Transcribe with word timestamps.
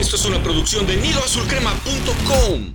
Esto 0.00 0.16
es 0.16 0.24
una 0.24 0.42
producción 0.42 0.86
de 0.86 0.96
nidoazulcrema.com. 0.96 2.74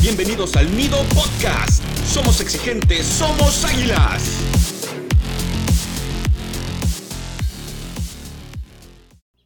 Bienvenidos 0.00 0.54
al 0.54 0.76
Nido 0.76 0.98
Podcast. 1.12 1.82
Somos 2.06 2.40
exigentes, 2.40 3.04
somos 3.04 3.64
águilas. 3.64 4.30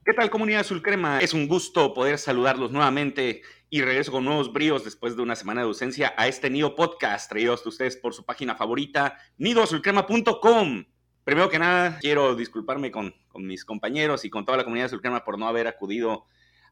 ¿Qué 0.05 0.13
tal 0.13 0.29
comunidad 0.29 0.61
azul 0.61 0.83
crema? 0.83 1.21
Es 1.21 1.33
un 1.33 1.49
gusto 1.49 1.95
poder 1.95 2.19
saludarlos 2.19 2.71
nuevamente 2.71 3.41
y 3.71 3.81
regreso 3.81 4.13
con 4.13 4.27
nuevos 4.27 4.53
bríos 4.53 4.85
después 4.85 5.17
de 5.17 5.23
una 5.23 5.37
semana 5.37 5.63
de 5.63 5.69
ausencia 5.69 6.13
a 6.19 6.29
este 6.29 6.51
Nido 6.51 6.75
Podcast 6.75 7.31
traído 7.31 7.55
hasta 7.55 7.71
ustedes 7.71 7.97
por 7.97 8.13
su 8.13 8.27
página 8.27 8.55
favorita, 8.55 9.17
nidoazulcrema.com. 9.39 10.85
Primero 11.29 11.51
que 11.51 11.59
nada, 11.59 11.99
quiero 12.01 12.35
disculparme 12.35 12.91
con, 12.91 13.15
mis 13.35 13.67
compañeros 13.67 14.25
y 14.25 14.31
con 14.31 14.47
toda 14.47 14.57
la 14.57 14.65
comunidad 14.65 14.87
azulcrema 14.87 15.27
por 15.27 15.39
no 15.39 15.47
haber 15.47 15.67
acudido 15.67 16.25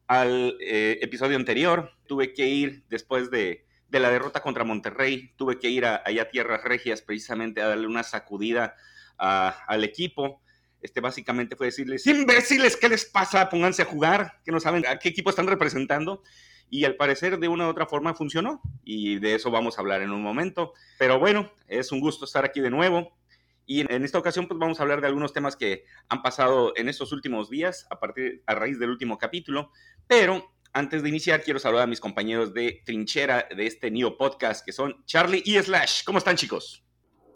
al 0.07 0.57
eh, 0.63 0.99
episodio 1.03 1.37
anterior. 1.37 1.91
Tuve 2.07 2.33
que 2.33 2.49
ir 2.49 2.83
después 2.89 3.31
de, 3.31 3.67
la 3.91 4.11
derrota 4.11 4.41
contra 4.41 4.65
Monterrey, 4.65 5.35
tuve 5.37 5.59
que 5.59 5.69
ir 5.69 5.85
a, 5.85 6.01
allá 6.07 6.23
a 6.23 6.31
Tierras 6.31 6.65
Regias 6.65 7.03
precisamente 7.03 7.61
a 7.61 7.69
darle 7.69 7.87
una 7.87 8.03
sacudida 8.03 8.75
al 9.19 9.85
equipo 9.85 10.41
este, 10.81 11.01
básicamente 11.01 11.55
fue 11.57 11.67
decirles, 11.67 12.07
imbéciles, 12.07 12.77
¿qué 12.77 12.89
les 12.89 13.05
pasa? 13.05 13.51
Pónganse 13.51 13.83
a 13.83 13.87
jugar, 13.87 14.41
que 14.43 14.53
no 14.53 14.61
saben 14.61 14.87
a 14.87 14.99
qué 14.99 15.11
equipo 15.11 15.29
están 15.29 15.49
representando. 15.49 16.23
Y 16.71 16.85
al 16.85 16.97
parecer 16.97 17.39
de 17.39 17.49
una 17.49 17.67
u 17.67 17.71
otra 17.71 17.87
forma 17.87 18.15
funcionó 18.15 18.61
y 18.85 19.19
de 19.19 19.35
eso 19.35 19.51
vamos 19.51 19.77
a 19.77 19.81
hablar 19.83 20.03
en 20.03 20.13
un 20.13 20.23
momento. 20.23 20.73
Pero 20.99 21.19
bueno, 21.19 21.53
es 21.69 21.93
un 21.93 22.01
gusto 22.01 22.25
estar 22.25 22.45
aquí 22.45 22.61
de 22.61 22.71
nuevo. 22.71 23.17
Y 23.67 23.81
en 23.93 24.05
esta 24.05 24.19
ocasión 24.19 24.47
pues 24.47 24.59
vamos 24.59 24.79
a 24.79 24.85
hablar 24.85 25.01
de 25.01 25.09
algunos 25.09 25.33
temas 25.33 25.57
que 25.57 25.85
han 26.09 26.23
pasado 26.23 26.73
en 26.77 26.89
estos 26.89 27.13
últimos 27.13 27.51
días 27.51 27.87
a 27.91 27.99
partir 27.99 28.43
a 28.47 28.55
raíz 28.55 28.79
del 28.79 28.91
último 28.91 29.19
capítulo, 29.19 29.73
pero 30.07 30.55
antes 30.73 31.03
de 31.03 31.09
iniciar 31.09 31.43
quiero 31.43 31.59
saludar 31.59 31.85
a 31.85 31.89
mis 31.89 32.01
compañeros 32.01 32.55
de 32.55 32.83
trinchera 32.87 33.49
de 33.55 33.67
este 33.67 33.91
Neo 33.91 34.17
Podcast 34.17 34.65
que 34.65 34.73
son 34.73 35.05
Charlie 35.05 35.43
y 35.45 35.59
Slash. 35.59 36.05
¿Cómo 36.05 36.19
están 36.19 36.37
chicos? 36.37 36.85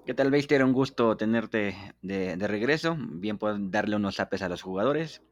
¿Qué 0.06 0.14
tal, 0.14 0.30
Beister? 0.30 0.64
Un 0.64 0.72
gusto 0.72 1.16
tenerte 1.16 1.76
de, 2.00 2.36
regreso. 2.36 2.96
Bien 2.98 3.36
pueden 3.36 3.70
darle 3.70 3.96
unos 3.96 4.16
zapes 4.16 4.42
a 4.42 4.48
los 4.48 4.62
jugadores. 4.62 5.22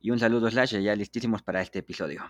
Y 0.00 0.10
un 0.10 0.18
saludo, 0.18 0.50
Slash, 0.50 0.76
ya 0.78 0.96
listísimos 0.96 1.42
para 1.42 1.60
este 1.60 1.80
episodio. 1.80 2.22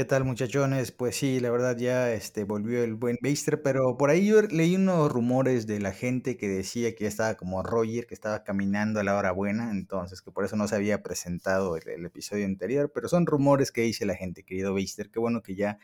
¿Qué 0.00 0.06
tal, 0.06 0.24
muchachones? 0.24 0.92
Pues 0.92 1.14
sí, 1.14 1.40
la 1.40 1.50
verdad 1.50 1.76
ya 1.76 2.10
este, 2.10 2.44
volvió 2.44 2.82
el 2.82 2.94
buen 2.94 3.18
Beister, 3.20 3.60
pero 3.60 3.98
por 3.98 4.08
ahí 4.08 4.28
yo 4.28 4.40
leí 4.40 4.74
unos 4.76 5.12
rumores 5.12 5.66
de 5.66 5.78
la 5.78 5.92
gente 5.92 6.38
que 6.38 6.48
decía 6.48 6.94
que 6.94 7.04
ya 7.04 7.08
estaba 7.08 7.34
como 7.34 7.62
Roger, 7.62 8.06
que 8.06 8.14
estaba 8.14 8.42
caminando 8.42 8.98
a 9.00 9.04
la 9.04 9.14
hora 9.14 9.30
buena, 9.30 9.70
entonces 9.70 10.22
que 10.22 10.30
por 10.30 10.46
eso 10.46 10.56
no 10.56 10.66
se 10.68 10.74
había 10.74 11.02
presentado 11.02 11.76
el, 11.76 11.86
el 11.86 12.06
episodio 12.06 12.46
anterior, 12.46 12.90
pero 12.94 13.10
son 13.10 13.26
rumores 13.26 13.72
que 13.72 13.82
dice 13.82 14.06
la 14.06 14.14
gente, 14.14 14.42
querido 14.42 14.72
Beister. 14.72 15.10
Qué 15.10 15.20
bueno 15.20 15.42
que 15.42 15.54
ya 15.54 15.78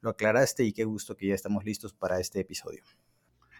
lo 0.00 0.08
aclaraste 0.08 0.64
y 0.64 0.72
qué 0.72 0.84
gusto 0.84 1.14
que 1.14 1.26
ya 1.26 1.34
estamos 1.34 1.62
listos 1.66 1.92
para 1.92 2.20
este 2.20 2.40
episodio. 2.40 2.82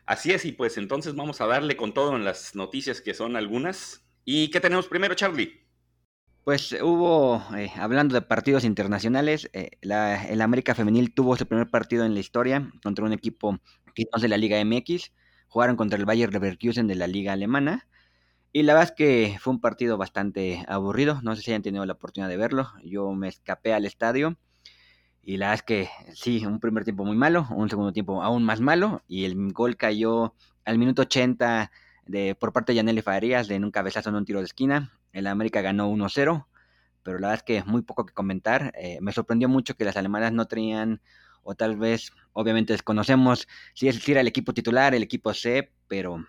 Así 0.07 0.33
es, 0.33 0.47
y 0.47 0.53
pues 0.53 0.79
entonces 0.79 1.17
vamos 1.17 1.43
a 1.43 1.47
darle 1.47 1.77
con 1.77 1.93
todo 1.93 2.17
en 2.17 2.25
las 2.25 2.55
noticias 2.55 3.03
que 3.03 3.13
son 3.13 3.37
algunas. 3.37 4.07
¿Y 4.25 4.49
qué 4.49 4.59
tenemos 4.59 4.89
primero, 4.89 5.15
Charlie? 5.15 5.68
Pues 6.49 6.75
hubo, 6.81 7.43
eh, 7.55 7.71
hablando 7.77 8.15
de 8.15 8.23
partidos 8.23 8.65
internacionales, 8.65 9.51
eh, 9.53 9.73
la, 9.83 10.25
el 10.25 10.41
América 10.41 10.75
Femenil 10.75 11.13
tuvo 11.13 11.37
su 11.37 11.45
primer 11.45 11.69
partido 11.69 12.07
en 12.07 12.15
la 12.15 12.21
historia 12.21 12.73
contra 12.83 13.05
un 13.05 13.13
equipo 13.13 13.59
que 13.95 14.05
no 14.05 14.17
es 14.17 14.23
de 14.23 14.29
la 14.29 14.39
Liga 14.39 14.59
MX. 14.65 15.13
Jugaron 15.49 15.77
contra 15.77 15.99
el 15.99 16.07
Bayer 16.07 16.33
Leverkusen 16.33 16.87
de 16.87 16.95
la 16.95 17.07
Liga 17.07 17.35
Alemana. 17.35 17.87
Y 18.51 18.63
la 18.63 18.73
verdad 18.73 18.89
es 18.93 18.97
que 18.97 19.37
fue 19.39 19.53
un 19.53 19.61
partido 19.61 19.99
bastante 19.99 20.65
aburrido. 20.69 21.21
No 21.23 21.37
sé 21.37 21.43
si 21.43 21.51
hayan 21.51 21.61
tenido 21.61 21.85
la 21.85 21.93
oportunidad 21.93 22.31
de 22.31 22.39
verlo. 22.39 22.73
Yo 22.83 23.13
me 23.13 23.29
escapé 23.29 23.75
al 23.75 23.85
estadio 23.85 24.39
y 25.21 25.37
la 25.37 25.51
verdad 25.51 25.55
es 25.57 25.63
que 25.65 25.91
sí, 26.15 26.47
un 26.47 26.61
primer 26.61 26.85
tiempo 26.85 27.05
muy 27.05 27.19
malo, 27.19 27.47
un 27.51 27.69
segundo 27.69 27.93
tiempo 27.93 28.23
aún 28.23 28.43
más 28.43 28.63
malo, 28.63 29.03
y 29.07 29.27
el 29.27 29.53
gol 29.53 29.77
cayó 29.77 30.33
al 30.65 30.79
minuto 30.79 31.03
80 31.03 31.71
de, 32.07 32.35
por 32.35 32.55
parte 32.55 32.73
de 32.73 32.77
Yaneli 32.77 33.03
Farías 33.03 33.49
de 33.49 33.57
un 33.57 33.71
cabezazo 33.71 34.09
en 34.09 34.17
un 34.17 34.25
tiro 34.25 34.39
de 34.39 34.47
esquina. 34.47 34.98
El 35.19 35.27
América 35.27 35.61
ganó 35.61 35.91
1-0, 35.91 36.47
pero 37.03 37.19
la 37.19 37.29
verdad 37.29 37.35
es 37.35 37.43
que 37.43 37.65
muy 37.65 37.83
poco 37.83 38.07
que 38.07 38.15
comentar. 38.15 38.73
Eh, 38.77 38.99
me 39.01 39.13
sorprendió 39.13 39.49
mucho 39.49 39.75
que 39.75 39.85
las 39.85 39.97
alemanas 39.97 40.33
no 40.33 40.47
tenían, 40.47 41.01
o 41.43 41.55
tal 41.55 41.77
vez, 41.77 42.13
obviamente 42.33 42.73
desconocemos 42.73 43.49
si 43.75 43.89
es 43.89 44.09
el 44.09 44.27
equipo 44.27 44.55
titular, 44.55 44.95
el 44.95 45.03
equipo 45.03 45.35
C, 45.35 45.73
pero 45.89 46.25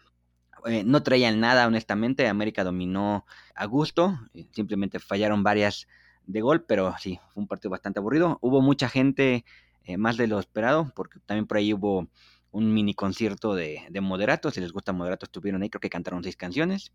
eh, 0.65 0.83
no 0.83 1.03
traían 1.03 1.39
nada, 1.39 1.67
honestamente. 1.67 2.27
América 2.27 2.63
dominó 2.63 3.25
a 3.55 3.65
gusto, 3.65 4.19
simplemente 4.51 4.99
fallaron 4.99 5.43
varias 5.43 5.87
de 6.25 6.41
gol, 6.41 6.63
pero 6.65 6.95
sí, 6.99 7.19
fue 7.33 7.41
un 7.41 7.47
partido 7.47 7.71
bastante 7.71 7.99
aburrido. 7.99 8.37
Hubo 8.41 8.61
mucha 8.61 8.89
gente, 8.89 9.45
eh, 9.83 9.97
más 9.97 10.17
de 10.17 10.27
lo 10.27 10.39
esperado, 10.39 10.91
porque 10.95 11.19
también 11.25 11.47
por 11.47 11.57
ahí 11.57 11.73
hubo 11.73 12.07
un 12.51 12.73
mini 12.73 12.93
concierto 12.93 13.55
de, 13.55 13.83
de. 13.89 14.51
Si 14.51 14.61
les 14.61 14.71
gusta 14.71 14.93
Moderato, 14.93 15.25
estuvieron 15.25 15.61
ahí, 15.61 15.69
creo 15.69 15.81
que 15.81 15.89
cantaron 15.89 16.23
seis 16.23 16.35
canciones. 16.35 16.93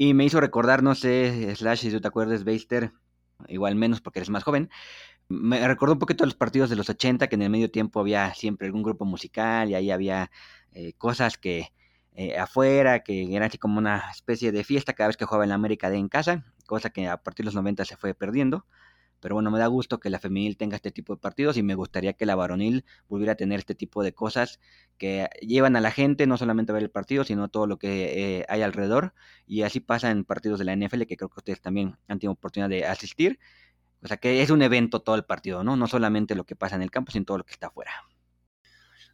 Y 0.00 0.14
me 0.14 0.24
hizo 0.24 0.40
recordar, 0.40 0.82
no 0.82 0.94
sé, 0.94 1.54
Slash, 1.54 1.80
si 1.80 1.90
tú 1.90 2.00
te 2.00 2.08
acuerdas, 2.08 2.42
Beister, 2.42 2.94
igual 3.48 3.74
menos 3.74 4.00
porque 4.00 4.20
eres 4.20 4.30
más 4.30 4.44
joven. 4.44 4.70
Me 5.28 5.68
recordó 5.68 5.92
un 5.92 5.98
poquito 5.98 6.24
a 6.24 6.26
los 6.26 6.34
partidos 6.34 6.70
de 6.70 6.76
los 6.76 6.88
80, 6.88 7.28
que 7.28 7.34
en 7.34 7.42
el 7.42 7.50
medio 7.50 7.70
tiempo 7.70 8.00
había 8.00 8.32
siempre 8.32 8.66
algún 8.66 8.82
grupo 8.82 9.04
musical 9.04 9.68
y 9.68 9.74
ahí 9.74 9.90
había 9.90 10.30
eh, 10.72 10.94
cosas 10.94 11.36
que 11.36 11.74
eh, 12.14 12.38
afuera, 12.38 13.00
que 13.00 13.36
era 13.36 13.44
así 13.44 13.58
como 13.58 13.76
una 13.76 14.10
especie 14.10 14.52
de 14.52 14.64
fiesta 14.64 14.94
cada 14.94 15.08
vez 15.08 15.18
que 15.18 15.26
jugaba 15.26 15.44
en 15.44 15.50
la 15.50 15.56
América 15.56 15.90
de 15.90 15.98
en 15.98 16.08
casa 16.08 16.46
cosa 16.70 16.90
que 16.90 17.08
a 17.08 17.16
partir 17.16 17.44
de 17.44 17.48
los 17.48 17.56
90 17.56 17.84
se 17.84 17.96
fue 17.96 18.14
perdiendo. 18.14 18.64
Pero 19.20 19.34
bueno, 19.34 19.50
me 19.50 19.58
da 19.58 19.66
gusto 19.66 20.00
que 20.00 20.10
la 20.10 20.18
femenil 20.18 20.56
tenga 20.56 20.76
este 20.76 20.90
tipo 20.90 21.14
de 21.14 21.20
partidos 21.20 21.56
y 21.56 21.62
me 21.62 21.74
gustaría 21.74 22.14
que 22.14 22.26
la 22.26 22.34
varonil 22.34 22.84
volviera 23.08 23.34
a 23.34 23.36
tener 23.36 23.58
este 23.58 23.74
tipo 23.74 24.02
de 24.02 24.12
cosas 24.14 24.60
que 24.98 25.28
llevan 25.40 25.76
a 25.76 25.80
la 25.80 25.90
gente 25.90 26.26
no 26.26 26.36
solamente 26.36 26.72
a 26.72 26.74
ver 26.74 26.82
el 26.82 26.90
partido, 26.90 27.24
sino 27.24 27.48
todo 27.48 27.66
lo 27.66 27.78
que 27.78 28.38
eh, 28.38 28.46
hay 28.48 28.62
alrededor. 28.62 29.14
Y 29.46 29.62
así 29.62 29.80
pasa 29.80 30.10
en 30.10 30.24
partidos 30.24 30.58
de 30.58 30.64
la 30.64 30.74
NFL, 30.74 31.02
que 31.02 31.16
creo 31.16 31.28
que 31.28 31.38
ustedes 31.38 31.60
también 31.60 31.96
han 32.08 32.18
tenido 32.18 32.32
oportunidad 32.32 32.70
de 32.70 32.86
asistir. 32.86 33.38
O 34.02 34.08
sea 34.08 34.16
que 34.16 34.42
es 34.42 34.50
un 34.50 34.62
evento 34.62 35.00
todo 35.00 35.16
el 35.16 35.24
partido, 35.24 35.62
¿no? 35.62 35.76
No 35.76 35.86
solamente 35.86 36.34
lo 36.34 36.44
que 36.44 36.56
pasa 36.56 36.76
en 36.76 36.82
el 36.82 36.90
campo, 36.90 37.12
sino 37.12 37.24
todo 37.24 37.38
lo 37.38 37.44
que 37.44 37.52
está 37.52 37.66
afuera. 37.68 37.92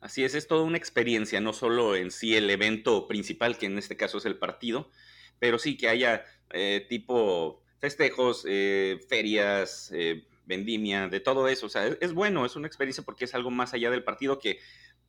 Así 0.01 0.23
es, 0.23 0.35
es 0.35 0.47
toda 0.47 0.63
una 0.63 0.77
experiencia, 0.77 1.41
no 1.41 1.53
solo 1.53 1.97
en 1.97 2.11
sí 2.11 2.37
el 2.37 2.49
evento 2.51 3.09
principal, 3.09 3.59
que 3.59 3.67
en 3.67 3.79
este 3.79 3.97
caso 3.97 4.19
es 4.19 4.27
el 4.27 4.39
partido, 4.39 4.91
pero 5.39 5.59
sí 5.59 5.77
que 5.77 5.89
haya 5.89 6.25
eh, 6.51 6.87
tipo 6.89 7.63
festejos, 7.79 8.45
eh, 8.49 9.01
ferias, 9.09 9.91
eh, 9.95 10.27
vendimia, 10.47 11.09
de 11.09 11.21
todo 11.21 11.49
eso. 11.49 11.67
O 11.67 11.69
sea, 11.69 11.87
es, 11.87 12.13
bueno, 12.13 12.47
es 12.47 12.57
una 12.57 12.67
experiencia 12.67 13.05
porque 13.05 13.25
es 13.25 13.35
algo 13.35 13.51
más 13.51 13.75
allá 13.75 13.91
del 13.91 14.05
partido 14.05 14.39
que, 14.39 14.59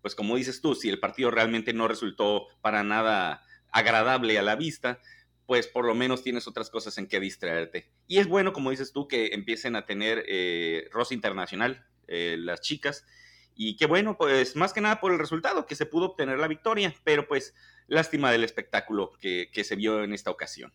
pues 0.02 0.16
como 0.16 0.36
dices 0.36 0.62
tú, 0.62 0.76
si 0.76 0.90
el 0.90 1.00
partido 1.00 1.32
realmente 1.32 1.74
no 1.74 1.88
resultó 1.88 2.48
para 2.62 2.84
nada 2.84 3.44
agradable 3.72 4.38
a 4.38 4.42
la 4.42 4.56
vista, 4.56 5.00
pues 5.46 5.68
por 5.68 5.86
lo 5.86 5.96
menos 5.96 6.24
tienes 6.24 6.48
otras 6.48 6.70
cosas 6.70 6.98
en 6.98 7.08
que 7.08 7.20
distraerte. 7.20 7.90
Y 8.08 8.18
es 8.18 8.28
bueno, 8.28 8.52
como 8.52 8.72
dices 8.72 8.92
tú, 8.92 9.08
que 9.08 9.28
empiecen 9.28 9.76
a 9.76 9.86
tener 9.86 10.24
eh, 10.28 10.90
rosa 10.92 11.14
internacional 11.14 11.86
las 12.10 12.62
chicas. 12.62 13.06
Y 13.54 13.76
qué 13.76 13.86
bueno, 13.86 14.18
pues 14.18 14.56
más 14.56 14.72
que 14.72 14.80
nada 14.80 15.02
por 15.02 15.12
el 15.12 15.20
resultado, 15.20 15.66
que 15.66 15.76
se 15.76 15.86
pudo 15.86 16.06
obtener 16.06 16.40
la 16.40 16.48
victoria, 16.48 16.96
pero 17.04 17.28
pues 17.28 17.54
lástima 17.88 18.32
del 18.32 18.46
espectáculo 18.46 19.12
que 19.20 19.64
se 19.66 19.76
vio 19.76 20.06
en 20.06 20.14
esta 20.14 20.32
ocasión. 20.32 20.72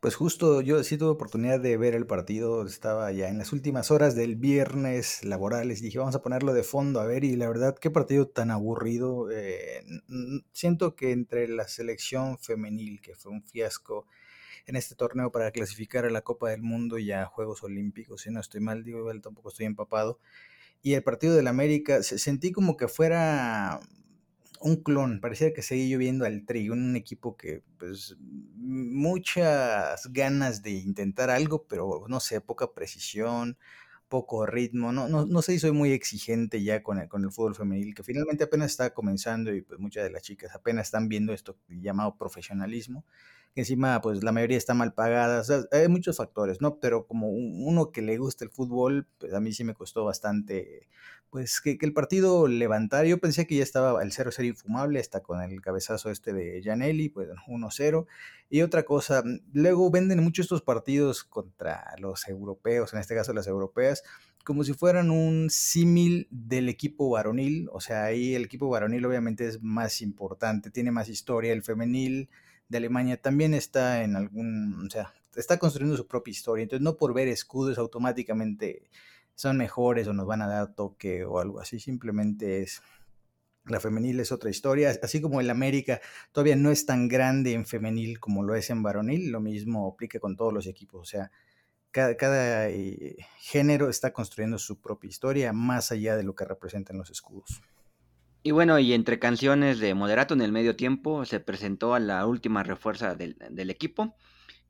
Pues 0.00 0.14
justo 0.14 0.60
yo 0.60 0.84
sí 0.84 0.96
tuve 0.96 1.10
oportunidad 1.10 1.58
de 1.58 1.76
ver 1.76 1.96
el 1.96 2.06
partido, 2.06 2.64
estaba 2.64 3.10
ya 3.10 3.28
en 3.28 3.36
las 3.38 3.52
últimas 3.52 3.90
horas 3.90 4.14
del 4.14 4.36
viernes 4.36 5.24
laborales, 5.24 5.82
dije 5.82 5.98
vamos 5.98 6.14
a 6.14 6.22
ponerlo 6.22 6.54
de 6.54 6.62
fondo 6.62 7.00
a 7.00 7.04
ver 7.04 7.24
y 7.24 7.34
la 7.34 7.48
verdad 7.48 7.76
qué 7.76 7.90
partido 7.90 8.28
tan 8.28 8.52
aburrido. 8.52 9.28
Eh, 9.32 9.84
siento 10.52 10.94
que 10.94 11.10
entre 11.10 11.48
la 11.48 11.66
selección 11.66 12.38
femenil, 12.38 13.00
que 13.00 13.16
fue 13.16 13.32
un 13.32 13.42
fiasco 13.42 14.06
en 14.66 14.76
este 14.76 14.94
torneo 14.94 15.32
para 15.32 15.50
clasificar 15.50 16.04
a 16.04 16.10
la 16.10 16.22
Copa 16.22 16.50
del 16.50 16.62
Mundo 16.62 16.98
y 16.98 17.10
a 17.10 17.26
Juegos 17.26 17.64
Olímpicos, 17.64 18.22
si 18.22 18.30
no 18.30 18.38
estoy 18.38 18.60
mal, 18.60 18.84
digo, 18.84 19.10
tampoco 19.20 19.48
estoy 19.48 19.66
empapado, 19.66 20.20
y 20.80 20.94
el 20.94 21.02
partido 21.02 21.34
del 21.34 21.48
América, 21.48 22.04
sentí 22.04 22.52
como 22.52 22.76
que 22.76 22.86
fuera 22.86 23.80
un 24.60 24.82
clon, 24.82 25.20
parecía 25.20 25.52
que 25.52 25.62
seguía 25.62 25.96
lloviendo 25.96 26.24
al 26.24 26.44
Tri, 26.46 26.70
un 26.70 26.96
equipo 26.96 27.36
que, 27.36 27.62
pues, 27.78 28.16
muchas 28.56 30.06
ganas 30.12 30.62
de 30.62 30.72
intentar 30.72 31.30
algo, 31.30 31.66
pero 31.68 32.04
no 32.08 32.20
sé, 32.20 32.40
poca 32.40 32.72
precisión, 32.74 33.58
poco 34.08 34.46
ritmo, 34.46 34.92
no, 34.92 35.08
no, 35.08 35.26
no 35.26 35.42
sé 35.42 35.58
soy 35.58 35.72
muy 35.72 35.92
exigente 35.92 36.62
ya 36.62 36.82
con 36.82 36.98
el, 36.98 37.08
con 37.08 37.24
el 37.24 37.30
fútbol 37.32 37.54
femenil, 37.54 37.94
que 37.94 38.02
finalmente 38.02 38.44
apenas 38.44 38.70
está 38.72 38.94
comenzando 38.94 39.54
y 39.54 39.62
pues 39.62 39.78
muchas 39.80 40.04
de 40.04 40.10
las 40.10 40.22
chicas 40.22 40.54
apenas 40.54 40.86
están 40.88 41.08
viendo 41.08 41.32
esto 41.34 41.58
llamado 41.68 42.16
profesionalismo, 42.16 43.04
encima 43.60 44.00
pues 44.00 44.22
la 44.22 44.32
mayoría 44.32 44.56
está 44.56 44.74
mal 44.74 44.94
pagada, 44.94 45.42
hay 45.72 45.88
muchos 45.88 46.16
factores, 46.16 46.60
¿no? 46.60 46.78
Pero 46.80 47.06
como 47.06 47.28
uno 47.30 47.90
que 47.90 48.02
le 48.02 48.18
gusta 48.18 48.44
el 48.44 48.50
fútbol, 48.50 49.06
pues 49.18 49.34
a 49.34 49.40
mí 49.40 49.52
sí 49.52 49.64
me 49.64 49.74
costó 49.74 50.04
bastante, 50.04 50.88
pues 51.30 51.60
que, 51.60 51.78
el 51.80 51.92
partido 51.92 52.48
levantar, 52.48 53.06
yo 53.06 53.18
pensé 53.18 53.46
que 53.46 53.56
ya 53.56 53.62
estaba 53.62 54.02
el 54.02 54.12
0-0 54.12 54.44
infumable, 54.46 55.00
hasta 55.00 55.20
con 55.20 55.42
el 55.42 55.60
cabezazo 55.60 56.10
este 56.10 56.32
de 56.32 56.62
Janelli, 56.62 57.08
pues 57.08 57.28
1-0, 57.46 58.06
y 58.50 58.62
otra 58.62 58.84
cosa, 58.84 59.22
luego 59.52 59.90
venden 59.90 60.22
mucho 60.22 60.42
estos 60.42 60.62
partidos 60.62 61.24
contra 61.24 61.84
los 61.98 62.28
europeos, 62.28 62.92
en 62.92 63.00
este 63.00 63.14
caso 63.14 63.32
las 63.32 63.46
europeas, 63.46 64.02
como 64.44 64.64
si 64.64 64.72
fueran 64.72 65.10
un 65.10 65.50
símil 65.50 66.26
del 66.30 66.68
equipo 66.68 67.10
varonil, 67.10 67.68
o 67.72 67.80
sea, 67.80 68.04
ahí 68.04 68.34
el 68.34 68.44
equipo 68.44 68.68
varonil 68.68 69.04
obviamente 69.04 69.46
es 69.46 69.62
más 69.62 70.00
importante, 70.00 70.70
tiene 70.70 70.90
más 70.90 71.08
historia, 71.08 71.52
el 71.52 71.62
femenil 71.62 72.30
de 72.68 72.78
Alemania 72.78 73.20
también 73.20 73.54
está 73.54 74.02
en 74.02 74.16
algún, 74.16 74.86
o 74.86 74.90
sea, 74.90 75.12
está 75.36 75.58
construyendo 75.58 75.96
su 75.96 76.06
propia 76.06 76.32
historia, 76.32 76.62
entonces 76.62 76.84
no 76.84 76.96
por 76.96 77.14
ver 77.14 77.28
escudos 77.28 77.78
automáticamente 77.78 78.90
son 79.34 79.56
mejores 79.56 80.08
o 80.08 80.12
nos 80.12 80.26
van 80.26 80.42
a 80.42 80.48
dar 80.48 80.74
toque 80.74 81.24
o 81.24 81.38
algo 81.40 81.60
así, 81.60 81.80
simplemente 81.80 82.62
es 82.62 82.82
la 83.66 83.80
femenil 83.80 84.18
es 84.20 84.32
otra 84.32 84.50
historia, 84.50 84.92
así 85.02 85.20
como 85.20 85.40
el 85.40 85.50
América 85.50 86.00
todavía 86.32 86.56
no 86.56 86.70
es 86.70 86.86
tan 86.86 87.06
grande 87.08 87.52
en 87.52 87.66
femenil 87.66 88.18
como 88.18 88.42
lo 88.42 88.54
es 88.54 88.70
en 88.70 88.82
varonil, 88.82 89.30
lo 89.30 89.40
mismo 89.40 89.86
aplica 89.86 90.18
con 90.18 90.36
todos 90.36 90.52
los 90.52 90.66
equipos, 90.66 91.00
o 91.00 91.04
sea, 91.04 91.30
cada, 91.90 92.68
eh, 92.68 93.16
género 93.38 93.88
está 93.88 94.12
construyendo 94.12 94.58
su 94.58 94.80
propia 94.80 95.08
historia 95.08 95.52
más 95.52 95.90
allá 95.90 96.16
de 96.16 96.22
lo 96.22 96.34
que 96.34 96.44
representan 96.44 96.98
los 96.98 97.10
escudos. 97.10 97.62
Y 98.42 98.52
bueno, 98.52 98.78
y 98.78 98.92
entre 98.92 99.18
canciones 99.18 99.80
de 99.80 99.94
Moderato 99.94 100.34
en 100.34 100.40
el 100.40 100.52
medio 100.52 100.76
tiempo 100.76 101.24
se 101.24 101.40
presentó 101.40 101.94
a 101.94 102.00
la 102.00 102.26
última 102.26 102.62
refuerza 102.62 103.14
del, 103.14 103.70
equipo, 103.70 104.16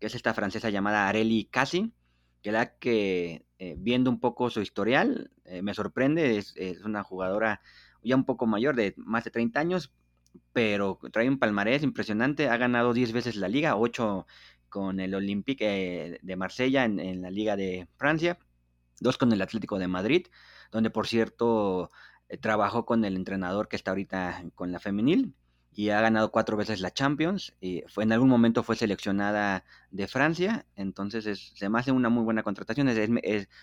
que 0.00 0.06
es 0.06 0.14
esta 0.14 0.34
francesa 0.34 0.70
llamada 0.70 1.08
Areli 1.08 1.44
Casi, 1.44 1.92
que 2.42 2.52
la 2.52 2.76
que 2.78 3.46
eh, 3.58 3.74
viendo 3.78 4.10
un 4.10 4.20
poco 4.20 4.50
su 4.50 4.60
historial 4.60 5.30
eh, 5.44 5.62
me 5.62 5.74
sorprende, 5.74 6.38
es, 6.38 6.54
una 6.84 7.02
jugadora 7.02 7.60
ya 8.02 8.16
un 8.16 8.24
poco 8.24 8.46
mayor, 8.46 8.74
de 8.74 8.94
más 8.96 9.24
de 9.24 9.30
30 9.30 9.60
años, 9.60 9.92
pero 10.52 10.98
trae 11.12 11.28
un 11.28 11.38
palmarés 11.38 11.82
impresionante, 11.82 12.48
ha 12.48 12.56
ganado 12.56 12.94
10 12.94 13.12
veces 13.12 13.36
la 13.36 13.48
liga, 13.48 13.76
8 13.76 14.26
con 14.68 15.00
el 15.00 15.14
Olympique 15.14 16.18
de 16.22 16.36
Marsella 16.36 16.84
en, 16.84 17.22
la 17.22 17.30
Liga 17.30 17.56
de 17.56 17.88
Francia, 17.96 18.38
dos 19.00 19.18
con 19.18 19.32
el 19.32 19.42
Atlético 19.42 19.78
de 19.78 19.88
Madrid, 19.88 20.26
donde 20.70 20.90
por 20.90 21.06
cierto 21.06 21.84
eh, 21.84 21.92
trabajó 22.36 22.84
con 22.84 23.04
el 23.04 23.16
entrenador 23.16 23.68
que 23.68 23.76
está 23.76 23.92
ahorita 23.92 24.44
con 24.54 24.72
la 24.72 24.80
femenil 24.80 25.34
y 25.72 25.90
ha 25.90 26.00
ganado 26.00 26.30
cuatro 26.30 26.56
veces 26.56 26.80
la 26.80 26.90
Champions 26.90 27.54
y 27.60 27.82
fue, 27.88 28.04
en 28.04 28.12
algún 28.12 28.28
momento 28.28 28.62
fue 28.62 28.76
seleccionada 28.76 29.64
de 29.90 30.08
Francia, 30.08 30.66
entonces 30.76 31.52
se 31.54 31.68
me 31.68 31.78
hace 31.78 31.92
una 31.92 32.08
muy 32.08 32.24
buena 32.24 32.42
contratación, 32.42 32.88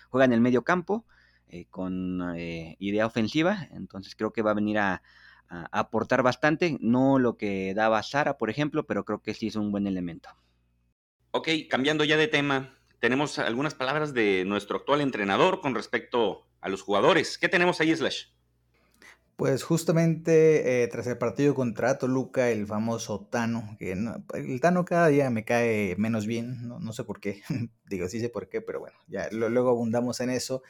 juega 0.08 0.24
en 0.24 0.32
el 0.32 0.40
medio 0.40 0.62
campo 0.62 1.04
eh, 1.48 1.66
con 1.70 2.34
eh, 2.36 2.76
idea 2.78 3.06
ofensiva, 3.06 3.68
entonces 3.72 4.16
creo 4.16 4.32
que 4.32 4.42
va 4.42 4.52
a 4.52 4.54
venir 4.54 4.78
a, 4.78 5.02
a 5.48 5.68
aportar 5.70 6.22
bastante, 6.22 6.78
no 6.80 7.18
lo 7.18 7.36
que 7.36 7.74
daba 7.74 8.02
Sara, 8.02 8.38
por 8.38 8.50
ejemplo, 8.50 8.86
pero 8.86 9.04
creo 9.04 9.20
que 9.20 9.34
sí 9.34 9.48
es 9.48 9.56
un 9.56 9.70
buen 9.70 9.86
elemento. 9.86 10.30
Ok, 11.32 11.48
cambiando 11.68 12.02
ya 12.04 12.16
de 12.16 12.28
tema, 12.28 12.74
tenemos 12.98 13.38
algunas 13.38 13.74
palabras 13.74 14.14
de 14.14 14.44
nuestro 14.46 14.78
actual 14.78 15.02
entrenador 15.02 15.60
con 15.60 15.74
respecto 15.74 16.46
a 16.60 16.68
los 16.68 16.82
jugadores. 16.82 17.36
¿Qué 17.36 17.48
tenemos 17.48 17.80
ahí, 17.80 17.94
Slash? 17.94 18.35
Pues 19.36 19.62
justamente 19.64 20.82
eh, 20.82 20.88
tras 20.88 21.06
el 21.06 21.18
partido 21.18 21.54
contra 21.54 21.98
Toluca, 21.98 22.50
el 22.50 22.66
famoso 22.66 23.28
Tano, 23.30 23.76
que 23.78 23.92
el 23.92 24.60
Tano 24.62 24.86
cada 24.86 25.08
día 25.08 25.28
me 25.28 25.44
cae 25.44 25.94
menos 25.98 26.26
bien, 26.26 26.66
no, 26.66 26.92
sé 26.94 27.04
por 27.04 27.20
qué, 27.20 27.42
digo 27.90 28.08
sí 28.08 28.18
sé 28.20 28.30
por 28.30 28.48
qué, 28.48 28.62
pero 28.62 28.80
bueno, 28.80 28.96
ya 29.08 29.28
luego 29.30 29.68
abundamos 29.70 30.20
en 30.20 30.30
eso. 30.30 30.62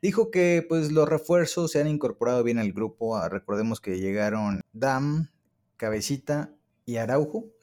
Dijo 0.00 0.30
que 0.30 0.64
pues 0.66 0.90
los 0.90 1.06
refuerzos 1.06 1.70
se 1.70 1.80
han 1.80 1.86
incorporado 1.86 2.42
bien 2.42 2.58
al 2.58 2.72
grupo, 2.72 3.16
ah, 3.16 3.28
recordemos 3.28 3.82
que 3.82 3.98
llegaron 3.98 4.62
Dam, 4.72 5.28
Cabecita 5.76 6.54
y 6.86 6.96
Araujo, 6.96 7.54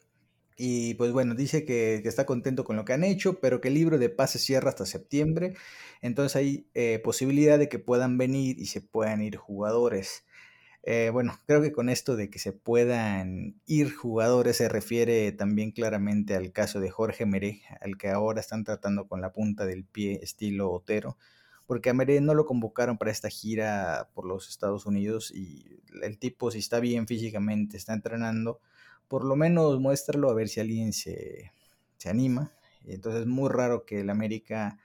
y 0.56 0.94
pues 0.94 1.12
bueno, 1.12 1.34
dice 1.34 1.64
que, 1.64 1.96
está 2.04 2.26
contento 2.26 2.62
con 2.62 2.76
lo 2.76 2.84
que 2.84 2.92
han 2.92 3.04
hecho, 3.04 3.40
pero 3.40 3.60
que 3.60 3.66
el 3.68 3.74
libro 3.74 3.98
de 3.98 4.10
paz 4.10 4.30
se 4.32 4.38
cierra 4.38 4.68
hasta 4.70 4.86
septiembre. 4.86 5.54
Entonces 6.02 6.36
hay 6.36 6.68
eh, 6.74 7.00
posibilidad 7.02 7.58
de 7.58 7.68
que 7.68 7.80
puedan 7.80 8.18
venir 8.18 8.58
y 8.60 8.66
se 8.66 8.80
puedan 8.80 9.22
ir 9.22 9.36
jugadores. 9.36 10.24
Eh, 10.84 11.10
bueno, 11.12 11.38
creo 11.46 11.62
que 11.62 11.70
con 11.72 11.88
esto 11.88 12.16
de 12.16 12.28
que 12.28 12.40
se 12.40 12.52
puedan 12.52 13.54
ir 13.66 13.94
jugadores 13.94 14.56
se 14.56 14.68
refiere 14.68 15.30
también 15.30 15.70
claramente 15.70 16.34
al 16.34 16.50
caso 16.52 16.80
de 16.80 16.90
Jorge 16.90 17.24
Meré, 17.24 17.62
al 17.80 17.96
que 17.96 18.08
ahora 18.08 18.40
están 18.40 18.64
tratando 18.64 19.06
con 19.06 19.20
la 19.20 19.32
punta 19.32 19.64
del 19.64 19.84
pie 19.84 20.18
estilo 20.22 20.72
Otero, 20.72 21.16
porque 21.66 21.90
a 21.90 21.94
Meré 21.94 22.20
no 22.20 22.34
lo 22.34 22.46
convocaron 22.46 22.98
para 22.98 23.12
esta 23.12 23.28
gira 23.30 24.08
por 24.14 24.26
los 24.26 24.48
Estados 24.48 24.84
Unidos 24.84 25.30
y 25.32 25.80
el 26.02 26.18
tipo 26.18 26.50
si 26.50 26.58
está 26.58 26.80
bien 26.80 27.06
físicamente, 27.06 27.76
está 27.76 27.92
entrenando, 27.94 28.60
por 29.06 29.24
lo 29.24 29.36
menos 29.36 29.78
muéstralo 29.78 30.30
a 30.30 30.34
ver 30.34 30.48
si 30.48 30.60
alguien 30.60 30.92
se, 30.92 31.52
se 31.96 32.08
anima. 32.08 32.52
Entonces 32.84 33.22
es 33.22 33.26
muy 33.28 33.48
raro 33.50 33.84
que 33.84 34.00
el 34.00 34.10
América 34.10 34.78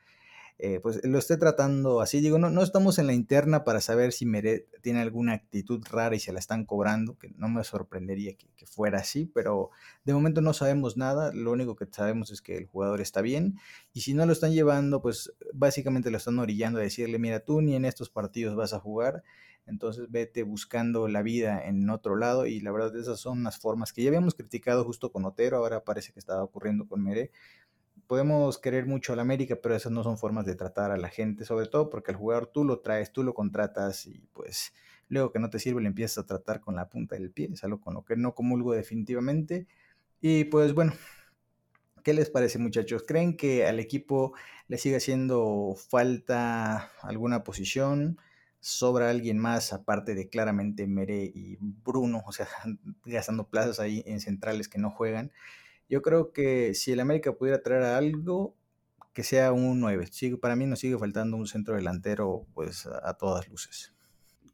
eh, 0.60 0.80
pues 0.82 1.00
lo 1.04 1.20
esté 1.20 1.38
tratando 1.38 2.02
así. 2.02 2.20
Digo, 2.20 2.40
no, 2.40 2.50
no 2.50 2.64
estamos 2.64 2.98
en 2.98 3.08
la 3.08 3.14
interna 3.14 3.64
para 3.64 3.80
saber 3.80 4.12
si 4.12 4.26
Meret 4.26 4.68
tiene 4.82 5.02
alguna 5.02 5.34
actitud 5.34 5.84
rara 5.90 6.16
y 6.16 6.20
se 6.20 6.34
la 6.34 6.40
están 6.40 6.66
cobrando, 6.66 7.18
que 7.18 7.30
no 7.38 7.48
me 7.48 7.64
sorprendería 7.64 8.36
que, 8.36 8.48
fuera 8.66 9.00
así, 9.00 9.26
pero 9.34 9.70
de 10.04 10.14
momento 10.14 10.42
no 10.42 10.54
sabemos 10.54 10.98
nada. 10.98 11.32
Lo 11.34 11.52
único 11.52 11.76
que 11.76 11.88
sabemos 11.92 12.32
es 12.32 12.42
que 12.42 12.58
el 12.58 12.66
jugador 12.66 13.02
está 13.02 13.22
bien 13.22 13.60
y 13.94 14.02
si 14.02 14.14
no 14.14 14.26
lo 14.26 14.34
están 14.34 14.52
llevando, 14.52 15.02
pues 15.02 15.34
básicamente 15.54 16.12
lo 16.12 16.18
están 16.18 16.40
orillando 16.40 16.80
a 16.80 16.84
decirle, 16.84 17.20
mira, 17.20 17.40
tú 17.40 17.62
ni 17.62 17.76
en 17.76 17.86
estos 17.86 18.10
partidos 18.10 18.56
vas 18.56 18.74
a 18.74 18.80
jugar 18.80 19.24
entonces 19.68 20.10
vete 20.10 20.44
buscando 20.44 21.08
la 21.08 21.22
vida 21.22 21.62
en 21.62 21.90
otro 21.90 22.16
lado 22.16 22.46
y 22.46 22.62
la 22.62 22.72
verdad 22.72 22.96
esas 22.96 23.20
son 23.20 23.44
las 23.44 23.60
formas 23.60 23.92
que 23.92 24.02
ya 24.02 24.10
habíamos 24.10 24.34
criticado 24.34 24.84
justo 24.86 25.12
con 25.12 25.26
Otero, 25.26 25.58
ahora 25.58 25.84
parece 25.84 26.14
que 26.14 26.20
estaba 26.20 26.42
ocurriendo 26.42 26.88
con 26.88 27.04
Mere. 27.04 27.32
Podemos 28.08 28.58
querer 28.58 28.86
mucho 28.86 29.14
a 29.14 29.16
la 29.16 29.22
América, 29.22 29.58
pero 29.62 29.76
esas 29.76 29.92
no 29.92 30.04
son 30.04 30.18
formas 30.18 30.46
de 30.46 30.56
tratar 30.56 30.92
a 30.92 30.98
la 30.98 31.10
gente, 31.10 31.46
sobre 31.46 31.68
todo 31.68 31.90
porque 31.90 32.12
al 32.12 32.18
jugador 32.18 32.48
tú 32.48 32.64
lo 32.64 32.80
traes, 32.80 33.12
tú 33.12 33.24
lo 33.24 33.34
contratas 33.34 34.06
y 34.06 34.28
pues 34.34 34.74
luego 35.10 35.32
que 35.32 35.40
no 35.40 35.50
te 35.50 35.60
sirve 35.60 35.82
le 35.82 35.88
empiezas 35.88 36.20
a 36.20 36.26
tratar 36.26 36.62
con 36.62 36.76
la 36.76 36.90
punta 36.90 37.16
del 37.16 37.32
pie, 37.32 37.50
es 37.54 37.64
algo 37.64 37.82
con 37.82 37.94
lo 37.94 38.06
que 38.06 38.16
no 38.16 38.34
comulgo 38.34 38.74
definitivamente. 38.74 39.68
Y 40.22 40.46
pues 40.46 40.74
bueno, 40.74 40.94
¿Qué 42.04 42.14
les 42.14 42.30
parece 42.30 42.58
muchachos? 42.58 43.04
¿Creen 43.06 43.36
que 43.36 43.66
al 43.66 43.82
equipo 43.82 44.34
le 44.70 44.78
sigue 44.78 44.96
haciendo 44.96 45.76
falta 45.76 46.90
alguna 47.02 47.44
posición? 47.44 48.18
sobra 48.60 49.10
alguien 49.10 49.38
más, 49.38 49.72
aparte 49.74 50.16
de 50.16 50.30
claramente 50.30 50.88
Mere 50.88 51.24
y 51.24 51.58
Bruno, 51.60 52.24
o 52.26 52.32
sea, 52.32 52.48
gastando 53.06 53.48
plazas 53.48 53.80
ahí 53.80 54.04
en 54.06 54.20
centrales 54.20 54.68
que 54.68 54.78
no 54.78 54.92
juegan. 54.92 55.32
Yo 55.90 56.02
creo 56.02 56.34
que 56.34 56.74
si 56.74 56.92
el 56.92 57.00
América 57.00 57.34
pudiera 57.34 57.62
traer 57.62 57.84
algo, 57.84 58.56
que 59.18 59.24
sea 59.24 59.52
un 59.52 59.80
9. 59.80 60.12
para 60.40 60.56
mí 60.56 60.68
nos 60.68 60.78
sigue 60.78 60.96
faltando 60.96 61.38
un 61.38 61.48
centro 61.48 61.76
delantero, 61.76 62.46
pues 62.54 62.86
a, 62.86 63.14
todas 63.16 63.48
luces. 63.50 63.92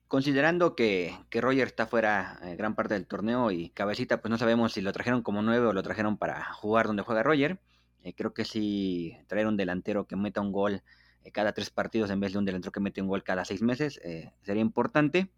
Considerando 0.07 0.73
que, 0.73 1.13
que 1.29 1.41
Roger 1.41 1.67
está 1.67 1.85
fuera 1.85 2.39
eh, 2.43 2.55
gran 2.55 2.73
parte 2.73 2.93
del 2.93 3.05
torneo 3.05 3.51
y 3.51 3.71
Cabecita, 3.71 4.21
pues 4.21 4.29
no 4.29 4.37
sabemos 4.37 4.71
si 4.71 4.79
lo 4.79 4.93
trajeron 4.93 5.21
como 5.21 5.41
9 5.41 5.67
o 5.67 5.73
lo 5.73 5.83
trajeron 5.83 6.17
para 6.17 6.45
jugar 6.53 6.87
donde 6.87 7.03
juega 7.03 7.23
Roger. 7.23 7.59
Eh, 8.03 8.13
creo 8.13 8.33
que 8.33 8.45
si 8.45 9.17
traer 9.27 9.47
un 9.47 9.57
delantero 9.57 10.07
que 10.07 10.15
meta 10.15 10.39
un 10.39 10.53
gol 10.53 10.81
eh, 11.25 11.31
cada 11.33 11.51
tres 11.51 11.69
partidos 11.69 12.09
en 12.09 12.21
vez 12.21 12.31
de 12.31 12.39
un 12.39 12.45
delantero 12.45 12.71
que 12.71 12.79
mete 12.79 13.01
un 13.01 13.09
gol 13.09 13.23
cada 13.23 13.43
seis 13.43 13.61
meses, 13.61 13.99
sería 14.43 14.61
importante. 14.61 15.29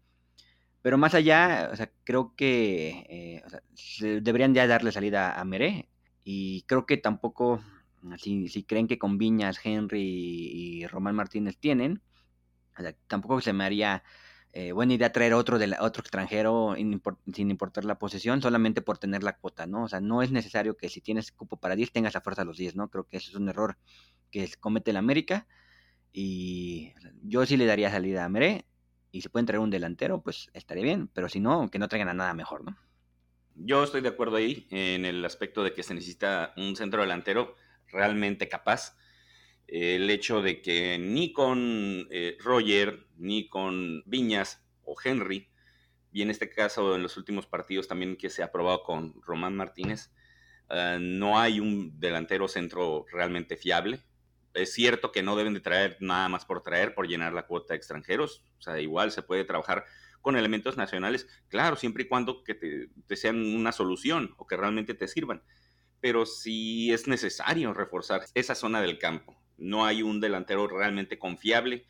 Pero 0.86 0.98
más 0.98 1.14
allá, 1.14 1.70
o 1.72 1.74
sea, 1.74 1.90
creo 2.04 2.36
que 2.36 3.04
eh, 3.08 3.42
deberían 4.22 4.54
ya 4.54 4.68
darle 4.68 4.92
salida 4.92 5.34
a 5.34 5.44
Meré. 5.44 5.88
Y 6.22 6.62
creo 6.68 6.86
que 6.86 6.96
tampoco, 6.96 7.60
si, 8.18 8.46
si 8.46 8.62
creen 8.62 8.86
que 8.86 8.96
con 8.96 9.18
Viñas, 9.18 9.58
Henry 9.64 10.00
y 10.00 10.86
Román 10.86 11.16
Martínez 11.16 11.58
tienen, 11.58 12.02
tampoco 13.08 13.40
se 13.40 13.52
me 13.52 13.64
haría 13.64 14.04
buena 14.74 14.94
idea 14.94 15.10
traer 15.10 15.34
otro, 15.34 15.58
de 15.58 15.76
otro 15.80 16.02
extranjero 16.02 16.76
sin 16.76 17.50
importar 17.50 17.84
la 17.84 17.98
posesión, 17.98 18.40
solamente 18.40 18.80
por 18.80 18.98
tener 18.98 19.24
la 19.24 19.36
cuota, 19.38 19.66
¿no? 19.66 19.82
O 19.82 19.88
sea, 19.88 20.00
no 20.00 20.22
es 20.22 20.30
necesario 20.30 20.76
que 20.76 20.88
si 20.88 21.00
tienes 21.00 21.32
cupo 21.32 21.56
para 21.56 21.74
10 21.74 21.90
tengas 21.90 22.14
a 22.14 22.20
fuerza 22.20 22.44
los 22.44 22.58
10, 22.58 22.76
¿no? 22.76 22.90
Creo 22.90 23.08
que 23.08 23.16
eso 23.16 23.32
es 23.32 23.36
un 23.36 23.48
error 23.48 23.76
que 24.30 24.48
comete 24.60 24.92
el 24.92 24.98
América. 24.98 25.48
Y 26.12 26.92
yo 27.24 27.44
sí 27.44 27.56
le 27.56 27.66
daría 27.66 27.90
salida 27.90 28.24
a 28.24 28.28
Meré. 28.28 28.66
Y 29.16 29.22
si 29.22 29.28
pueden 29.28 29.46
traer 29.46 29.60
un 29.60 29.70
delantero, 29.70 30.22
pues 30.22 30.50
estaría 30.52 30.84
bien. 30.84 31.08
Pero 31.08 31.28
si 31.28 31.40
no, 31.40 31.70
que 31.70 31.78
no 31.78 31.88
traigan 31.88 32.08
a 32.08 32.14
nada 32.14 32.34
mejor, 32.34 32.64
¿no? 32.64 32.76
Yo 33.54 33.82
estoy 33.82 34.02
de 34.02 34.08
acuerdo 34.08 34.36
ahí 34.36 34.66
en 34.70 35.04
el 35.04 35.24
aspecto 35.24 35.64
de 35.64 35.72
que 35.72 35.82
se 35.82 35.94
necesita 35.94 36.52
un 36.56 36.76
centro 36.76 37.00
delantero 37.00 37.56
realmente 37.88 38.48
capaz. 38.48 38.96
El 39.66 40.10
hecho 40.10 40.42
de 40.42 40.60
que 40.60 40.98
ni 40.98 41.32
con 41.32 42.06
eh, 42.10 42.36
Roger, 42.40 43.06
ni 43.16 43.48
con 43.48 44.02
Viñas 44.06 44.62
o 44.84 44.94
Henry, 45.02 45.48
y 46.12 46.22
en 46.22 46.30
este 46.30 46.50
caso 46.50 46.94
en 46.94 47.02
los 47.02 47.16
últimos 47.16 47.46
partidos 47.46 47.88
también 47.88 48.16
que 48.16 48.30
se 48.30 48.42
ha 48.42 48.52
probado 48.52 48.82
con 48.82 49.20
Román 49.22 49.56
Martínez, 49.56 50.10
Ah, 50.68 50.98
no 51.00 51.38
hay 51.38 51.60
un 51.60 51.98
delantero 52.00 52.48
centro 52.48 53.06
realmente 53.12 53.56
fiable. 53.56 54.00
Es 54.56 54.72
cierto 54.72 55.12
que 55.12 55.22
no 55.22 55.36
deben 55.36 55.54
de 55.54 55.60
traer 55.60 55.96
nada 56.00 56.28
más 56.28 56.44
por 56.44 56.62
traer, 56.62 56.94
por 56.94 57.06
llenar 57.06 57.32
la 57.32 57.46
cuota 57.46 57.74
de 57.74 57.78
extranjeros. 57.78 58.42
O 58.58 58.62
sea, 58.62 58.80
igual 58.80 59.12
se 59.12 59.22
puede 59.22 59.44
trabajar 59.44 59.84
con 60.26 60.36
elementos 60.36 60.76
nacionales, 60.76 61.28
claro, 61.46 61.76
siempre 61.76 62.02
y 62.02 62.08
cuando 62.08 62.42
que 62.42 62.54
te, 62.54 63.16
sean 63.16 63.54
una 63.54 63.70
solución 63.70 64.34
o 64.38 64.46
que 64.46 64.56
realmente 64.56 64.94
te 64.94 65.06
sirvan. 65.06 65.42
Pero 66.00 66.26
sí 66.26 66.92
es 66.92 67.06
necesario 67.06 67.72
reforzar 67.72 68.22
esa 68.34 68.56
zona 68.56 68.80
del 68.80 68.98
campo. 68.98 69.40
No 69.56 69.86
hay 69.86 70.02
un 70.02 70.20
delantero 70.20 70.66
realmente 70.66 71.18
confiable 71.18 71.86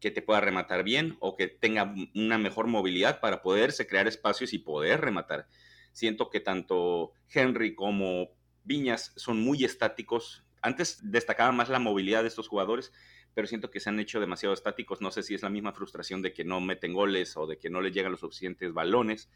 que 0.00 0.10
te 0.10 0.20
pueda 0.20 0.40
rematar 0.40 0.82
bien 0.82 1.16
o 1.20 1.36
que 1.36 1.46
tenga 1.46 1.94
una 2.14 2.38
mejor 2.38 2.66
movilidad 2.66 3.20
para 3.20 3.40
poderse 3.40 3.86
crear 3.86 4.08
espacios 4.08 4.52
y 4.52 4.58
poder 4.58 5.00
rematar. 5.00 5.46
Siento 5.92 6.28
que 6.28 6.40
tanto 6.40 7.12
Henry 7.32 7.74
como 7.74 8.30
Viñas 8.64 9.12
son 9.14 9.40
muy 9.40 9.64
estáticos. 9.64 10.44
Antes 10.66 10.98
destacaba 11.00 11.52
más 11.52 11.68
la 11.68 11.78
movilidad 11.78 12.22
de 12.22 12.28
estos 12.28 12.48
jugadores, 12.48 12.92
pero 13.34 13.46
siento 13.46 13.70
que 13.70 13.78
se 13.78 13.88
han 13.88 14.00
hecho 14.00 14.18
demasiado 14.18 14.52
estáticos. 14.52 15.00
No 15.00 15.12
sé 15.12 15.22
si 15.22 15.32
es 15.32 15.42
la 15.42 15.48
misma 15.48 15.72
frustración 15.72 16.22
de 16.22 16.32
que 16.32 16.42
no 16.42 16.60
meten 16.60 16.92
goles 16.92 17.36
o 17.36 17.46
de 17.46 17.56
que 17.56 17.70
no 17.70 17.80
les 17.80 17.92
llegan 17.94 18.10
los 18.10 18.18
suficientes 18.18 18.72
balones, 18.72 19.30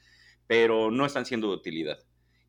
pero 0.48 0.90
no 0.90 1.06
están 1.06 1.26
siendo 1.26 1.46
de 1.46 1.54
utilidad. 1.54 2.00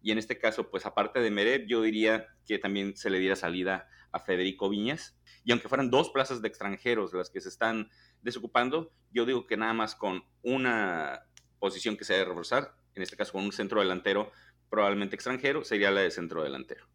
Y 0.01 0.11
en 0.11 0.17
este 0.17 0.39
caso, 0.39 0.71
pues 0.71 0.87
aparte 0.87 1.19
de 1.19 1.29
Meret, 1.29 1.67
yo 1.67 1.83
diría 1.83 2.25
que 2.43 2.57
también 2.57 2.97
se 2.97 3.11
le 3.11 3.19
diera 3.19 3.35
salida 3.35 3.87
a 4.11 4.19
Federico 4.19 4.67
Viñas. 4.67 5.15
Y 5.43 5.51
aunque 5.51 5.69
fueran 5.69 5.91
dos 5.91 6.09
plazas 6.09 6.41
de 6.41 6.47
extranjeros 6.47 7.13
las 7.13 7.29
que 7.29 7.39
se 7.39 7.49
están 7.49 7.91
desocupando, 8.23 8.91
yo 9.11 9.27
digo 9.27 9.45
que 9.45 9.57
nada 9.57 9.73
más 9.73 9.93
con 9.93 10.23
una 10.41 11.27
posición 11.59 11.97
que 11.97 12.03
se 12.03 12.13
debe 12.13 12.25
reforzar, 12.25 12.73
en 12.95 13.03
este 13.03 13.15
caso 13.15 13.33
con 13.33 13.43
un 13.43 13.51
centro 13.51 13.79
delantero 13.79 14.31
probablemente 14.71 15.15
extranjero, 15.15 15.63
sería 15.63 15.91
la 15.91 16.01
de 16.01 16.09
centro 16.09 16.41
delantero. 16.41 16.87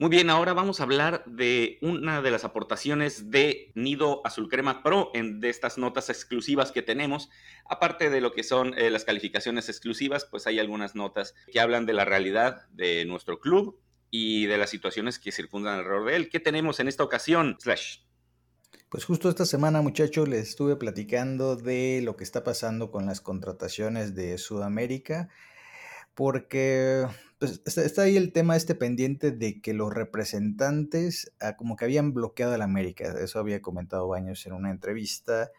Muy 0.00 0.08
bien, 0.08 0.30
ahora 0.30 0.54
vamos 0.54 0.80
a 0.80 0.84
hablar 0.84 1.22
de 1.26 1.76
una 1.82 2.22
de 2.22 2.30
las 2.30 2.44
aportaciones 2.44 3.30
de 3.30 3.70
Nido 3.74 4.22
Azul 4.26 4.48
Crema 4.48 4.82
Pro 4.82 5.10
en 5.12 5.40
de 5.40 5.50
estas 5.50 5.76
notas 5.76 6.08
exclusivas 6.08 6.72
que 6.72 6.80
tenemos. 6.80 7.28
Aparte 7.68 8.08
de 8.08 8.22
lo 8.22 8.32
que 8.32 8.42
son 8.42 8.72
eh, 8.78 8.88
las 8.88 9.04
calificaciones 9.04 9.68
exclusivas, 9.68 10.24
pues 10.24 10.46
hay 10.46 10.58
algunas 10.58 10.94
notas 10.94 11.34
que 11.52 11.60
hablan 11.60 11.84
de 11.84 11.92
la 11.92 12.06
realidad 12.06 12.66
de 12.70 13.04
nuestro 13.04 13.40
club 13.40 13.78
y 14.10 14.46
de 14.46 14.56
las 14.56 14.70
situaciones 14.70 15.18
que 15.18 15.32
circundan 15.32 15.80
alrededor 15.80 16.06
de 16.06 16.16
él. 16.16 16.30
¿Qué 16.30 16.40
tenemos 16.40 16.80
en 16.80 16.88
esta 16.88 17.04
ocasión, 17.04 17.58
Slash? 17.60 17.98
Pues 18.88 19.04
justo 19.04 19.28
esta 19.28 19.44
semana, 19.44 19.82
muchachos, 19.82 20.30
les 20.30 20.48
estuve 20.48 20.76
platicando 20.76 21.56
de 21.56 22.00
lo 22.02 22.16
que 22.16 22.24
está 22.24 22.42
pasando 22.42 22.90
con 22.90 23.04
las 23.04 23.20
contrataciones 23.20 24.14
de 24.14 24.38
Sudamérica 24.38 25.28
porque 26.14 27.06
pues, 27.40 27.62
está, 27.64 28.02
ahí 28.02 28.18
el 28.18 28.32
tema 28.32 28.54
este 28.54 28.74
pendiente 28.74 29.32
de 29.32 29.62
que 29.62 29.72
los 29.72 29.92
representantes 29.92 31.32
ah, 31.40 31.56
como 31.56 31.74
que 31.74 31.86
habían 31.86 32.12
bloqueado 32.12 32.52
a 32.52 32.58
la 32.58 32.64
América, 32.64 33.14
eso 33.18 33.38
había 33.38 33.62
comentado 33.62 34.06
Baños 34.06 34.44
en 34.46 34.52
una 34.52 34.70
entrevista, 34.70 35.50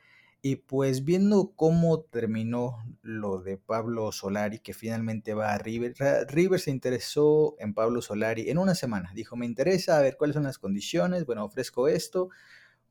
y 0.44 0.58
pues 0.58 1.06
viendo 1.06 1.54
cómo 1.56 2.02
terminó 2.02 2.78
lo 3.02 3.42
de 3.42 3.58
Pablo 3.58 4.12
Solari, 4.12 4.60
que 4.60 4.74
finalmente 4.74 5.34
va 5.34 5.54
a 5.54 5.58
River, 5.58 5.96
River 6.30 6.60
se 6.60 6.72
interesó 6.72 7.56
en 7.60 7.74
Pablo 7.74 8.02
Solari 8.02 8.50
en 8.50 8.60
una 8.60 8.76
semana, 8.76 9.12
dijo, 9.16 9.36
me 9.36 9.48
interesa 9.48 9.98
a 9.98 10.02
ver 10.02 10.18
cuáles 10.18 10.36
son 10.36 10.44
las 10.44 10.60
condiciones, 10.60 11.26
bueno, 11.26 11.44
ofrezco 11.44 11.88
esto, 11.88 12.30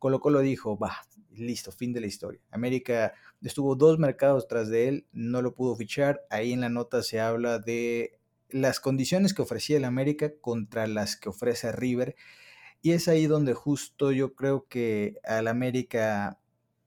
Colo 0.00 0.20
Colo 0.20 0.40
dijo, 0.40 0.78
va, 0.78 0.96
listo, 1.30 1.72
fin 1.72 1.92
de 1.92 2.00
la 2.00 2.06
historia. 2.06 2.40
América 2.50 3.12
estuvo 3.42 3.76
dos 3.76 3.98
mercados 3.98 4.48
tras 4.48 4.68
de 4.68 4.88
él, 4.88 5.06
no 5.12 5.42
lo 5.42 5.54
pudo 5.54 5.76
fichar. 5.76 6.22
Ahí 6.30 6.54
en 6.54 6.62
la 6.62 6.70
nota 6.70 7.02
se 7.02 7.20
habla 7.20 7.58
de 7.58 8.19
las 8.52 8.80
condiciones 8.80 9.34
que 9.34 9.42
ofrecía 9.42 9.76
el 9.76 9.84
América 9.84 10.32
contra 10.40 10.86
las 10.86 11.16
que 11.16 11.28
ofrece 11.28 11.72
River. 11.72 12.16
Y 12.82 12.92
es 12.92 13.08
ahí 13.08 13.26
donde 13.26 13.54
justo 13.54 14.12
yo 14.12 14.34
creo 14.34 14.66
que 14.68 15.18
al 15.24 15.48
América, 15.48 16.38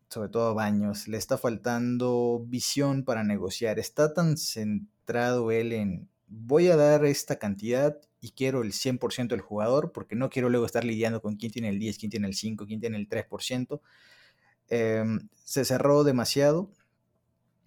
sobre 0.10 0.30
todo 0.30 0.48
a 0.48 0.54
Baños, 0.54 1.08
le 1.08 1.18
está 1.18 1.38
faltando 1.38 2.44
visión 2.48 3.04
para 3.04 3.24
negociar. 3.24 3.80
Está 3.80 4.14
tan 4.14 4.38
centrado 4.38 5.52
él 5.52 5.74
en 5.74 6.10
voy 6.34 6.68
a 6.68 6.76
dar 6.76 7.06
esta 7.06 7.38
cantidad 7.38 8.00
y 8.20 8.32
quiero 8.32 8.64
el 8.64 8.72
100% 8.72 9.28
del 9.28 9.42
jugador, 9.42 9.92
porque 9.92 10.16
no 10.16 10.30
quiero 10.30 10.50
luego 10.50 10.66
estar 10.66 10.84
lidiando 10.84 11.22
con 11.22 11.36
quién 11.36 11.52
tiene 11.52 11.70
el 11.70 11.80
10, 11.80 12.00
quién 12.00 12.10
tiene 12.10 12.28
el 12.28 12.34
5, 12.34 12.66
quién 12.66 12.80
tiene 12.80 12.98
el 12.98 13.08
3%. 13.08 13.82
Em, 14.70 15.28
se 15.44 15.66
cerró 15.66 16.04
demasiado 16.04 16.72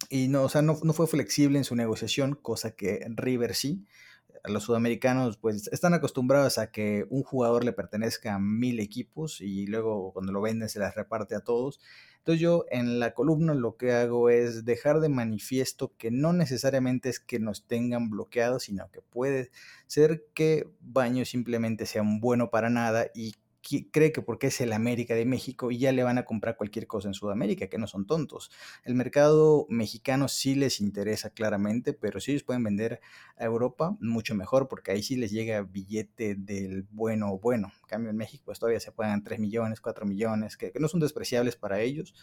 y 0.09 0.27
no, 0.27 0.43
o 0.43 0.49
sea, 0.49 0.61
no, 0.61 0.79
no, 0.83 0.93
fue 0.93 1.07
flexible 1.07 1.57
en 1.57 1.63
su 1.63 1.75
negociación, 1.75 2.35
cosa 2.35 2.71
que 2.71 3.05
River 3.09 3.55
sí 3.55 3.85
los 4.49 4.63
sudamericanos 4.63 5.37
pues 5.37 5.67
están 5.71 5.93
acostumbrados 5.93 6.57
a 6.57 6.71
que 6.71 7.05
un 7.09 7.23
jugador 7.23 7.63
le 7.63 7.73
pertenezca 7.73 8.35
a 8.35 8.39
mil 8.39 8.79
equipos 8.79 9.41
y 9.41 9.67
luego 9.67 10.11
cuando 10.13 10.31
lo 10.31 10.41
venden 10.41 10.69
se 10.69 10.79
las 10.79 10.95
reparte 10.95 11.35
a 11.35 11.41
todos. 11.41 11.79
Entonces 12.19 12.41
yo 12.41 12.65
en 12.69 12.99
la 12.99 13.13
columna 13.13 13.53
lo 13.53 13.77
que 13.77 13.93
hago 13.93 14.29
es 14.29 14.65
dejar 14.65 14.99
de 14.99 15.09
manifiesto 15.09 15.93
que 15.97 16.11
no 16.11 16.33
necesariamente 16.33 17.09
es 17.09 17.19
que 17.19 17.39
nos 17.39 17.65
tengan 17.65 18.09
bloqueados, 18.09 18.63
sino 18.63 18.89
que 18.91 19.01
puede 19.01 19.51
ser 19.87 20.25
que 20.33 20.67
Baño 20.81 21.25
simplemente 21.25 21.85
sea 21.85 22.01
un 22.01 22.19
bueno 22.19 22.49
para 22.49 22.69
nada 22.69 23.07
y 23.13 23.35
cree 23.91 24.11
que 24.11 24.21
porque 24.21 24.47
es 24.47 24.61
el 24.61 24.73
América 24.73 25.15
de 25.15 25.25
México 25.25 25.71
y 25.71 25.79
ya 25.79 25.91
le 25.91 26.03
van 26.03 26.17
a 26.17 26.25
comprar 26.25 26.57
cualquier 26.57 26.87
cosa 26.87 27.07
en 27.07 27.13
Sudamérica, 27.13 27.67
que 27.67 27.77
no 27.77 27.87
son 27.87 28.05
tontos. 28.05 28.51
El 28.83 28.95
mercado 28.95 29.65
mexicano 29.69 30.27
sí 30.27 30.55
les 30.55 30.79
interesa 30.79 31.29
claramente, 31.29 31.93
pero 31.93 32.19
si 32.19 32.31
ellos 32.31 32.43
pueden 32.43 32.63
vender 32.63 33.01
a 33.37 33.45
Europa, 33.45 33.97
mucho 33.99 34.35
mejor, 34.35 34.67
porque 34.67 34.91
ahí 34.91 35.03
sí 35.03 35.15
les 35.15 35.31
llega 35.31 35.61
billete 35.61 36.35
del 36.35 36.83
bueno 36.91 37.37
bueno. 37.37 37.71
En 37.81 37.87
cambio, 37.87 38.09
en 38.09 38.17
México 38.17 38.43
pues, 38.45 38.59
todavía 38.59 38.79
se 38.79 38.91
pagan 38.91 39.23
3 39.23 39.39
millones, 39.39 39.81
4 39.81 40.05
millones, 40.05 40.57
que, 40.57 40.71
no 40.79 40.87
son 40.87 40.99
despreciables 40.99 41.55
para 41.55 41.81
ellos, 41.81 42.13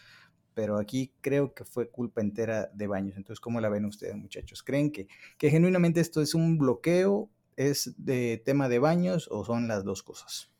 pero 0.54 0.78
aquí 0.78 1.12
creo 1.20 1.54
que 1.54 1.64
fue 1.64 1.90
culpa 1.90 2.20
entera 2.20 2.70
de 2.72 2.86
Baños. 2.86 3.16
Entonces, 3.16 3.40
¿cómo 3.40 3.60
la 3.60 3.68
ven 3.68 3.84
ustedes, 3.84 4.16
muchachos? 4.16 4.62
¿Creen 4.62 4.92
que 4.92 5.08
genuinamente 5.38 6.00
esto 6.00 6.22
es 6.22 6.34
un 6.34 6.58
bloqueo, 6.58 7.30
es 7.56 7.94
de 7.98 8.42
tema 8.44 8.68
de 8.68 8.78
Baños 8.78 9.28
o 9.30 9.44
son 9.44 9.68
las 9.68 9.84
dos 9.84 10.02
cosas? 10.02 10.53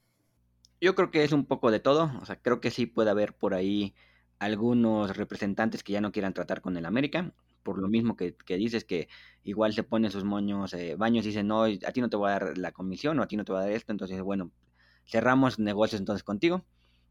Yo 0.81 0.95
creo 0.95 1.11
que 1.11 1.25
es 1.25 1.33
un 1.33 1.47
poco 1.47 1.71
de 1.71 1.81
todo, 1.81 2.13
o 2.21 2.27
sea, 2.27 2.37
creo 2.37 2.61
que 2.61 2.71
sí 2.71 2.87
puede 2.87 3.11
haber 3.11 3.35
por 3.35 3.55
ahí 3.55 3.95
algunos 4.39 5.17
representantes 5.17 5.83
que 5.83 5.93
ya 5.93 6.01
no 6.01 6.13
quieran 6.13 6.35
tratar 6.35 6.61
con 6.61 6.77
el 6.77 6.87
América, 6.87 7.33
por 7.63 7.79
lo 7.79 7.89
mismo 7.89 8.17
que, 8.17 8.37
dices 8.47 8.85
que 8.85 9.09
igual 9.43 9.73
se 9.73 9.83
ponen 9.83 10.11
sus 10.11 10.25
moños, 10.25 10.75
eh, 10.75 10.97
baños 10.97 11.25
y 11.25 11.29
dicen, 11.29 11.49
no, 11.49 11.65
a 11.65 11.93
ti 11.93 12.01
no 12.01 12.11
te 12.11 12.17
voy 12.17 12.29
a 12.31 12.33
dar 12.39 12.59
la 12.59 12.73
comisión 12.73 13.19
o 13.19 13.23
a 13.23 13.29
ti 13.29 13.37
no 13.37 13.45
te 13.45 13.53
voy 13.53 13.63
a 13.63 13.65
dar 13.65 13.73
esto, 13.73 13.93
entonces, 13.93 14.21
bueno, 14.21 14.53
cerramos 15.07 15.59
negocios 15.59 16.01
entonces 16.01 16.23
contigo. 16.23 16.65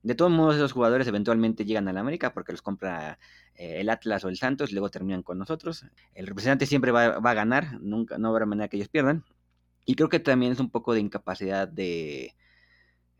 De 0.03 0.15
todos 0.15 0.31
modos, 0.31 0.55
esos 0.55 0.73
jugadores 0.73 1.07
eventualmente 1.07 1.65
llegan 1.65 1.87
al 1.87 1.97
América 1.97 2.33
porque 2.33 2.51
los 2.51 2.61
compra 2.61 3.19
eh, 3.55 3.79
el 3.79 3.89
Atlas 3.89 4.25
o 4.25 4.29
el 4.29 4.37
Santos, 4.37 4.71
y 4.71 4.73
luego 4.73 4.89
terminan 4.89 5.23
con 5.23 5.39
nosotros. 5.39 5.85
El 6.13 6.27
representante 6.27 6.65
siempre 6.65 6.91
va, 6.91 7.19
va, 7.19 7.31
a 7.31 7.33
ganar, 7.33 7.79
nunca, 7.81 8.17
no 8.17 8.29
habrá 8.29 8.45
manera 8.45 8.67
que 8.67 8.77
ellos 8.77 8.89
pierdan. 8.89 9.23
Y 9.85 9.95
creo 9.95 10.09
que 10.09 10.19
también 10.19 10.51
es 10.51 10.59
un 10.59 10.69
poco 10.69 10.93
de 10.93 10.99
incapacidad 10.99 11.67
de, 11.67 12.35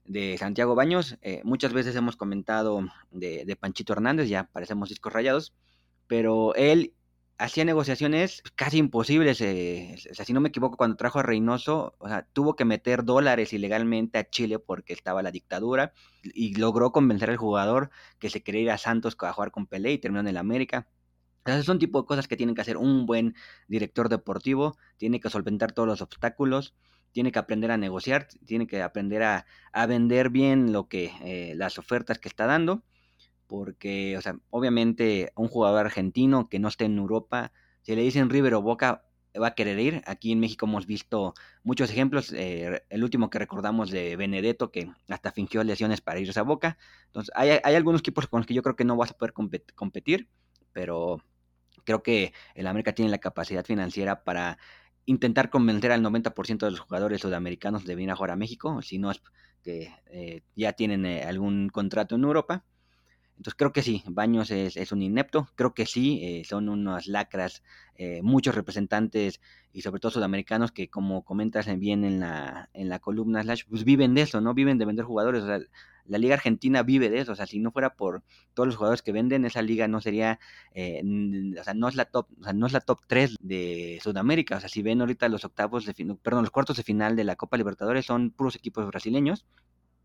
de 0.06 0.38
Santiago 0.38 0.76
Baños. 0.76 1.18
Eh, 1.22 1.42
muchas 1.44 1.74
veces 1.74 1.96
hemos 1.96 2.16
comentado 2.16 2.82
de, 3.12 3.58
Panchito 3.60 3.94
Hernández, 3.94 4.28
ya 4.30 4.46
parecemos 4.46 4.90
discos 4.90 5.14
rayados, 5.14 5.54
pero 6.08 6.56
él 6.56 6.94
hacía 7.38 7.66
negociaciones 7.66 8.44
casi 8.56 8.78
imposibles. 8.78 9.42
Eh, 9.42 9.96
si 9.98 10.34
no 10.34 10.42
me 10.42 10.50
equivoco, 10.50 10.78
cuando 10.78 10.98
trajo 10.98 11.20
a 11.20 11.24
Reynoso, 11.24 11.96
o 12.00 12.08
sea, 12.08 12.28
tuvo 12.34 12.56
que 12.56 12.66
meter 12.66 13.04
dólares 13.04 13.54
ilegalmente 13.54 14.18
a 14.20 14.30
Chile 14.30 14.60
porque 14.60 14.94
estaba 14.94 15.24
la 15.24 15.32
dictadura 15.32 15.94
y 16.24 16.56
logró 16.56 16.92
convencer 16.92 17.30
al 17.30 17.38
jugador 17.38 17.90
que 18.20 18.30
se 18.30 18.44
quería 18.44 18.62
ir 18.62 18.72
a 18.72 18.78
Santos 18.78 19.18
a 19.20 19.34
jugar 19.34 19.52
con 19.52 19.68
Pelé 19.68 19.94
y 19.94 19.98
terminó 19.98 20.22
en 20.22 20.28
el 20.28 20.38
América. 20.38 20.88
Esos 21.46 21.66
son 21.66 21.80
tipo 21.80 22.02
de 22.02 22.08
cosas 22.08 22.28
que 22.28 22.38
tienen 22.38 22.56
que 22.56 22.62
hacer 22.62 22.78
un 22.78 23.06
buen 23.06 23.36
director 23.68 24.08
deportivo, 24.08 24.78
tiene 24.98 25.20
que 25.20 25.30
solventar 25.30 25.74
todos 25.74 25.88
los 25.88 26.02
obstáculos 26.02 26.74
tiene 27.14 27.32
que 27.32 27.40
aprender 27.40 27.72
a 27.72 27.78
negociar, 27.78 28.28
tiene 28.46 28.68
que 28.68 28.82
aprender 28.82 29.24
a, 29.24 29.46
vender 29.88 30.30
bien 30.30 30.74
lo 30.74 30.88
que 30.90 31.12
eh, 31.24 31.54
las 31.56 31.80
ofertas 31.80 32.20
que 32.20 32.28
está 32.28 32.46
dando, 32.46 32.84
porque, 33.48 34.18
o 34.18 34.22
sea, 34.22 34.38
obviamente 34.50 35.32
un 35.36 35.48
jugador 35.48 35.86
argentino 35.86 36.50
que 36.50 36.60
no 36.60 36.68
esté 36.68 36.86
en 36.86 36.98
Europa, 36.98 37.54
si 37.84 37.96
le 37.96 38.02
dicen 38.02 38.30
River 38.30 38.56
o 38.56 38.62
Boca, 38.62 39.06
va 39.42 39.48
a 39.48 39.56
querer 39.56 39.80
ir. 39.80 40.02
Aquí 40.06 40.32
en 40.32 40.40
México 40.40 40.66
hemos 40.66 40.86
visto 40.86 41.34
muchos 41.64 41.90
ejemplos. 41.90 42.32
Eh, 42.34 42.84
el 42.90 43.04
último 43.04 43.30
que 43.30 43.40
recordamos 43.40 43.90
de 43.90 44.16
Benedetto, 44.16 44.72
que 44.72 44.92
hasta 45.10 45.32
fingió 45.32 45.64
lesiones 45.64 46.02
para 46.02 46.20
irse 46.20 46.40
a 46.40 46.44
Boca. 46.44 46.78
Entonces, 47.08 47.32
hay, 47.36 47.60
hay 47.64 47.76
algunos 47.76 48.02
equipos 48.02 48.28
con 48.28 48.42
los 48.42 48.48
que 48.48 48.54
yo 48.54 48.62
creo 48.62 48.76
que 48.76 48.86
no 48.86 48.96
vas 48.96 49.12
a 49.12 49.18
poder 49.18 49.34
competir, 49.34 50.30
pero 50.72 51.22
creo 51.84 52.04
que 52.04 52.34
el 52.56 52.68
América 52.68 52.94
tiene 52.94 53.12
la 53.12 53.18
capacidad 53.18 53.66
financiera 53.66 54.24
para 54.24 54.58
intentar 55.06 55.50
convencer 55.50 55.92
al 55.92 56.02
90% 56.02 56.66
de 56.66 56.72
los 56.72 56.80
jugadores 56.80 57.22
sudamericanos 57.22 57.86
de 57.86 57.96
venir 57.96 58.12
a 58.12 58.16
jugar 58.16 58.32
a 58.32 58.36
México, 58.36 58.82
si 58.82 59.00
no 59.00 59.12
es 59.12 59.22
que 59.64 59.94
eh, 60.08 60.42
ya 60.56 60.74
tienen 60.74 61.06
eh, 61.06 61.24
algún 61.24 61.70
contrato 61.70 62.16
en 62.16 62.24
Europa. 62.24 62.66
Entonces 63.38 63.56
creo 63.58 63.74
que 63.74 63.82
sí, 63.82 64.04
Baños 64.08 64.52
es, 64.52 64.92
un 64.92 65.02
inepto, 65.02 65.50
creo 65.56 65.74
que 65.74 65.86
sí, 65.86 66.20
eh, 66.24 66.44
son 66.46 66.70
unas 66.70 67.08
lacras, 67.08 67.64
eh, 67.96 68.22
muchos 68.22 68.54
representantes 68.56 69.42
y 69.72 69.82
sobre 69.82 70.00
todo 70.00 70.12
sudamericanos 70.12 70.72
que 70.72 70.90
como 70.90 71.26
comentas 71.26 71.66
bien 71.80 72.06
en 72.06 72.20
la, 72.20 72.70
en 72.74 72.90
la 72.90 73.00
columna 73.00 73.42
Slash, 73.42 73.64
pues 73.70 73.84
viven 73.84 74.14
de 74.14 74.22
eso, 74.22 74.40
¿no? 74.40 74.54
Viven 74.54 74.78
de 74.78 74.86
vender 74.86 75.06
jugadores, 75.06 75.44
o 75.44 75.48
sea, 75.48 75.60
la 76.06 76.18
liga 76.18 76.36
argentina 76.36 76.84
vive 76.84 77.10
de 77.10 77.20
eso, 77.20 77.32
o 77.32 77.36
sea, 77.36 77.46
si 77.46 77.60
no 77.60 77.72
fuera 77.72 77.96
por 77.96 78.24
todos 78.54 78.68
los 78.68 78.76
jugadores 78.76 79.02
que 79.02 79.12
venden, 79.12 79.46
esa 79.46 79.62
liga 79.62 79.88
no 79.88 80.02
sería, 80.02 80.40
eh, 80.74 81.02
o 81.60 81.64
sea, 81.64 81.74
no 81.74 81.88
es 81.88 81.96
la 81.96 82.06
top, 82.06 82.28
o 82.40 82.44
sea, 82.44 82.54
no 82.54 82.68
es 82.68 82.74
la 82.74 82.82
top 82.82 83.00
3 83.08 83.36
de 83.40 84.00
Sudamérica, 84.04 84.58
o 84.58 84.60
sea, 84.60 84.70
si 84.70 84.82
ven 84.82 85.02
ahorita 85.02 85.30
los 85.30 85.46
octavos 85.46 85.86
de, 85.86 85.94
perdón, 86.22 86.44
los 86.44 86.52
cuartos 86.52 86.78
de 86.78 86.84
final 86.84 87.16
de 87.16 87.24
la 87.24 87.36
Copa 87.36 87.58
Libertadores 87.58 88.06
son 88.06 88.32
puros 88.32 88.56
equipos 88.56 88.86
brasileños 88.88 89.46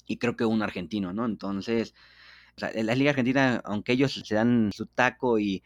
y 0.07 0.19
creo 0.19 0.37
que 0.37 0.45
un 0.45 0.63
argentino, 0.63 1.13
¿no? 1.13 1.27
Entonces, 1.27 1.95
o 2.57 2.61
sea, 2.61 2.73
la 2.83 2.97
Liga 2.97 3.11
Argentina, 3.11 3.63
aunque 3.65 3.93
ellos 3.93 4.21
se 4.25 4.35
dan 4.35 4.71
su 4.73 4.87
taco 4.87 5.39
y, 5.39 5.63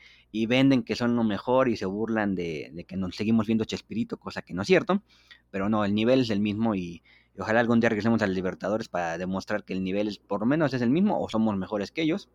venden 0.46 0.82
que 0.82 0.96
son 0.96 1.16
lo 1.16 1.24
mejor 1.24 1.68
y 1.68 1.76
se 1.76 1.86
burlan 1.86 2.34
de, 2.34 2.84
que 2.86 2.96
nos 2.96 3.16
seguimos 3.16 3.46
viendo 3.46 3.64
Chespirito, 3.64 4.18
cosa 4.18 4.42
que 4.42 4.52
no 4.52 4.62
es 4.62 4.68
cierto, 4.68 5.02
pero 5.50 5.68
no, 5.68 5.84
el 5.84 5.94
nivel 5.94 6.20
es 6.20 6.30
el 6.30 6.40
mismo 6.40 6.74
y, 6.74 7.02
ojalá 7.38 7.60
algún 7.60 7.80
día 7.80 7.88
regresemos 7.88 8.22
al 8.22 8.34
Libertadores 8.34 8.88
para 8.88 9.18
demostrar 9.18 9.64
que 9.64 9.72
el 9.72 9.84
nivel 9.84 10.08
es, 10.08 10.18
por 10.18 10.40
lo 10.40 10.46
menos 10.46 10.74
es 10.74 10.82
el 10.82 10.90
mismo 10.90 11.20
o 11.20 11.28
somos 11.28 11.56
mejores 11.56 11.92
que 11.92 12.02
ellos. 12.02 12.28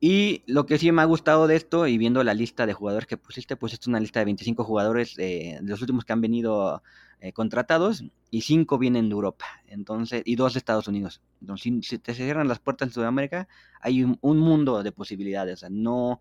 Y 0.00 0.42
lo 0.46 0.66
que 0.66 0.78
sí 0.78 0.90
me 0.90 1.00
ha 1.02 1.04
gustado 1.04 1.46
de 1.46 1.54
esto, 1.54 1.86
y 1.86 1.96
viendo 1.96 2.24
la 2.24 2.34
lista 2.34 2.66
de 2.66 2.72
jugadores 2.72 3.06
que 3.06 3.16
pusiste, 3.16 3.54
pues 3.56 3.72
es 3.72 3.86
una 3.86 4.00
lista 4.00 4.18
de 4.18 4.24
25 4.24 4.64
jugadores 4.64 5.14
de 5.14 5.60
los 5.62 5.80
últimos 5.80 6.04
que 6.04 6.12
han 6.12 6.20
venido 6.20 6.82
eh, 7.20 7.32
contratados 7.32 8.02
y 8.28 8.40
5 8.40 8.78
vienen 8.78 9.08
de 9.08 9.12
Europa, 9.12 9.44
entonces, 9.68 10.22
y 10.24 10.34
2 10.34 10.54
de 10.54 10.58
Estados 10.58 10.88
Unidos. 10.88 11.22
Entonces, 11.40 11.86
si, 11.86 11.98
te 11.98 12.14
cierran 12.14 12.48
las 12.48 12.58
puertas 12.58 12.88
en 12.88 12.94
Sudamérica, 12.94 13.46
hay 13.80 14.02
un, 14.02 14.18
mundo 14.20 14.82
de 14.82 14.90
posibilidades. 14.90 15.54
O 15.54 15.60
sea, 15.60 15.68
no, 15.70 16.20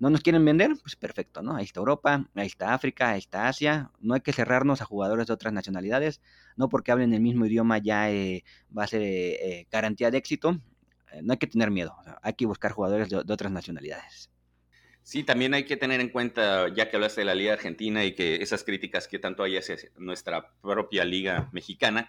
no 0.00 0.08
nos 0.08 0.22
quieren 0.22 0.42
vender, 0.46 0.72
pues 0.80 0.96
perfecto, 0.96 1.42
¿no? 1.42 1.54
Ahí 1.54 1.64
está 1.64 1.78
Europa, 1.78 2.26
ahí 2.34 2.46
está 2.46 2.72
África, 2.72 3.10
ahí 3.10 3.18
está 3.18 3.48
Asia. 3.48 3.90
No 4.00 4.14
hay 4.14 4.22
que 4.22 4.32
cerrarnos 4.32 4.80
a 4.80 4.86
jugadores 4.86 5.26
de 5.26 5.34
otras 5.34 5.52
nacionalidades. 5.52 6.22
No 6.56 6.70
porque 6.70 6.90
hablen 6.90 7.12
el 7.12 7.20
mismo 7.20 7.44
idioma 7.44 7.76
ya 7.76 8.10
eh, 8.10 8.42
va 8.76 8.84
a 8.84 8.86
ser 8.86 9.02
eh, 9.02 9.66
garantía 9.70 10.10
de 10.10 10.16
éxito. 10.16 10.58
Eh, 11.12 11.20
no 11.22 11.32
hay 11.34 11.38
que 11.38 11.46
tener 11.46 11.70
miedo, 11.70 11.94
hay 12.22 12.32
que 12.32 12.46
buscar 12.46 12.72
jugadores 12.72 13.10
de, 13.10 13.18
otras 13.18 13.52
nacionalidades. 13.52 14.30
Sí, 15.02 15.22
también 15.22 15.52
hay 15.52 15.64
que 15.64 15.76
tener 15.76 16.00
en 16.00 16.08
cuenta, 16.08 16.72
ya 16.74 16.88
que 16.88 16.96
hablaste 16.96 17.20
de 17.20 17.26
la 17.26 17.34
Liga 17.34 17.52
Argentina 17.52 18.02
y 18.02 18.14
que 18.14 18.36
esas 18.36 18.64
críticas 18.64 19.06
que 19.06 19.18
tanto 19.18 19.42
hay 19.42 19.58
hacia 19.58 19.76
nuestra 19.98 20.54
propia 20.62 21.04
Liga 21.04 21.50
Mexicana, 21.52 22.08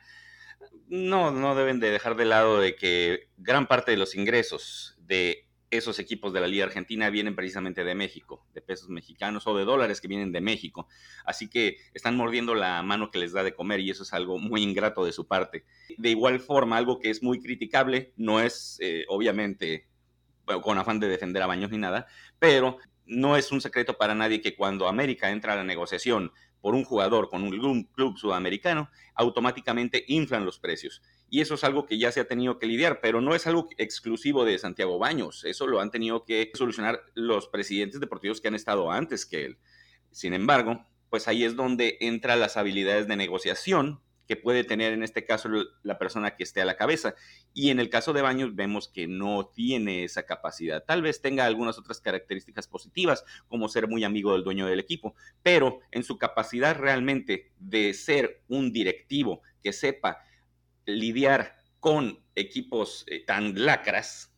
no, 0.87 1.31
no 1.31 1.55
deben 1.55 1.81
de 1.81 1.91
dejar 1.91 2.15
de 2.15 2.25
lado 2.25 2.61
de 2.61 2.73
que 2.75 3.27
gran 3.35 3.67
parte 3.67 3.91
de 3.91 3.97
los 3.97 4.15
ingresos 4.15 4.95
de 4.99 5.50
esos 5.71 5.99
equipos 5.99 6.33
de 6.33 6.41
la 6.41 6.47
Liga 6.47 6.65
Argentina 6.65 7.09
vienen 7.09 7.35
precisamente 7.35 7.83
de 7.83 7.95
México, 7.95 8.45
de 8.53 8.61
pesos 8.61 8.89
mexicanos 8.89 9.47
o 9.47 9.57
de 9.57 9.63
dólares 9.63 10.01
que 10.01 10.07
vienen 10.07 10.31
de 10.31 10.41
México. 10.41 10.87
Así 11.25 11.49
que 11.49 11.77
están 11.93 12.17
mordiendo 12.17 12.53
la 12.53 12.83
mano 12.83 13.09
que 13.09 13.19
les 13.19 13.31
da 13.31 13.43
de 13.43 13.55
comer 13.55 13.79
y 13.79 13.89
eso 13.89 14.03
es 14.03 14.13
algo 14.13 14.37
muy 14.37 14.61
ingrato 14.61 15.05
de 15.05 15.13
su 15.13 15.27
parte. 15.27 15.63
De 15.97 16.09
igual 16.09 16.41
forma, 16.41 16.77
algo 16.77 16.99
que 16.99 17.09
es 17.09 17.23
muy 17.23 17.39
criticable, 17.39 18.13
no 18.17 18.41
es 18.41 18.77
eh, 18.81 19.05
obviamente 19.07 19.87
con 20.61 20.77
afán 20.77 20.99
de 20.99 21.07
defender 21.07 21.41
a 21.41 21.47
Baños 21.47 21.71
ni 21.71 21.77
nada, 21.77 22.07
pero 22.37 22.77
no 23.05 23.37
es 23.37 23.51
un 23.51 23.61
secreto 23.61 23.97
para 23.97 24.15
nadie 24.15 24.41
que 24.41 24.55
cuando 24.55 24.87
América 24.87 25.31
entra 25.31 25.53
a 25.53 25.55
la 25.55 25.63
negociación 25.63 26.31
por 26.59 26.75
un 26.75 26.83
jugador 26.83 27.29
con 27.29 27.43
un 27.43 27.83
club 27.85 28.17
sudamericano, 28.17 28.89
automáticamente 29.15 30.03
inflan 30.07 30.45
los 30.45 30.59
precios. 30.59 31.01
Y 31.33 31.39
eso 31.39 31.53
es 31.53 31.63
algo 31.63 31.85
que 31.85 31.97
ya 31.97 32.11
se 32.11 32.19
ha 32.19 32.27
tenido 32.27 32.59
que 32.59 32.65
lidiar, 32.65 32.99
pero 33.01 33.21
no 33.21 33.33
es 33.33 33.47
algo 33.47 33.69
exclusivo 33.77 34.43
de 34.43 34.59
Santiago 34.59 34.99
Baños. 34.99 35.45
Eso 35.45 35.65
lo 35.65 35.79
han 35.79 35.89
tenido 35.89 36.25
que 36.25 36.51
solucionar 36.53 37.01
los 37.13 37.47
presidentes 37.47 38.01
deportivos 38.01 38.41
que 38.41 38.49
han 38.49 38.53
estado 38.55 38.91
antes 38.91 39.25
que 39.25 39.45
él. 39.45 39.57
Sin 40.11 40.33
embargo, 40.33 40.85
pues 41.09 41.29
ahí 41.29 41.45
es 41.45 41.55
donde 41.55 41.97
entran 42.01 42.41
las 42.41 42.57
habilidades 42.57 43.07
de 43.07 43.15
negociación 43.15 44.01
que 44.27 44.35
puede 44.35 44.65
tener 44.65 44.91
en 44.91 45.03
este 45.03 45.23
caso 45.23 45.47
la 45.83 45.97
persona 45.97 46.35
que 46.35 46.43
esté 46.43 46.61
a 46.61 46.65
la 46.65 46.75
cabeza. 46.75 47.15
Y 47.53 47.69
en 47.69 47.79
el 47.79 47.89
caso 47.89 48.11
de 48.11 48.21
Baños 48.21 48.53
vemos 48.53 48.89
que 48.89 49.07
no 49.07 49.49
tiene 49.55 50.03
esa 50.03 50.23
capacidad. 50.23 50.83
Tal 50.83 51.01
vez 51.01 51.21
tenga 51.21 51.45
algunas 51.45 51.79
otras 51.79 52.01
características 52.01 52.67
positivas, 52.67 53.23
como 53.47 53.69
ser 53.69 53.87
muy 53.87 54.03
amigo 54.03 54.33
del 54.33 54.43
dueño 54.43 54.67
del 54.67 54.81
equipo, 54.81 55.15
pero 55.43 55.79
en 55.91 56.03
su 56.03 56.17
capacidad 56.17 56.75
realmente 56.77 57.53
de 57.57 57.93
ser 57.93 58.41
un 58.49 58.73
directivo 58.73 59.41
que 59.63 59.71
sepa 59.71 60.17
lidiar 60.85 61.55
con 61.79 62.23
equipos 62.35 63.05
eh, 63.07 63.23
tan 63.25 63.65
lacras 63.65 64.33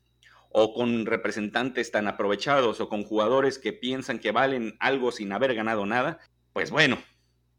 o 0.49 0.73
con 0.73 1.05
representantes 1.05 1.91
tan 1.91 2.07
aprovechados 2.07 2.79
o 2.79 2.89
con 2.89 3.03
jugadores 3.03 3.57
que 3.57 3.73
piensan 3.73 4.19
que 4.19 4.31
valen 4.31 4.77
algo 4.79 5.11
sin 5.11 5.31
haber 5.31 5.55
ganado 5.55 5.85
nada, 5.85 6.19
pues 6.53 6.69
bueno, 6.69 6.97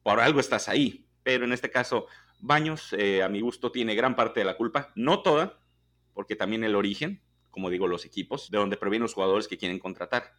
por 0.03 0.21
algo 0.21 0.41
estás 0.41 0.69
ahí. 0.69 1.09
Pero 1.23 1.45
en 1.45 1.53
este 1.53 1.71
caso, 1.71 2.07
Baños, 2.47 2.93
eh, 2.99 3.23
a 3.23 3.29
mi 3.29 3.41
gusto, 3.41 3.73
tiene 3.73 3.95
gran 3.95 4.17
parte 4.17 4.41
de 4.41 4.45
la 4.47 4.57
culpa, 4.57 4.93
no 4.95 5.23
toda, 5.23 5.59
porque 6.13 6.37
también 6.37 6.63
el 6.63 6.77
origen, 6.77 7.23
como 7.51 7.71
digo, 7.71 7.87
los 7.89 8.05
equipos, 8.05 8.51
de 8.51 8.59
donde 8.59 8.77
provienen 8.77 9.05
los 9.05 9.15
jugadores 9.15 9.49
que 9.49 9.57
quieren 9.57 9.79
contratar. 9.79 10.35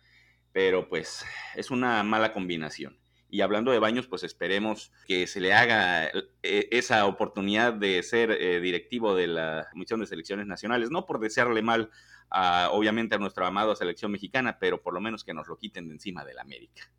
Pero 0.52 0.88
pues 0.88 1.26
es 1.56 1.72
una 1.72 2.04
mala 2.04 2.32
combinación. 2.32 3.00
Y 3.30 3.42
hablando 3.42 3.72
de 3.72 3.80
Baños, 3.80 4.08
pues 4.08 4.24
esperemos 4.24 4.92
que 5.08 5.28
se 5.28 5.40
le 5.40 5.54
haga 5.54 6.06
eh, 6.08 6.70
esa 6.72 7.06
oportunidad 7.06 7.74
de 7.74 8.02
ser 8.04 8.32
eh, 8.32 8.60
directivo 8.60 9.16
de 9.16 9.28
la 9.28 9.68
Comisión 9.72 10.00
de 10.00 10.06
Selecciones 10.06 10.48
Nacionales, 10.48 10.92
no 10.92 11.06
por 11.06 11.20
desearle 11.20 11.62
mal, 11.62 11.90
a, 12.30 12.70
obviamente, 12.72 13.16
a 13.16 13.18
nuestra 13.18 13.48
amada 13.48 13.76
selección 13.76 14.12
mexicana, 14.12 14.58
pero 14.60 14.82
por 14.82 14.94
lo 14.94 15.02
menos 15.02 15.24
que 15.24 15.34
nos 15.34 15.48
lo 15.48 15.58
quiten 15.58 15.88
de 15.88 15.96
encima 15.96 16.24
de 16.24 16.34
la 16.34 16.42
América. 16.42 16.92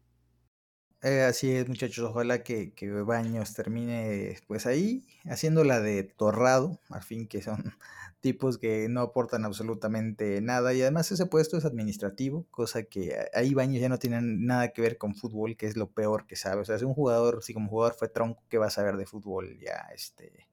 Eh, 1.07 1.23
así 1.23 1.53
es, 1.53 1.69
muchachos. 1.69 2.05
Ojalá 2.11 2.43
que, 2.43 2.73
que, 2.73 2.91
Baños 2.91 3.55
termine 3.55 4.37
pues 4.49 4.67
ahí, 4.67 5.07
haciéndola 5.27 5.81
de 5.81 6.03
torrado, 6.03 6.81
al 6.91 7.03
fin 7.05 7.29
que 7.29 7.43
son 7.43 7.75
tipos 8.21 8.59
que 8.59 8.89
no 8.89 9.03
aportan 9.03 9.45
absolutamente 9.45 10.41
nada. 10.41 10.75
Y 10.75 10.83
además 10.83 11.13
ese 11.13 11.27
puesto 11.27 11.57
es 11.57 11.65
administrativo, 11.65 12.45
cosa 12.51 12.83
que 12.83 13.17
ahí 13.35 13.55
Baños 13.55 13.81
ya 13.81 13.89
no 13.89 14.01
tiene 14.01 14.21
nada 14.21 14.73
que 14.73 14.83
ver 14.83 14.99
con 14.99 15.15
fútbol, 15.15 15.57
que 15.57 15.67
es 15.67 15.77
lo 15.77 15.89
peor 15.93 16.27
que 16.27 16.35
sabe. 16.35 16.63
O 16.63 16.65
sea, 16.65 16.75
es 16.75 16.83
un 16.83 16.95
jugador, 16.95 17.41
si 17.45 17.55
como 17.55 17.71
jugador 17.71 17.95
fue 17.95 18.09
tronco, 18.09 18.43
que 18.49 18.59
va 18.59 18.67
a 18.67 18.71
saber 18.71 18.97
de 18.97 19.07
fútbol 19.07 19.61
ya, 19.61 19.89
este, 19.95 20.49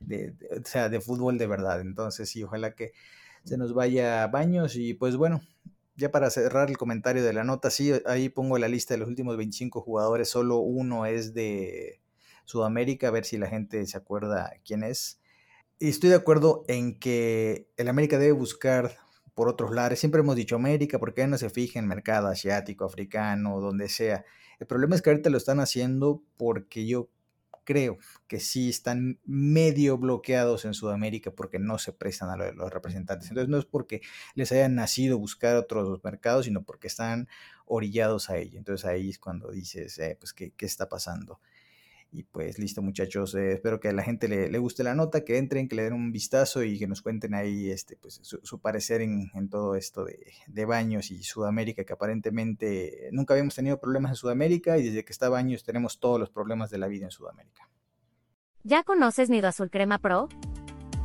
de, 0.00 0.34
o 0.58 0.66
sea, 0.66 0.88
de 0.88 1.02
fútbol 1.02 1.36
de 1.36 1.46
verdad. 1.48 1.82
Entonces 1.82 2.30
sí, 2.30 2.42
ojalá 2.42 2.74
que 2.74 2.92
se 3.44 3.58
nos 3.58 3.74
vaya 3.74 4.26
Baños 4.28 4.74
y 4.76 4.94
pues 4.94 5.16
bueno, 5.16 5.42
ya 5.96 6.10
para 6.10 6.30
cerrar 6.30 6.70
el 6.70 6.78
comentario 6.78 7.22
de 7.22 7.32
la 7.32 7.44
nota, 7.44 7.70
sí, 7.70 7.92
ahí 8.06 8.28
pongo 8.28 8.58
la 8.58 8.68
lista 8.68 8.94
de 8.94 8.98
los 8.98 9.08
últimos 9.08 9.36
25 9.36 9.80
jugadores, 9.80 10.28
solo 10.28 10.58
uno 10.58 11.06
es 11.06 11.34
de 11.34 12.00
Sudamérica, 12.44 13.08
a 13.08 13.10
ver 13.10 13.24
si 13.24 13.38
la 13.38 13.48
gente 13.48 13.86
se 13.86 13.96
acuerda 13.96 14.52
quién 14.64 14.82
es. 14.82 15.20
Y 15.78 15.88
estoy 15.88 16.10
de 16.10 16.16
acuerdo 16.16 16.64
en 16.68 16.98
que 16.98 17.68
el 17.76 17.88
América 17.88 18.18
debe 18.18 18.32
buscar 18.32 18.96
por 19.34 19.48
otros 19.48 19.72
lares. 19.72 19.98
Siempre 19.98 20.20
hemos 20.20 20.36
dicho 20.36 20.56
América, 20.56 20.98
porque 20.98 21.26
no 21.26 21.38
se 21.38 21.50
fija 21.50 21.78
en 21.78 21.88
mercado 21.88 22.28
asiático, 22.28 22.84
africano, 22.84 23.60
donde 23.60 23.88
sea? 23.88 24.24
El 24.58 24.66
problema 24.66 24.94
es 24.94 25.02
que 25.02 25.10
ahorita 25.10 25.30
lo 25.30 25.38
están 25.38 25.60
haciendo 25.60 26.22
porque 26.36 26.86
yo 26.86 27.08
creo 27.64 27.98
que 28.26 28.40
sí 28.40 28.68
están 28.68 29.20
medio 29.24 29.98
bloqueados 29.98 30.64
en 30.64 30.74
Sudamérica 30.74 31.30
porque 31.30 31.58
no 31.58 31.78
se 31.78 31.92
prestan 31.92 32.30
a 32.30 32.52
los 32.52 32.72
representantes. 32.72 33.28
Entonces 33.28 33.48
no 33.48 33.58
es 33.58 33.64
porque 33.64 34.00
les 34.34 34.52
hayan 34.52 34.74
nacido 34.74 35.18
buscar 35.18 35.56
otros 35.56 36.02
mercados, 36.04 36.46
sino 36.46 36.62
porque 36.62 36.88
están 36.88 37.28
orillados 37.66 38.30
a 38.30 38.36
ello. 38.38 38.58
Entonces 38.58 38.84
ahí 38.86 39.10
es 39.10 39.18
cuando 39.18 39.50
dices, 39.50 39.98
eh, 39.98 40.16
pues, 40.18 40.32
¿qué, 40.32 40.52
¿qué, 40.52 40.66
está 40.66 40.88
pasando? 40.88 41.40
Y 42.14 42.24
pues 42.24 42.58
listo 42.58 42.82
muchachos, 42.82 43.34
eh, 43.34 43.52
espero 43.54 43.80
que 43.80 43.88
a 43.88 43.92
la 43.92 44.02
gente 44.02 44.28
le, 44.28 44.58
guste 44.58 44.84
la 44.84 44.94
nota, 44.94 45.24
que 45.24 45.38
entren, 45.38 45.66
que 45.66 45.76
le 45.76 45.84
den 45.84 45.94
un 45.94 46.12
vistazo 46.12 46.62
y 46.62 46.78
que 46.78 46.86
nos 46.86 47.00
cuenten 47.00 47.32
ahí 47.32 47.70
este, 47.70 47.96
pues, 47.96 48.20
su, 48.22 48.60
parecer 48.60 49.00
en, 49.00 49.30
todo 49.48 49.76
esto 49.76 50.04
de, 50.04 50.18
de, 50.46 50.64
Baños 50.66 51.10
y 51.10 51.22
Sudamérica, 51.22 51.84
que 51.84 51.92
aparentemente 51.94 53.08
nunca 53.12 53.32
habíamos 53.32 53.54
tenido 53.54 53.80
problemas 53.80 54.10
en 54.10 54.16
Sudamérica 54.16 54.76
y 54.76 54.82
desde 54.82 55.06
que 55.06 55.12
está 55.12 55.30
Baños 55.30 55.64
tenemos 55.64 56.00
todos 56.00 56.20
los 56.20 56.28
problemas 56.28 56.68
de 56.68 56.78
la 56.78 56.86
vida 56.86 57.06
en 57.06 57.10
Sudamérica. 57.10 57.70
¿Ya 58.62 58.84
conoces 58.84 59.30
Nido 59.30 59.48
Azul 59.48 59.70
Crema 59.70 59.98
Pro? 59.98 60.28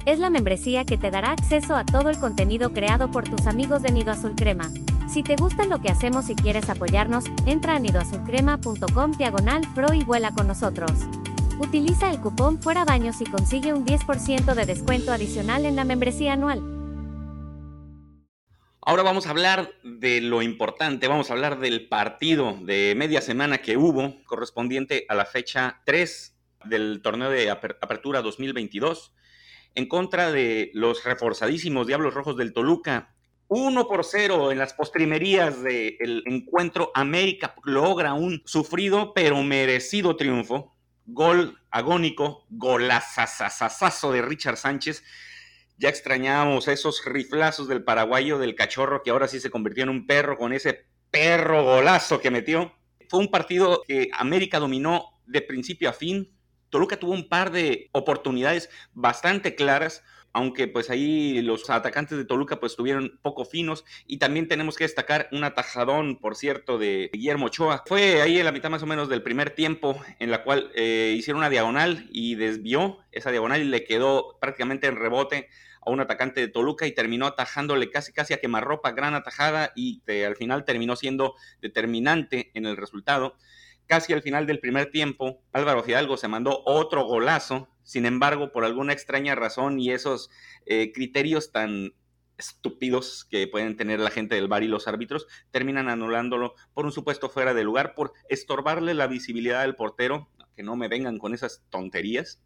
Es 0.05 0.19
la 0.19 0.29
membresía 0.29 0.83
que 0.83 0.97
te 0.97 1.09
dará 1.09 1.31
acceso 1.31 1.73
a 1.75 1.85
todo 1.85 2.09
el 2.09 2.19
contenido 2.19 2.73
creado 2.73 3.11
por 3.11 3.23
tus 3.23 3.47
amigos 3.47 3.81
de 3.81 3.93
Nido 3.93 4.11
Azul 4.11 4.35
Crema. 4.35 4.69
Si 5.07 5.23
te 5.23 5.37
gusta 5.37 5.65
lo 5.65 5.79
que 5.79 5.89
hacemos 5.89 6.29
y 6.29 6.35
quieres 6.35 6.69
apoyarnos, 6.69 7.23
entra 7.45 7.75
a 7.75 7.79
nidoazulcrema.com 7.79 9.11
diagonal 9.11 9.61
pro 9.73 9.93
y 9.93 10.03
vuela 10.03 10.33
con 10.33 10.47
nosotros. 10.47 10.91
Utiliza 11.59 12.11
el 12.11 12.19
cupón 12.19 12.61
Fuera 12.61 12.83
Baños 12.83 13.21
y 13.21 13.25
consigue 13.25 13.73
un 13.73 13.85
10% 13.85 14.53
de 14.53 14.65
descuento 14.65 15.13
adicional 15.13 15.65
en 15.65 15.77
la 15.77 15.85
membresía 15.85 16.33
anual. 16.33 16.61
Ahora 18.81 19.03
vamos 19.03 19.27
a 19.27 19.29
hablar 19.29 19.73
de 19.83 20.19
lo 20.19 20.41
importante, 20.41 21.07
vamos 21.07 21.29
a 21.29 21.33
hablar 21.33 21.59
del 21.59 21.87
partido 21.87 22.57
de 22.61 22.93
media 22.95 23.21
semana 23.21 23.59
que 23.59 23.77
hubo 23.77 24.13
correspondiente 24.25 25.05
a 25.07 25.15
la 25.15 25.25
fecha 25.25 25.81
3 25.85 26.37
del 26.65 27.01
torneo 27.01 27.29
de 27.29 27.49
Apertura 27.49 28.21
2022 28.21 29.13
en 29.75 29.87
contra 29.87 30.31
de 30.31 30.69
los 30.73 31.05
reforzadísimos 31.05 31.87
Diablos 31.87 32.13
Rojos 32.13 32.35
del 32.35 32.53
Toluca 32.53 33.16
1 33.49 33.87
por 33.87 34.03
0 34.03 34.51
en 34.51 34.57
las 34.57 34.73
postrimerías 34.73 35.63
del 35.63 36.23
encuentro, 36.25 36.91
América 36.93 37.55
logra 37.63 38.13
un 38.13 38.41
sufrido 38.45 39.13
pero 39.13 39.41
merecido 39.43 40.15
triunfo. 40.17 40.75
Gol 41.05 41.57
agónico, 41.71 42.45
golazazazazo 42.49 44.11
de 44.11 44.21
Richard 44.21 44.57
Sánchez. 44.57 45.03
Ya 45.77 45.87
extrañábamos 45.87 46.67
esos 46.67 47.05
riflazos 47.05 47.69
del 47.69 47.83
paraguayo 47.83 48.37
del 48.37 48.55
cachorro 48.55 49.01
que 49.03 49.11
ahora 49.11 49.29
sí 49.29 49.39
se 49.39 49.49
convirtió 49.49 49.83
en 49.83 49.89
un 49.89 50.07
perro 50.07 50.37
con 50.37 50.51
ese 50.51 50.87
perro 51.09 51.63
golazo 51.63 52.19
que 52.19 52.31
metió. 52.31 52.73
Fue 53.09 53.19
un 53.19 53.31
partido 53.31 53.83
que 53.87 54.09
América 54.13 54.59
dominó 54.59 55.21
de 55.25 55.41
principio 55.41 55.89
a 55.89 55.93
fin. 55.93 56.35
Toluca 56.69 56.99
tuvo 56.99 57.13
un 57.13 57.29
par 57.29 57.51
de 57.51 57.89
oportunidades 57.93 58.69
bastante 58.93 59.55
claras 59.55 60.03
aunque 60.37 60.67
pues 60.67 60.91
ahí 60.91 61.41
los 61.41 61.67
atacantes 61.71 62.15
de 62.15 62.23
Toluca 62.23 62.59
pues 62.59 62.73
estuvieron 62.73 63.17
poco 63.23 63.43
finos 63.43 63.85
y 64.05 64.17
también 64.17 64.47
tenemos 64.47 64.77
que 64.77 64.83
destacar 64.83 65.27
un 65.31 65.43
atajadón, 65.43 66.19
por 66.19 66.35
cierto, 66.35 66.77
de 66.77 67.09
Guillermo 67.11 67.47
Ochoa. 67.47 67.81
Fue 67.87 68.21
ahí 68.21 68.37
en 68.37 68.45
la 68.45 68.51
mitad 68.51 68.69
más 68.69 68.83
o 68.83 68.85
menos 68.85 69.09
del 69.09 69.23
primer 69.23 69.49
tiempo 69.49 69.99
en 70.19 70.29
la 70.29 70.43
cual 70.43 70.69
eh, 70.75 71.15
hicieron 71.17 71.39
una 71.39 71.49
diagonal 71.49 72.07
y 72.11 72.35
desvió 72.35 72.99
esa 73.11 73.31
diagonal 73.31 73.63
y 73.63 73.65
le 73.65 73.83
quedó 73.83 74.37
prácticamente 74.39 74.85
en 74.85 74.97
rebote 74.97 75.49
a 75.83 75.89
un 75.89 76.01
atacante 76.01 76.39
de 76.39 76.49
Toluca 76.49 76.85
y 76.85 76.91
terminó 76.91 77.25
atajándole 77.25 77.89
casi 77.89 78.13
casi 78.13 78.35
a 78.35 78.37
quemarropa, 78.39 78.91
gran 78.91 79.15
atajada 79.15 79.71
y 79.75 80.03
al 80.23 80.35
final 80.35 80.65
terminó 80.65 80.95
siendo 80.95 81.33
determinante 81.63 82.51
en 82.53 82.67
el 82.67 82.77
resultado. 82.77 83.37
Casi 83.87 84.13
al 84.13 84.21
final 84.21 84.45
del 84.45 84.59
primer 84.59 84.91
tiempo, 84.91 85.41
Álvaro 85.51 85.81
Fidalgo 85.81 86.15
se 86.15 86.27
mandó 86.27 86.61
otro 86.63 87.05
golazo. 87.05 87.69
Sin 87.87 88.05
embargo, 88.05 88.51
por 88.51 88.65
alguna 88.65 88.91
extraña 88.91 89.33
razón 89.33 89.79
y 89.79 89.91
esos 89.91 90.29
eh, 90.65 90.91
criterios 90.91 91.53
tan 91.53 91.93
estúpidos 92.37 93.25
que 93.31 93.47
pueden 93.47 93.77
tener 93.77 94.01
la 94.01 94.09
gente 94.09 94.35
del 94.35 94.49
bar 94.49 94.61
y 94.61 94.67
los 94.67 94.89
árbitros, 94.89 95.25
terminan 95.51 95.87
anulándolo 95.87 96.53
por 96.73 96.85
un 96.85 96.91
supuesto 96.91 97.29
fuera 97.29 97.53
de 97.53 97.63
lugar, 97.63 97.95
por 97.95 98.11
estorbarle 98.27 98.93
la 98.93 99.07
visibilidad 99.07 99.61
del 99.61 99.75
portero, 99.75 100.29
que 100.53 100.63
no 100.63 100.75
me 100.75 100.89
vengan 100.89 101.17
con 101.17 101.33
esas 101.33 101.63
tonterías. 101.69 102.41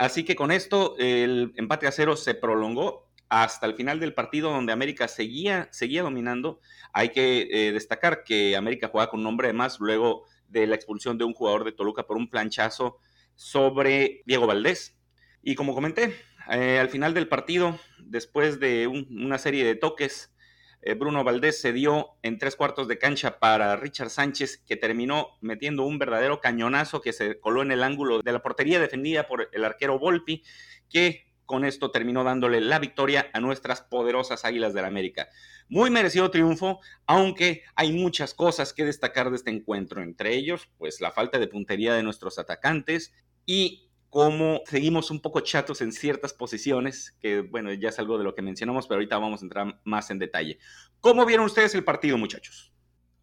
Así 0.00 0.24
que 0.24 0.34
con 0.34 0.50
esto 0.50 0.96
el 0.98 1.52
empate 1.54 1.86
a 1.86 1.92
cero 1.92 2.16
se 2.16 2.34
prolongó 2.34 3.08
hasta 3.28 3.66
el 3.66 3.74
final 3.74 4.00
del 4.00 4.14
partido 4.14 4.50
donde 4.50 4.72
América 4.72 5.06
seguía, 5.06 5.68
seguía 5.70 6.02
dominando. 6.02 6.58
Hay 6.92 7.10
que 7.10 7.48
eh, 7.52 7.72
destacar 7.72 8.24
que 8.24 8.56
América 8.56 8.88
jugaba 8.88 9.10
con 9.10 9.20
un 9.20 9.26
hombre 9.26 9.46
de 9.46 9.54
más, 9.54 9.78
luego 9.78 10.24
de 10.48 10.66
la 10.66 10.74
expulsión 10.74 11.18
de 11.18 11.24
un 11.24 11.34
jugador 11.34 11.64
de 11.64 11.70
Toluca 11.70 12.04
por 12.04 12.16
un 12.16 12.28
planchazo 12.28 12.98
sobre 13.36 14.22
Diego 14.26 14.46
Valdés. 14.46 14.98
Y 15.42 15.54
como 15.54 15.74
comenté, 15.74 16.16
eh, 16.50 16.78
al 16.80 16.88
final 16.88 17.14
del 17.14 17.28
partido, 17.28 17.78
después 17.98 18.58
de 18.58 18.88
una 18.88 19.38
serie 19.38 19.64
de 19.64 19.76
toques, 19.76 20.34
eh, 20.82 20.94
Bruno 20.94 21.24
Valdés 21.24 21.60
se 21.60 21.72
dio 21.72 22.16
en 22.22 22.38
tres 22.38 22.56
cuartos 22.56 22.88
de 22.88 22.98
cancha 22.98 23.38
para 23.38 23.76
Richard 23.76 24.10
Sánchez, 24.10 24.62
que 24.66 24.76
terminó 24.76 25.36
metiendo 25.40 25.84
un 25.84 25.98
verdadero 25.98 26.40
cañonazo 26.40 27.00
que 27.00 27.12
se 27.12 27.40
coló 27.40 27.62
en 27.62 27.72
el 27.72 27.82
ángulo 27.82 28.22
de 28.22 28.32
la 28.32 28.42
portería 28.42 28.80
defendida 28.80 29.26
por 29.26 29.48
el 29.52 29.64
arquero 29.64 29.98
Volpi, 29.98 30.42
que 30.88 31.25
con 31.46 31.64
esto 31.64 31.90
terminó 31.90 32.24
dándole 32.24 32.60
la 32.60 32.78
victoria 32.78 33.30
a 33.32 33.40
nuestras 33.40 33.80
poderosas 33.80 34.44
Águilas 34.44 34.74
del 34.74 34.84
América. 34.84 35.28
Muy 35.68 35.90
merecido 35.90 36.30
triunfo, 36.30 36.80
aunque 37.06 37.62
hay 37.74 37.92
muchas 37.92 38.34
cosas 38.34 38.72
que 38.72 38.84
destacar 38.84 39.30
de 39.30 39.36
este 39.36 39.50
encuentro, 39.50 40.02
entre 40.02 40.34
ellos, 40.34 40.68
pues 40.78 41.00
la 41.00 41.12
falta 41.12 41.38
de 41.38 41.48
puntería 41.48 41.94
de 41.94 42.02
nuestros 42.02 42.38
atacantes 42.38 43.14
y 43.46 43.88
cómo 44.10 44.62
seguimos 44.66 45.10
un 45.10 45.20
poco 45.20 45.40
chatos 45.40 45.80
en 45.80 45.92
ciertas 45.92 46.32
posiciones, 46.32 47.16
que 47.20 47.40
bueno, 47.40 47.72
ya 47.72 47.90
es 47.90 47.98
algo 47.98 48.18
de 48.18 48.24
lo 48.24 48.34
que 48.34 48.42
mencionamos, 48.42 48.86
pero 48.86 48.96
ahorita 48.96 49.18
vamos 49.18 49.42
a 49.42 49.44
entrar 49.44 49.80
más 49.84 50.10
en 50.10 50.18
detalle. 50.18 50.58
¿Cómo 51.00 51.26
vieron 51.26 51.46
ustedes 51.46 51.74
el 51.74 51.84
partido, 51.84 52.18
muchachos? 52.18 52.72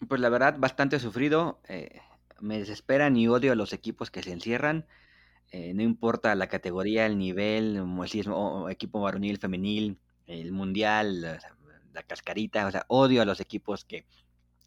Pues 0.07 0.21
la 0.21 0.29
verdad, 0.29 0.55
bastante 0.57 0.99
sufrido. 0.99 1.61
Eh, 1.67 1.99
me 2.39 2.59
desesperan 2.59 3.15
y 3.15 3.27
odio 3.27 3.53
a 3.53 3.55
los 3.55 3.73
equipos 3.73 4.11
que 4.11 4.21
se 4.21 4.31
encierran. 4.31 4.85
Eh, 5.55 5.71
no 5.75 5.83
importa 5.83 6.33
la 6.33 6.47
categoría, 6.47 7.05
el 7.05 7.15
nivel, 7.19 7.79
si 8.07 8.21
es 8.21 8.27
equipo 8.71 9.01
varonil, 9.01 9.37
femenil, 9.37 9.99
el 10.25 10.51
mundial, 10.51 11.39
la 11.93 12.01
cascarita, 12.01 12.65
o 12.65 12.71
sea, 12.71 12.85
odio 12.87 13.21
a 13.21 13.25
los 13.25 13.39
equipos 13.39 13.85
que 13.85 14.07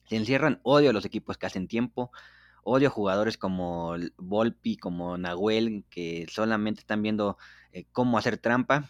se 0.09 0.15
encierran, 0.15 0.61
odio 0.63 0.91
a 0.91 0.93
los 0.93 1.05
equipos 1.05 1.39
que 1.39 1.47
hacen 1.47 1.67
tiempo, 1.67 2.13
odio 2.63 2.87
a 2.87 2.93
jugadores 2.93 3.37
como 3.37 3.97
Volpi, 4.17 4.77
como 4.77 5.19
Nahuel, 5.19 5.85
que 5.91 6.25
solamente 6.31 6.83
están 6.83 7.03
viendo 7.03 7.37
eh, 7.73 7.87
cómo 7.91 8.17
hacer 8.17 8.39
trampa, 8.39 8.89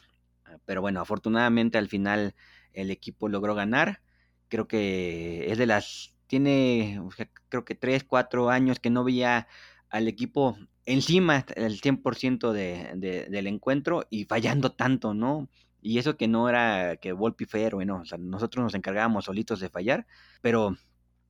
pero 0.66 0.82
bueno, 0.82 1.00
afortunadamente 1.00 1.78
al 1.78 1.88
final 1.88 2.34
el 2.74 2.90
equipo 2.90 3.30
logró 3.30 3.54
ganar, 3.54 4.02
creo 4.48 4.68
que 4.68 5.50
es 5.50 5.56
de 5.56 5.64
las, 5.64 6.14
tiene 6.26 7.00
creo 7.48 7.64
que 7.64 7.74
3, 7.74 8.04
4 8.04 8.50
años 8.50 8.80
que 8.80 8.90
no 8.90 9.02
veía 9.02 9.48
al 9.88 10.08
equipo 10.08 10.58
encima 10.86 11.44
el 11.56 11.80
100% 11.80 12.52
de, 12.52 12.92
de, 12.94 13.26
del 13.26 13.46
encuentro 13.46 14.06
y 14.08 14.24
fallando 14.24 14.72
tanto, 14.72 15.14
¿no? 15.14 15.48
Y 15.82 15.98
eso 15.98 16.16
que 16.16 16.26
no 16.26 16.48
era 16.48 16.96
que 16.96 17.12
Volpi 17.12 17.44
fue 17.44 17.62
héroe, 17.62 17.84
no. 17.84 18.00
O 18.00 18.04
sea, 18.04 18.18
nosotros 18.18 18.62
nos 18.62 18.74
encargábamos 18.74 19.26
solitos 19.26 19.60
de 19.60 19.68
fallar. 19.68 20.06
Pero 20.42 20.76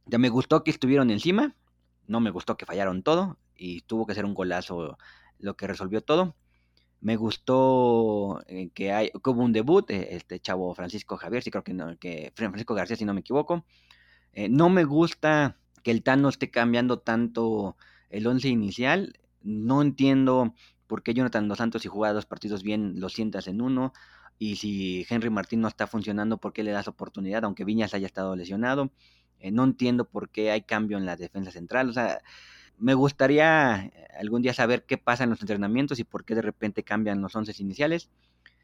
ya 0.06 0.18
me 0.18 0.30
gustó 0.30 0.64
que 0.64 0.70
estuvieron 0.70 1.10
encima. 1.10 1.54
No 2.06 2.20
me 2.20 2.30
gustó 2.30 2.56
que 2.56 2.64
fallaron 2.64 3.02
todo. 3.02 3.38
Y 3.54 3.82
tuvo 3.82 4.06
que 4.06 4.14
ser 4.14 4.24
un 4.24 4.34
golazo 4.34 4.96
lo 5.38 5.56
que 5.56 5.66
resolvió 5.66 6.00
todo. 6.00 6.36
Me 7.00 7.16
gustó 7.16 8.42
eh, 8.46 8.70
que, 8.74 8.92
hay, 8.92 9.10
hubo 9.14 9.42
un 9.42 9.52
debut, 9.52 9.90
eh, 9.90 10.08
este 10.16 10.40
chavo 10.40 10.74
Francisco 10.74 11.16
Javier, 11.16 11.42
sí 11.42 11.50
creo 11.50 11.62
que, 11.62 11.74
no, 11.74 11.96
que 11.98 12.32
Francisco 12.34 12.74
García, 12.74 12.96
si 12.96 13.04
no 13.04 13.14
me 13.14 13.20
equivoco. 13.20 13.64
Eh, 14.32 14.48
no 14.48 14.70
me 14.70 14.84
gusta 14.84 15.58
que 15.82 15.90
el 15.90 16.02
Tano 16.02 16.28
esté 16.28 16.50
cambiando 16.50 16.98
tanto 16.98 17.76
el 18.10 18.26
once 18.26 18.48
inicial. 18.48 19.18
No 19.46 19.80
entiendo 19.80 20.54
por 20.88 21.04
qué 21.04 21.14
Jonathan 21.14 21.46
Dos 21.46 21.58
Santos, 21.58 21.82
si 21.82 21.88
juega 21.88 22.12
dos 22.12 22.26
partidos 22.26 22.64
bien, 22.64 22.98
lo 23.00 23.08
sientas 23.08 23.46
en 23.46 23.60
uno. 23.60 23.92
Y 24.38 24.56
si 24.56 25.06
Henry 25.08 25.30
Martín 25.30 25.60
no 25.60 25.68
está 25.68 25.86
funcionando, 25.86 26.38
¿por 26.38 26.52
qué 26.52 26.64
le 26.64 26.72
das 26.72 26.88
oportunidad? 26.88 27.44
Aunque 27.44 27.64
Viñas 27.64 27.94
haya 27.94 28.06
estado 28.06 28.34
lesionado. 28.34 28.90
Eh, 29.38 29.52
no 29.52 29.62
entiendo 29.64 30.04
por 30.04 30.30
qué 30.30 30.50
hay 30.50 30.62
cambio 30.62 30.98
en 30.98 31.06
la 31.06 31.16
defensa 31.16 31.52
central. 31.52 31.88
O 31.88 31.92
sea, 31.92 32.20
me 32.76 32.94
gustaría 32.94 33.84
eh, 33.84 33.92
algún 34.18 34.42
día 34.42 34.52
saber 34.52 34.84
qué 34.84 34.98
pasa 34.98 35.24
en 35.24 35.30
los 35.30 35.40
entrenamientos 35.40 36.00
y 36.00 36.04
por 36.04 36.24
qué 36.24 36.34
de 36.34 36.42
repente 36.42 36.82
cambian 36.82 37.20
los 37.22 37.36
once 37.36 37.54
iniciales. 37.58 38.10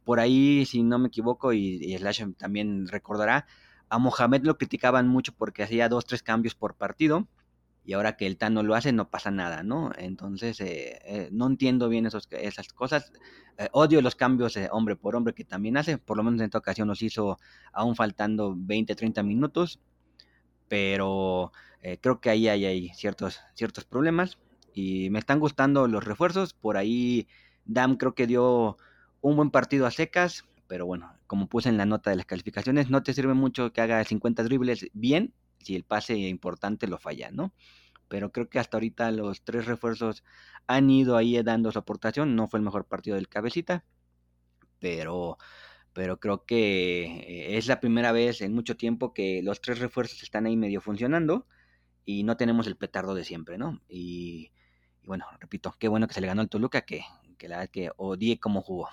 Por 0.04 0.18
ahí, 0.18 0.66
si 0.66 0.82
no 0.82 0.98
me 0.98 1.08
equivoco, 1.08 1.52
y, 1.52 1.76
y 1.80 1.96
Slash 1.96 2.24
también 2.36 2.88
recordará, 2.88 3.46
a 3.88 3.98
Mohamed 3.98 4.42
lo 4.42 4.58
criticaban 4.58 5.06
mucho 5.06 5.32
porque 5.32 5.62
hacía 5.62 5.88
dos, 5.88 6.06
tres 6.06 6.22
cambios 6.24 6.56
por 6.56 6.74
partido 6.74 7.28
y 7.84 7.94
ahora 7.94 8.16
que 8.16 8.26
el 8.26 8.36
Tano 8.36 8.62
lo 8.62 8.74
hace 8.74 8.92
no 8.92 9.10
pasa 9.10 9.30
nada, 9.30 9.62
¿no? 9.62 9.90
Entonces 9.98 10.60
eh, 10.60 11.00
eh, 11.04 11.28
no 11.32 11.46
entiendo 11.46 11.88
bien 11.88 12.06
esos, 12.06 12.28
esas 12.30 12.68
cosas. 12.72 13.12
Eh, 13.58 13.68
odio 13.72 14.00
los 14.02 14.14
cambios 14.14 14.58
hombre 14.70 14.96
por 14.96 15.16
hombre 15.16 15.34
que 15.34 15.44
también 15.44 15.76
hace, 15.76 15.98
por 15.98 16.16
lo 16.16 16.22
menos 16.22 16.40
en 16.40 16.46
esta 16.46 16.58
ocasión 16.58 16.88
los 16.88 17.02
hizo 17.02 17.38
aún 17.72 17.96
faltando 17.96 18.54
20, 18.56 18.94
30 18.94 19.22
minutos, 19.22 19.80
pero 20.68 21.52
creo 22.00 22.20
que 22.20 22.30
ahí 22.30 22.48
hay, 22.48 22.64
hay, 22.64 22.88
ciertos, 22.90 23.40
ciertos 23.54 23.84
problemas 23.84 24.38
y 24.72 25.10
me 25.10 25.18
están 25.18 25.40
gustando 25.40 25.88
los 25.88 26.04
refuerzos. 26.04 26.54
Por 26.54 26.76
ahí 26.76 27.26
Dam 27.64 27.96
creo 27.96 28.14
que 28.14 28.26
dio 28.28 28.76
un 29.20 29.36
buen 29.36 29.50
partido 29.50 29.86
a 29.86 29.90
secas, 29.90 30.44
pero 30.68 30.86
bueno, 30.86 31.12
como 31.26 31.48
puse 31.48 31.68
en 31.68 31.76
la 31.76 31.86
nota 31.86 32.10
de 32.10 32.16
las 32.16 32.26
calificaciones, 32.26 32.88
no 32.88 33.02
te 33.02 33.12
sirve 33.12 33.34
mucho 33.34 33.72
que 33.72 33.80
haga 33.80 34.02
50 34.04 34.44
dribles 34.44 34.86
bien 34.92 35.34
si 35.62 35.76
el 35.76 35.84
pase 35.84 36.16
importante 36.16 36.86
lo 36.86 36.98
falla, 36.98 37.30
¿no? 37.30 37.54
Pero 38.08 38.32
creo 38.32 38.48
que 38.48 38.58
hasta 38.58 38.76
ahorita 38.76 39.10
los 39.10 39.42
tres 39.44 39.66
refuerzos 39.66 40.24
han 40.66 40.90
ido 40.90 41.16
ahí 41.16 41.40
dando 41.42 41.72
su 41.72 41.78
aportación. 41.78 42.36
No 42.36 42.48
fue 42.48 42.58
el 42.58 42.64
mejor 42.64 42.86
partido 42.86 43.16
del 43.16 43.28
cabecita, 43.28 43.84
pero, 44.78 45.38
pero 45.92 46.20
creo 46.20 46.44
que 46.44 47.04
eh, 47.04 47.56
es 47.58 47.66
la 47.68 47.80
primera 47.80 48.12
vez 48.12 48.40
en 48.42 48.54
mucho 48.54 48.76
tiempo 48.76 49.14
que 49.14 49.42
los 49.42 49.60
tres 49.60 49.78
refuerzos 49.78 50.22
están 50.22 50.46
ahí 50.46 50.56
medio 50.56 50.80
funcionando 50.80 51.46
y 52.04 52.24
no 52.24 52.36
tenemos 52.36 52.66
el 52.66 52.76
petardo 52.76 53.14
de 53.14 53.24
siempre, 53.24 53.58
¿no? 53.58 53.80
Y, 53.88 54.52
bueno, 55.04 55.26
repito, 55.40 55.74
qué 55.78 55.88
bueno 55.88 56.06
que 56.08 56.14
se 56.14 56.20
le 56.20 56.26
ganó 56.26 56.42
el 56.42 56.48
Toluca, 56.48 56.82
que, 56.82 57.04
que 57.38 57.48
la 57.48 57.66
que 57.68 57.90
odié 57.96 58.38
cómo 58.40 58.62
jugó. 58.62 58.88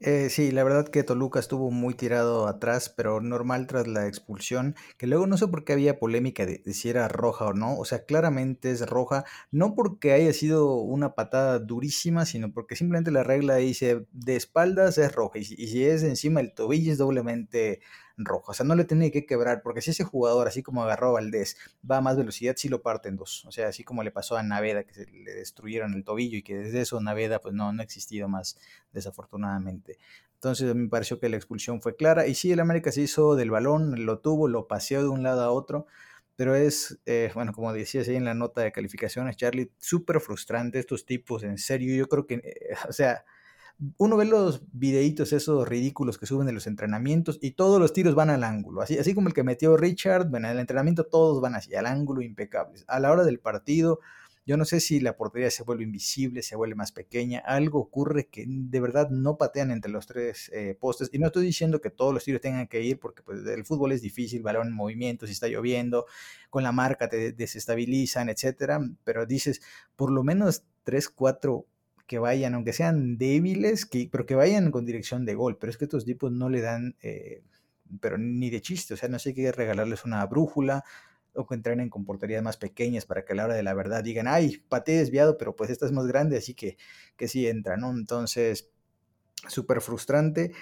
Eh, 0.00 0.30
sí, 0.30 0.52
la 0.52 0.62
verdad 0.62 0.86
que 0.88 1.02
Toluca 1.02 1.40
estuvo 1.40 1.72
muy 1.72 1.92
tirado 1.94 2.46
atrás, 2.46 2.88
pero 2.88 3.20
normal 3.20 3.66
tras 3.66 3.88
la 3.88 4.06
expulsión, 4.06 4.76
que 4.96 5.08
luego 5.08 5.26
no 5.26 5.36
sé 5.36 5.48
por 5.48 5.64
qué 5.64 5.72
había 5.72 5.98
polémica 5.98 6.46
de, 6.46 6.62
si 6.72 6.88
era 6.88 7.08
roja 7.08 7.46
o 7.46 7.52
no, 7.52 7.76
o 7.76 7.84
sea, 7.84 8.04
claramente 8.04 8.70
es 8.70 8.88
roja, 8.88 9.24
no 9.50 9.74
porque 9.74 10.12
haya 10.12 10.32
sido 10.32 10.76
una 10.76 11.14
patada 11.16 11.58
durísima, 11.58 12.26
sino 12.26 12.52
porque 12.52 12.76
simplemente 12.76 13.10
la 13.10 13.24
regla 13.24 13.56
dice 13.56 14.06
de 14.12 14.36
espaldas 14.36 14.98
es 14.98 15.12
roja 15.12 15.40
y, 15.40 15.42
y 15.42 15.66
si 15.66 15.84
es 15.84 16.04
encima 16.04 16.40
el 16.40 16.54
tobillo 16.54 16.92
es 16.92 16.98
doblemente 16.98 17.80
rojo. 18.24 18.52
O 18.52 18.54
sea, 18.54 18.66
no 18.66 18.74
le 18.74 18.84
tenía 18.84 19.10
que 19.10 19.26
quebrar, 19.26 19.62
porque 19.62 19.80
si 19.80 19.90
ese 19.90 20.04
jugador, 20.04 20.48
así 20.48 20.62
como 20.62 20.82
agarró 20.82 21.12
Valdés, 21.12 21.56
va 21.88 21.98
a 21.98 22.00
más 22.00 22.16
velocidad, 22.16 22.54
sí 22.56 22.68
lo 22.68 22.82
parte 22.82 23.08
en 23.08 23.16
dos. 23.16 23.44
O 23.46 23.52
sea, 23.52 23.68
así 23.68 23.84
como 23.84 24.02
le 24.02 24.10
pasó 24.10 24.36
a 24.36 24.42
Naveda, 24.42 24.84
que 24.84 24.94
se 24.94 25.06
le 25.06 25.34
destruyeron 25.34 25.94
el 25.94 26.04
tobillo 26.04 26.38
y 26.38 26.42
que 26.42 26.56
desde 26.56 26.80
eso 26.80 27.00
Naveda 27.00 27.40
pues 27.40 27.54
no, 27.54 27.72
no 27.72 27.80
ha 27.80 27.84
existido 27.84 28.28
más, 28.28 28.58
desafortunadamente. 28.92 29.98
Entonces 30.34 30.72
me 30.74 30.88
pareció 30.88 31.18
que 31.18 31.28
la 31.28 31.36
expulsión 31.36 31.82
fue 31.82 31.96
clara. 31.96 32.26
Y 32.26 32.34
sí, 32.34 32.52
el 32.52 32.60
América 32.60 32.92
se 32.92 33.02
hizo 33.02 33.34
del 33.34 33.50
balón, 33.50 34.04
lo 34.06 34.20
tuvo, 34.20 34.48
lo 34.48 34.68
paseó 34.68 35.02
de 35.02 35.08
un 35.08 35.22
lado 35.22 35.42
a 35.42 35.50
otro. 35.50 35.86
Pero 36.36 36.54
es, 36.54 37.00
eh, 37.06 37.32
bueno, 37.34 37.52
como 37.52 37.72
decías 37.72 38.06
ahí 38.08 38.14
en 38.14 38.24
la 38.24 38.34
nota 38.34 38.60
de 38.60 38.70
calificaciones, 38.70 39.36
Charlie, 39.36 39.72
súper 39.78 40.20
frustrante 40.20 40.78
estos 40.78 41.04
tipos, 41.04 41.42
en 41.42 41.58
serio. 41.58 41.96
Yo 41.96 42.08
creo 42.08 42.26
que, 42.26 42.34
eh, 42.34 42.76
o 42.88 42.92
sea, 42.92 43.24
uno 43.96 44.16
ve 44.16 44.24
los 44.24 44.62
videitos 44.72 45.32
esos 45.32 45.68
ridículos 45.68 46.18
que 46.18 46.26
suben 46.26 46.46
de 46.46 46.52
los 46.52 46.66
entrenamientos 46.66 47.38
y 47.40 47.52
todos 47.52 47.80
los 47.80 47.92
tiros 47.92 48.14
van 48.14 48.30
al 48.30 48.42
ángulo. 48.42 48.82
Así, 48.82 48.98
así 48.98 49.14
como 49.14 49.28
el 49.28 49.34
que 49.34 49.44
metió 49.44 49.76
Richard, 49.76 50.28
bueno, 50.28 50.48
en 50.48 50.54
el 50.54 50.60
entrenamiento 50.60 51.04
todos 51.04 51.40
van 51.40 51.54
así, 51.54 51.74
al 51.74 51.86
ángulo 51.86 52.22
impecables. 52.22 52.84
A 52.88 52.98
la 52.98 53.12
hora 53.12 53.24
del 53.24 53.38
partido, 53.38 54.00
yo 54.48 54.56
no 54.56 54.64
sé 54.64 54.80
si 54.80 54.98
la 54.98 55.16
portería 55.16 55.50
se 55.50 55.62
vuelve 55.62 55.84
invisible, 55.84 56.42
se 56.42 56.56
vuelve 56.56 56.74
más 56.74 56.90
pequeña, 56.90 57.40
algo 57.40 57.78
ocurre 57.80 58.28
que 58.28 58.46
de 58.48 58.80
verdad 58.80 59.10
no 59.10 59.36
patean 59.36 59.70
entre 59.70 59.92
los 59.92 60.06
tres 60.06 60.50
eh, 60.54 60.74
postes. 60.74 61.10
Y 61.12 61.18
no 61.18 61.26
estoy 61.26 61.44
diciendo 61.44 61.80
que 61.80 61.90
todos 61.90 62.14
los 62.14 62.24
tiros 62.24 62.40
tengan 62.40 62.66
que 62.66 62.82
ir, 62.82 62.98
porque 62.98 63.22
pues, 63.22 63.46
el 63.46 63.64
fútbol 63.64 63.92
es 63.92 64.02
difícil, 64.02 64.42
balón 64.42 64.68
en 64.68 64.72
movimiento, 64.72 65.26
si 65.26 65.34
está 65.34 65.48
lloviendo, 65.48 66.06
con 66.50 66.62
la 66.62 66.72
marca 66.72 67.08
te 67.08 67.32
desestabilizan, 67.32 68.28
etcétera. 68.28 68.80
Pero 69.04 69.26
dices, 69.26 69.60
por 69.96 70.10
lo 70.10 70.24
menos 70.24 70.64
tres, 70.82 71.10
cuatro 71.10 71.66
que 72.08 72.18
vayan, 72.18 72.54
aunque 72.54 72.72
sean 72.72 73.18
débiles, 73.18 73.86
que, 73.86 74.08
pero 74.10 74.26
que 74.26 74.34
vayan 74.34 74.72
con 74.72 74.86
dirección 74.86 75.26
de 75.26 75.34
gol. 75.34 75.58
Pero 75.58 75.70
es 75.70 75.76
que 75.76 75.84
estos 75.84 76.04
tipos 76.04 76.32
no 76.32 76.48
le 76.48 76.62
dan, 76.62 76.96
eh, 77.02 77.42
pero 78.00 78.18
ni 78.18 78.50
de 78.50 78.62
chiste, 78.62 78.94
o 78.94 78.96
sea, 78.96 79.08
no 79.08 79.18
sé 79.20 79.34
qué 79.34 79.52
regalarles 79.52 80.04
una 80.04 80.24
brújula 80.26 80.84
o 81.34 81.46
que 81.46 81.54
entrenen 81.54 81.90
con 81.90 82.04
porterías 82.04 82.42
más 82.42 82.56
pequeñas 82.56 83.04
para 83.04 83.24
que 83.24 83.34
a 83.34 83.36
la 83.36 83.44
hora 83.44 83.54
de 83.54 83.62
la 83.62 83.74
verdad 83.74 84.02
digan, 84.02 84.26
ay, 84.26 84.64
pateé 84.68 84.98
desviado, 84.98 85.38
pero 85.38 85.54
pues 85.54 85.70
esta 85.70 85.86
es 85.86 85.92
más 85.92 86.06
grande, 86.06 86.38
así 86.38 86.54
que, 86.54 86.78
que 87.16 87.28
sí 87.28 87.46
entra, 87.46 87.76
¿no? 87.76 87.90
Entonces, 87.90 88.70
súper 89.46 89.80
frustrante. 89.82 90.52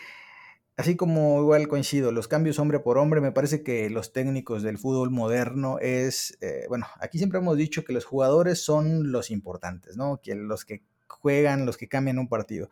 Así 0.76 0.96
como 0.96 1.40
igual 1.40 1.68
coincido, 1.68 2.12
los 2.12 2.28
cambios 2.28 2.58
hombre 2.58 2.80
por 2.80 2.98
hombre, 2.98 3.20
me 3.20 3.32
parece 3.32 3.62
que 3.62 3.88
los 3.88 4.12
técnicos 4.12 4.62
del 4.64 4.78
fútbol 4.78 5.10
moderno 5.10 5.78
es, 5.78 6.36
eh, 6.42 6.66
bueno, 6.68 6.86
aquí 7.00 7.18
siempre 7.18 7.38
hemos 7.38 7.56
dicho 7.56 7.84
que 7.84 7.94
los 7.94 8.04
jugadores 8.04 8.62
son 8.62 9.12
los 9.12 9.30
importantes, 9.30 9.96
¿no? 9.96 10.20
Que 10.20 10.34
los 10.34 10.66
que 10.66 10.82
juegan, 11.08 11.66
los 11.66 11.76
que 11.76 11.88
cambian 11.88 12.18
un 12.18 12.28
partido. 12.28 12.70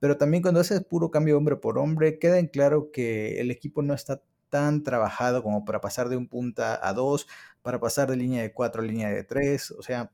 Pero 0.00 0.16
también 0.16 0.42
cuando 0.42 0.60
haces 0.60 0.84
puro 0.84 1.10
cambio 1.10 1.36
hombre 1.36 1.56
por 1.56 1.78
hombre, 1.78 2.18
queda 2.18 2.38
en 2.38 2.46
claro 2.46 2.90
que 2.92 3.40
el 3.40 3.50
equipo 3.50 3.82
no 3.82 3.94
está 3.94 4.22
tan 4.48 4.82
trabajado 4.82 5.42
como 5.42 5.64
para 5.64 5.80
pasar 5.80 6.08
de 6.08 6.16
un 6.16 6.28
punta 6.28 6.78
a 6.86 6.92
dos, 6.92 7.26
para 7.62 7.80
pasar 7.80 8.10
de 8.10 8.16
línea 8.16 8.42
de 8.42 8.52
cuatro 8.52 8.82
a 8.82 8.84
línea 8.84 9.10
de 9.10 9.24
tres. 9.24 9.70
O 9.72 9.82
sea, 9.82 10.10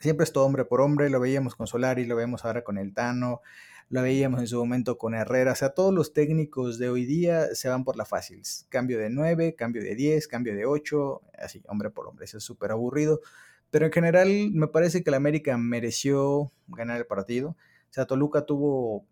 siempre 0.00 0.24
es 0.24 0.32
todo 0.32 0.44
hombre 0.44 0.64
por 0.64 0.80
hombre. 0.80 1.10
Lo 1.10 1.20
veíamos 1.20 1.54
con 1.54 1.66
Solari, 1.66 2.04
lo 2.04 2.16
vemos 2.16 2.44
ahora 2.44 2.64
con 2.64 2.78
el 2.78 2.94
Tano, 2.94 3.40
lo 3.88 4.02
veíamos 4.02 4.40
en 4.40 4.48
su 4.48 4.58
momento 4.58 4.98
con 4.98 5.14
Herrera. 5.14 5.52
O 5.52 5.56
sea, 5.56 5.70
todos 5.70 5.94
los 5.94 6.12
técnicos 6.12 6.78
de 6.78 6.88
hoy 6.90 7.06
día 7.06 7.54
se 7.54 7.68
van 7.68 7.84
por 7.84 7.96
la 7.96 8.04
fácil. 8.04 8.42
Cambio 8.68 8.98
de 8.98 9.10
nueve, 9.10 9.54
cambio 9.54 9.82
de 9.82 9.94
diez, 9.94 10.28
cambio 10.28 10.54
de 10.54 10.66
ocho, 10.66 11.22
así, 11.38 11.62
hombre 11.68 11.90
por 11.90 12.08
hombre. 12.08 12.24
Eso 12.24 12.38
es 12.38 12.44
súper 12.44 12.72
aburrido. 12.72 13.20
Pero 13.70 13.86
en 13.86 13.92
general 13.92 14.50
me 14.52 14.68
parece 14.68 15.02
que 15.02 15.10
el 15.10 15.14
América 15.14 15.56
mereció 15.58 16.52
ganar 16.68 16.98
el 16.98 17.06
partido. 17.06 17.50
O 17.50 17.92
sea, 17.92 18.06
Toluca 18.06 18.46
tuvo 18.46 19.06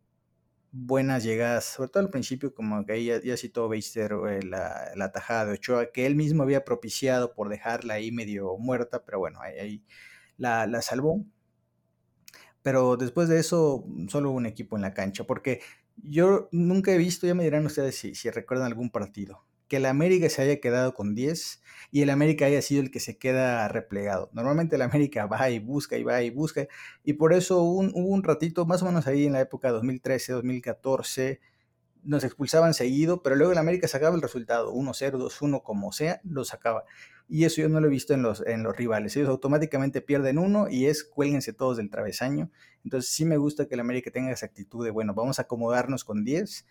buenas 0.77 1.23
llegadas, 1.23 1.65
sobre 1.67 1.89
todo 1.91 2.03
al 2.03 2.11
principio, 2.11 2.53
como 2.53 2.85
que 2.85 2.93
ahí 2.95 3.07
ya, 3.07 3.37
citó 3.37 3.69
Beister 3.69 4.13
eh, 4.29 4.43
la, 4.43 4.91
la, 4.97 5.13
tajada 5.13 5.47
de 5.47 5.53
Ochoa, 5.53 5.93
que 5.93 6.05
él 6.05 6.17
mismo 6.17 6.43
había 6.43 6.65
propiciado 6.65 7.33
por 7.33 7.49
dejarla 7.49 7.95
ahí 7.95 8.11
medio 8.11 8.57
muerta, 8.59 9.05
pero 9.05 9.21
bueno, 9.21 9.41
ahí, 9.41 9.85
la, 10.37 10.67
la, 10.67 10.83
salvó. 10.83 11.25
Pero 12.63 12.97
después 12.97 13.29
de 13.29 13.39
eso, 13.39 13.85
solo 14.09 14.31
un 14.33 14.47
equipo 14.47 14.75
en 14.77 14.83
la 14.83 14.95
cancha, 14.95 15.25
porque 15.25 15.61
yo 15.97 16.49
nunca 16.51 16.93
he 16.93 16.99
visto, 16.99 17.27
ya 17.27 17.35
me 17.35 17.45
dirán 17.45 17.67
ustedes 17.67 17.97
si, 17.97 18.15
si 18.17 18.31
recuerdan 18.31 18.67
algún 18.67 18.91
partido, 18.91 19.45
que 19.75 19.79
el 19.79 19.87
América 19.87 20.29
se 20.29 20.41
haya 20.41 20.61
quedado 20.61 20.95
con 20.95 21.17
10 21.17 21.61
y 21.91 22.03
el 22.03 22.11
América 22.11 22.47
haya 22.47 22.63
sido 22.63 22.81
el 22.81 22.93
que 22.93 23.01
se 23.01 23.19
queda 23.19 23.67
replegado. 23.67 24.31
Normalmente 24.33 24.77
el 24.77 24.83
América 24.83 25.27
va 25.27 25.51
y 25.51 25.59
busca 25.59 25.97
y 25.97 26.05
va 26.05 26.23
y 26.23 26.31
busca 26.31 26.69
y 27.03 27.15
por 27.15 27.33
eso 27.33 27.61
hubo 27.61 27.81
un, 27.81 28.23
ratito, 28.23 28.67
más 28.67 28.83
o 28.83 28.87
menos 28.87 29.09
ahí 29.09 29.27
en 29.27 29.33
la 29.33 29.41
época 29.41 29.73
2013, 29.73 30.33
2014, 30.35 31.41
nos 32.05 32.23
expulsaban 32.23 32.73
seguido, 32.73 33.21
pero 33.21 33.35
luego 33.35 33.51
el 33.51 33.59
América 33.59 33.89
sacaba 33.89 34.15
el 34.15 34.23
resultado, 34.23 34.73
1-0, 34.73 35.19
2-1, 35.19 35.65
como 35.65 35.91
sea, 35.91 36.21
lo 36.23 36.45
sacaba. 36.45 36.85
Y 37.29 37.45
eso 37.45 37.61
yo 37.61 37.69
no 37.69 37.81
lo 37.81 37.89
he 37.89 37.91
visto 37.91 38.15
en 38.15 38.23
los, 38.23 38.47
en 38.47 38.63
los 38.63 38.77
rivales. 38.77 39.17
Ellos 39.17 39.29
automáticamente 39.29 40.03
pierden 40.03 40.39
uno 40.39 40.69
y 40.71 40.87
es 40.87 41.03
cuélguense 41.03 41.53
todos 41.53 41.79
del 41.79 41.91
travesaño. 41.91 42.49
Entonces 42.85 43.11
sí 43.11 43.25
me 43.25 43.39
gusta 43.39 43.67
que 43.67 43.75
el 43.75 43.81
América 43.81 44.13
tenga 44.13 44.31
esa 44.31 44.47
actitud 44.47 44.85
de, 44.85 44.93
bueno, 44.93 45.15
vamos 45.15 45.41
a 45.41 45.43
acomodarnos 45.43 46.05
con 46.05 46.23
10 46.23 46.65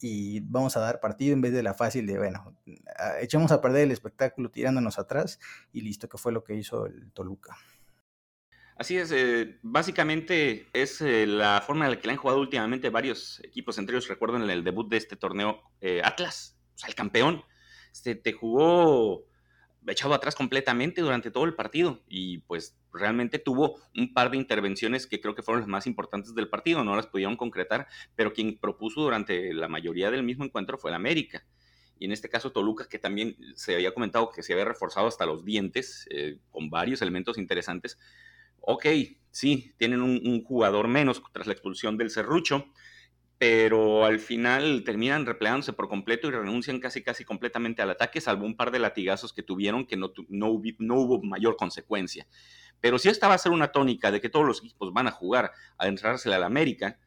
y 0.00 0.40
vamos 0.40 0.76
a 0.76 0.80
dar 0.80 1.00
partido 1.00 1.32
en 1.32 1.40
vez 1.40 1.52
de 1.52 1.62
la 1.62 1.74
fácil 1.74 2.06
de, 2.06 2.18
bueno, 2.18 2.56
echamos 3.20 3.52
a 3.52 3.60
perder 3.60 3.84
el 3.84 3.92
espectáculo 3.92 4.50
tirándonos 4.50 4.98
atrás 4.98 5.38
y 5.72 5.80
listo, 5.80 6.08
que 6.08 6.18
fue 6.18 6.32
lo 6.32 6.44
que 6.44 6.54
hizo 6.54 6.86
el 6.86 7.10
Toluca. 7.12 7.56
Así 8.76 8.96
es, 8.96 9.10
eh, 9.10 9.58
básicamente 9.62 10.68
es 10.72 11.00
eh, 11.00 11.26
la 11.26 11.60
forma 11.66 11.86
en 11.86 11.90
la 11.90 12.00
que 12.00 12.06
le 12.06 12.12
han 12.12 12.18
jugado 12.18 12.40
últimamente 12.40 12.90
varios 12.90 13.40
equipos, 13.42 13.76
entre 13.76 13.96
ellos 13.96 14.08
recuerdo 14.08 14.36
en 14.36 14.48
el 14.48 14.62
debut 14.62 14.88
de 14.88 14.98
este 14.98 15.16
torneo 15.16 15.60
eh, 15.80 16.00
Atlas, 16.04 16.56
o 16.76 16.78
sea, 16.78 16.88
el 16.88 16.94
campeón, 16.94 17.42
este, 17.92 18.14
te 18.14 18.32
jugó 18.32 19.27
echado 19.86 20.14
atrás 20.14 20.34
completamente 20.34 21.00
durante 21.00 21.30
todo 21.30 21.44
el 21.44 21.54
partido 21.54 22.02
y 22.08 22.38
pues 22.38 22.76
realmente 22.92 23.38
tuvo 23.38 23.80
un 23.96 24.12
par 24.12 24.30
de 24.30 24.36
intervenciones 24.36 25.06
que 25.06 25.20
creo 25.20 25.34
que 25.34 25.42
fueron 25.42 25.60
las 25.62 25.68
más 25.68 25.86
importantes 25.86 26.34
del 26.34 26.48
partido, 26.48 26.84
no 26.84 26.96
las 26.96 27.06
pudieron 27.06 27.36
concretar, 27.36 27.86
pero 28.14 28.32
quien 28.32 28.58
propuso 28.58 29.00
durante 29.00 29.52
la 29.54 29.68
mayoría 29.68 30.10
del 30.10 30.22
mismo 30.22 30.44
encuentro 30.44 30.78
fue 30.78 30.90
el 30.90 30.96
América. 30.96 31.44
Y 31.98 32.04
en 32.04 32.12
este 32.12 32.28
caso 32.28 32.52
Toluca, 32.52 32.88
que 32.88 32.98
también 32.98 33.36
se 33.54 33.74
había 33.74 33.92
comentado 33.92 34.30
que 34.30 34.42
se 34.42 34.52
había 34.52 34.64
reforzado 34.64 35.08
hasta 35.08 35.26
los 35.26 35.44
dientes, 35.44 36.06
eh, 36.10 36.38
con 36.50 36.70
varios 36.70 37.02
elementos 37.02 37.38
interesantes. 37.38 37.98
Ok, 38.60 38.86
sí, 39.30 39.72
tienen 39.78 40.02
un, 40.02 40.20
un 40.24 40.44
jugador 40.44 40.86
menos 40.86 41.22
tras 41.32 41.46
la 41.46 41.52
expulsión 41.54 41.96
del 41.96 42.10
Cerrucho, 42.10 42.66
pero 43.38 44.04
al 44.04 44.18
final 44.18 44.82
terminan 44.84 45.24
replegándose 45.24 45.72
por 45.72 45.88
completo 45.88 46.26
y 46.26 46.32
renuncian 46.32 46.80
casi 46.80 47.02
casi 47.02 47.24
completamente 47.24 47.80
al 47.80 47.90
ataque, 47.90 48.20
salvo 48.20 48.44
un 48.44 48.56
par 48.56 48.72
de 48.72 48.80
latigazos 48.80 49.32
que 49.32 49.44
tuvieron 49.44 49.86
que 49.86 49.96
no, 49.96 50.12
no, 50.28 50.48
hubo, 50.48 51.22
mayor 51.22 51.56
consecuencia. 51.56 52.26
Pero 52.80 52.98
si 52.98 53.08
esta 53.08 53.28
va 53.28 53.34
a 53.34 53.38
ser 53.38 53.52
una 53.52 53.70
tónica 53.70 54.10
de 54.10 54.20
que 54.20 54.28
todos 54.28 54.44
los 54.44 54.58
equipos 54.58 54.92
van 54.92 55.06
a 55.06 55.12
jugar 55.12 55.52
a 55.78 55.86
entrársela 55.86 56.36
al 56.36 56.42
América, 56.42 56.98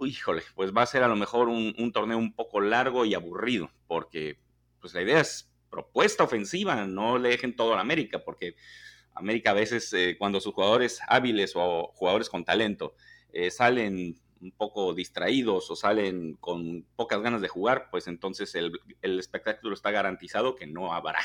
híjole, 0.00 0.42
pues 0.54 0.72
va 0.72 0.82
a 0.82 0.86
ser 0.86 1.02
a 1.02 1.08
lo 1.08 1.16
mejor 1.16 1.48
un, 1.48 1.92
torneo 1.92 2.18
un 2.18 2.34
poco 2.34 2.60
largo 2.60 3.04
y 3.04 3.14
aburrido, 3.14 3.70
porque 3.88 4.38
pues 4.80 4.94
la 4.94 5.02
idea 5.02 5.20
es 5.20 5.50
propuesta 5.70 6.22
ofensiva, 6.22 6.86
no 6.86 7.18
le 7.18 7.30
dejen 7.30 7.56
todo 7.56 7.72
al 7.72 7.80
América, 7.80 8.22
porque 8.24 8.54
América 9.14 9.50
a 9.50 9.54
veces 9.54 9.92
eh, 9.92 10.16
cuando 10.18 10.40
sus 10.40 10.54
jugadores 10.54 11.00
hábiles 11.08 11.52
o 11.56 11.90
jugadores 11.94 12.28
con 12.28 12.44
talento 12.44 12.94
eh, 13.32 13.50
salen 13.50 14.20
un 14.42 14.52
poco 14.52 14.92
distraídos 14.92 15.70
o 15.70 15.76
salen 15.76 16.34
con 16.34 16.84
pocas 16.96 17.22
ganas 17.22 17.40
de 17.40 17.48
jugar, 17.48 17.88
pues 17.90 18.08
entonces 18.08 18.54
el, 18.54 18.72
espectáculo 19.00 19.74
está 19.74 19.90
garantizado 19.90 20.56
que 20.56 20.66
no 20.66 20.92
habrá. 20.92 21.20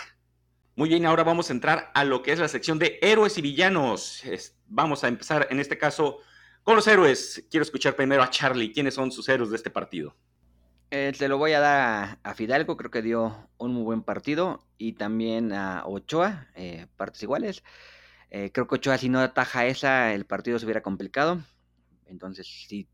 Muy 0.75 0.89
bien, 0.89 1.05
ahora 1.07 1.23
vamos 1.23 1.49
a 1.49 1.53
entrar 1.53 1.91
a 1.95 2.03
lo 2.05 2.21
que 2.21 2.31
es 2.31 2.39
la 2.39 2.47
sección 2.47 2.77
de 2.77 2.99
héroes 3.01 3.37
y 3.37 3.41
villanos. 3.41 4.23
vamos 4.67 5.03
a 5.03 5.07
empezar 5.07 5.47
en 5.49 5.59
este 5.59 5.77
caso 5.77 6.19
con 6.61 6.75
los 6.75 6.87
héroes. 6.87 7.45
Quiero 7.49 7.63
escuchar 7.63 7.95
primero 7.95 8.21
a 8.21 8.29
Charlie. 8.29 8.71
¿Quiénes 8.71 8.93
son 8.93 9.11
sus 9.11 9.27
héroes 9.27 9.49
de 9.49 9.55
este 9.55 9.71
partido? 9.71 10.15
Eh, 10.91 11.11
te 11.17 11.27
lo 11.27 11.37
voy 11.37 11.53
a 11.53 11.59
dar 11.59 12.19
a, 12.23 12.33
Fidalgo, 12.35 12.77
creo 12.77 12.91
que 12.91 13.01
dio 13.01 13.49
un 13.57 13.73
muy 13.73 13.83
buen 13.83 14.03
partido. 14.03 14.63
Y 14.77 14.93
también 14.93 15.51
a 15.51 15.83
Ochoa, 15.87 16.47
eh, 16.55 16.85
partes 16.95 17.23
iguales. 17.23 17.63
Eh, 18.29 18.51
creo 18.53 18.67
que 18.67 18.75
Ochoa, 18.75 18.97
si 18.99 19.09
no 19.09 19.19
ataja 19.19 19.65
esa, 19.65 20.13
el 20.13 20.25
partido 20.25 20.59
se 20.59 20.65
hubiera 20.65 20.83
complicado. 20.83 21.41
Entonces, 22.05 22.47
si 22.67 22.87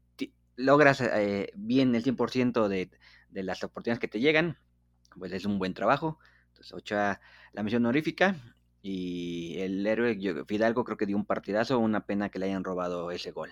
logras 0.56 1.02
eh, 1.02 1.52
bien 1.56 1.96
el 1.96 2.04
100% 2.04 2.68
de, 2.68 2.90
de 3.30 3.44
las 3.44 3.64
oportunidades 3.64 4.00
que 4.00 4.08
te 4.08 4.20
llegan, 4.20 4.58
pues 5.18 5.32
es 5.32 5.46
un 5.46 5.60
buen 5.60 5.74
trabajo. 5.74 6.20
Entonces, 6.50 6.74
Ochoa, 6.74 7.20
la 7.52 7.64
misión 7.64 7.86
honorífica. 7.86 8.36
Y 8.86 9.60
el 9.60 9.88
héroe 9.88 10.20
Fidalgo 10.46 10.84
creo 10.84 10.98
que 10.98 11.06
dio 11.06 11.16
un 11.16 11.26
partidazo, 11.26 11.80
una 11.80 12.06
pena 12.06 12.28
que 12.30 12.38
le 12.38 12.48
hayan 12.48 12.66
robado 12.66 13.12
ese 13.12 13.32
gol. 13.32 13.50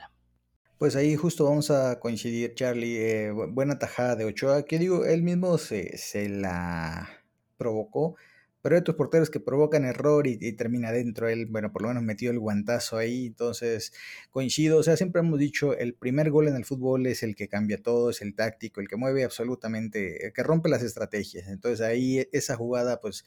Pues 0.77 0.95
ahí 0.97 1.15
justo 1.15 1.45
vamos 1.45 1.71
a 1.71 1.99
coincidir, 1.99 2.53
Charlie. 2.53 2.97
Eh, 2.97 3.31
buena 3.31 3.79
tajada 3.79 4.17
de 4.17 4.25
Ochoa, 4.25 4.63
que 4.63 4.77
digo, 4.77 5.05
él 5.05 5.21
mismo 5.21 5.57
se, 5.57 5.97
se 5.97 6.27
la 6.27 7.07
provocó 7.55 8.17
pero 8.61 8.77
otros 8.77 8.95
porteros 8.95 9.29
que 9.29 9.39
provocan 9.39 9.85
error 9.85 10.27
y, 10.27 10.37
termina 10.53 10.91
dentro. 10.91 11.29
Él, 11.29 11.47
bueno, 11.47 11.71
por 11.71 11.81
lo 11.81 11.89
menos 11.89 12.03
metió 12.03 12.31
el 12.31 12.39
guantazo 12.39 12.97
ahí, 12.97 13.27
entonces 13.27 13.93
coincido. 14.31 14.79
O 14.79 14.83
sea, 14.83 14.97
siempre 14.97 15.21
hemos 15.21 15.39
dicho, 15.39 15.77
el 15.77 15.93
primer 15.93 16.31
gol 16.31 16.47
en 16.47 16.55
el 16.55 16.65
fútbol 16.65 17.05
es 17.07 17.23
el 17.23 17.35
que 17.35 17.47
cambia 17.47 17.81
todo, 17.81 18.09
es 18.09 18.21
el 18.21 18.35
táctico, 18.35 18.81
el 18.81 18.87
que 18.87 18.97
mueve 18.97 19.23
absolutamente, 19.23 20.27
el 20.27 20.33
que 20.33 20.43
rompe 20.43 20.69
las 20.69 20.83
estrategias. 20.83 21.47
Entonces 21.47 21.81
ahí 21.81 22.27
esa 22.31 22.55
jugada, 22.55 22.99
pues 23.01 23.25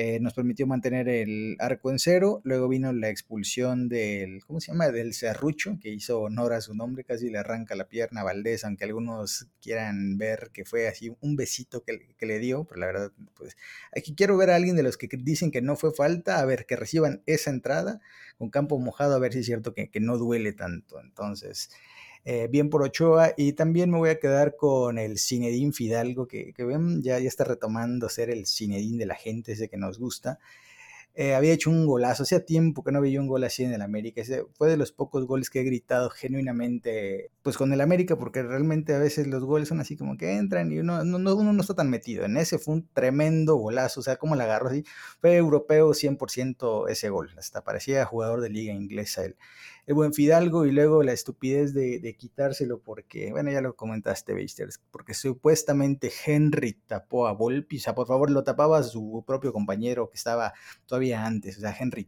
eh, 0.00 0.20
nos 0.20 0.32
permitió 0.32 0.64
mantener 0.64 1.08
el 1.08 1.56
arco 1.58 1.90
en 1.90 1.98
cero. 1.98 2.40
Luego 2.44 2.68
vino 2.68 2.92
la 2.92 3.08
expulsión 3.08 3.88
del, 3.88 4.44
¿cómo 4.44 4.60
se 4.60 4.70
llama? 4.70 4.90
Del 4.90 5.12
Cerrucho, 5.12 5.76
que 5.82 5.88
hizo 5.88 6.20
honor 6.20 6.52
a 6.52 6.60
su 6.60 6.72
nombre, 6.72 7.02
casi 7.02 7.30
le 7.30 7.38
arranca 7.38 7.74
la 7.74 7.88
pierna 7.88 8.20
a 8.20 8.24
Valdés, 8.24 8.64
aunque 8.64 8.84
algunos 8.84 9.48
quieran 9.60 10.16
ver 10.16 10.50
que 10.52 10.64
fue 10.64 10.86
así 10.86 11.12
un 11.20 11.34
besito 11.34 11.82
que, 11.82 12.14
le 12.24 12.38
dio, 12.38 12.62
pero 12.62 12.78
la 12.78 12.86
verdad, 12.86 13.12
pues 13.34 13.56
aquí 13.90 14.14
quiero 14.14 14.36
ver 14.36 14.50
a 14.50 14.54
alguien 14.54 14.76
de 14.76 14.84
los 14.84 14.96
que 14.96 15.08
dicen 15.18 15.50
que 15.50 15.62
no 15.62 15.74
fue 15.74 15.92
falta, 15.92 16.38
a 16.38 16.44
ver, 16.44 16.66
que 16.66 16.76
reciban 16.76 17.24
esa 17.26 17.50
entrada 17.50 18.00
con 18.36 18.50
campo 18.50 18.78
mojado, 18.78 19.16
a 19.16 19.18
ver 19.18 19.32
si 19.32 19.40
es 19.40 19.46
cierto 19.46 19.74
que, 19.74 19.90
que 19.90 19.98
no 19.98 20.16
duele 20.16 20.52
tanto. 20.52 21.00
Entonces, 21.00 21.70
eh, 22.30 22.46
bien 22.46 22.68
por 22.68 22.82
Ochoa. 22.82 23.32
Y 23.38 23.54
también 23.54 23.90
me 23.90 23.96
voy 23.96 24.10
a 24.10 24.20
quedar 24.20 24.54
con 24.56 24.98
el 24.98 25.18
Cinedín 25.18 25.72
Fidalgo, 25.72 26.28
que, 26.28 26.52
ven, 26.58 27.00
ya, 27.02 27.18
ya 27.18 27.26
está 27.26 27.44
retomando 27.44 28.10
ser 28.10 28.28
el 28.28 28.46
Cinedín 28.46 28.98
de 28.98 29.06
la 29.06 29.14
gente, 29.14 29.52
ese 29.52 29.70
que 29.70 29.78
nos 29.78 29.98
gusta. 29.98 30.38
Eh, 31.14 31.34
había 31.34 31.54
hecho 31.54 31.70
un 31.70 31.86
golazo, 31.86 32.24
hacía 32.24 32.44
tiempo 32.44 32.84
que 32.84 32.92
no 32.92 33.00
veía 33.00 33.20
un 33.20 33.28
gol 33.28 33.44
así 33.44 33.64
en 33.64 33.72
el 33.72 33.82
América, 33.82 34.20
ese 34.20 34.44
fue 34.52 34.68
de 34.68 34.76
los 34.76 34.92
pocos 34.92 35.26
goles 35.26 35.50
que 35.50 35.60
he 35.60 35.64
gritado 35.64 36.10
genuinamente, 36.10 37.32
pues 37.42 37.56
con 37.56 37.72
el 37.72 37.80
América, 37.80 38.16
porque 38.16 38.42
realmente 38.42 38.94
a 38.94 38.98
veces 38.98 39.26
los 39.26 39.42
goles 39.42 39.68
son 39.68 39.80
así 39.80 39.96
como 39.96 40.16
que 40.16 40.36
entran 40.36 40.70
y 40.70 40.78
uno 40.78 41.04
no, 41.04 41.34
uno 41.34 41.52
no 41.52 41.60
está 41.60 41.74
tan 41.74 41.90
metido, 41.90 42.24
en 42.24 42.36
ese 42.36 42.58
fue 42.58 42.74
un 42.74 42.88
tremendo 42.92 43.56
golazo, 43.56 43.98
o 43.98 44.02
sea, 44.04 44.16
como 44.16 44.36
la 44.36 44.44
agarró 44.44 44.68
así, 44.68 44.84
fue 45.20 45.34
europeo 45.36 45.92
100% 45.92 46.88
ese 46.88 47.08
gol, 47.08 47.30
hasta 47.36 47.64
parecía 47.64 48.04
jugador 48.04 48.40
de 48.40 48.50
liga 48.50 48.72
inglesa 48.72 49.24
él 49.24 49.36
el 49.77 49.77
buen 49.94 50.12
Fidalgo 50.12 50.66
y 50.66 50.72
luego 50.72 51.02
la 51.02 51.12
estupidez 51.12 51.72
de, 51.74 52.14
quitárselo 52.18 52.80
porque, 52.80 53.30
bueno, 53.30 53.50
ya 53.50 53.60
lo 53.60 53.74
comentaste, 53.76 54.34
Beisters, 54.34 54.80
porque 54.90 55.14
supuestamente 55.14 56.12
Henry 56.26 56.74
tapó 56.86 57.26
a 57.26 57.32
Volpi, 57.32 57.78
o 57.78 57.80
sea, 57.80 57.94
por 57.94 58.06
favor, 58.06 58.30
lo 58.30 58.44
tapaba 58.44 58.82
su 58.82 59.24
propio 59.26 59.52
compañero 59.52 60.10
que 60.10 60.16
estaba 60.16 60.52
todavía 60.86 61.24
antes, 61.24 61.58
o 61.58 61.60
sea, 61.60 61.74
Henry. 61.78 62.06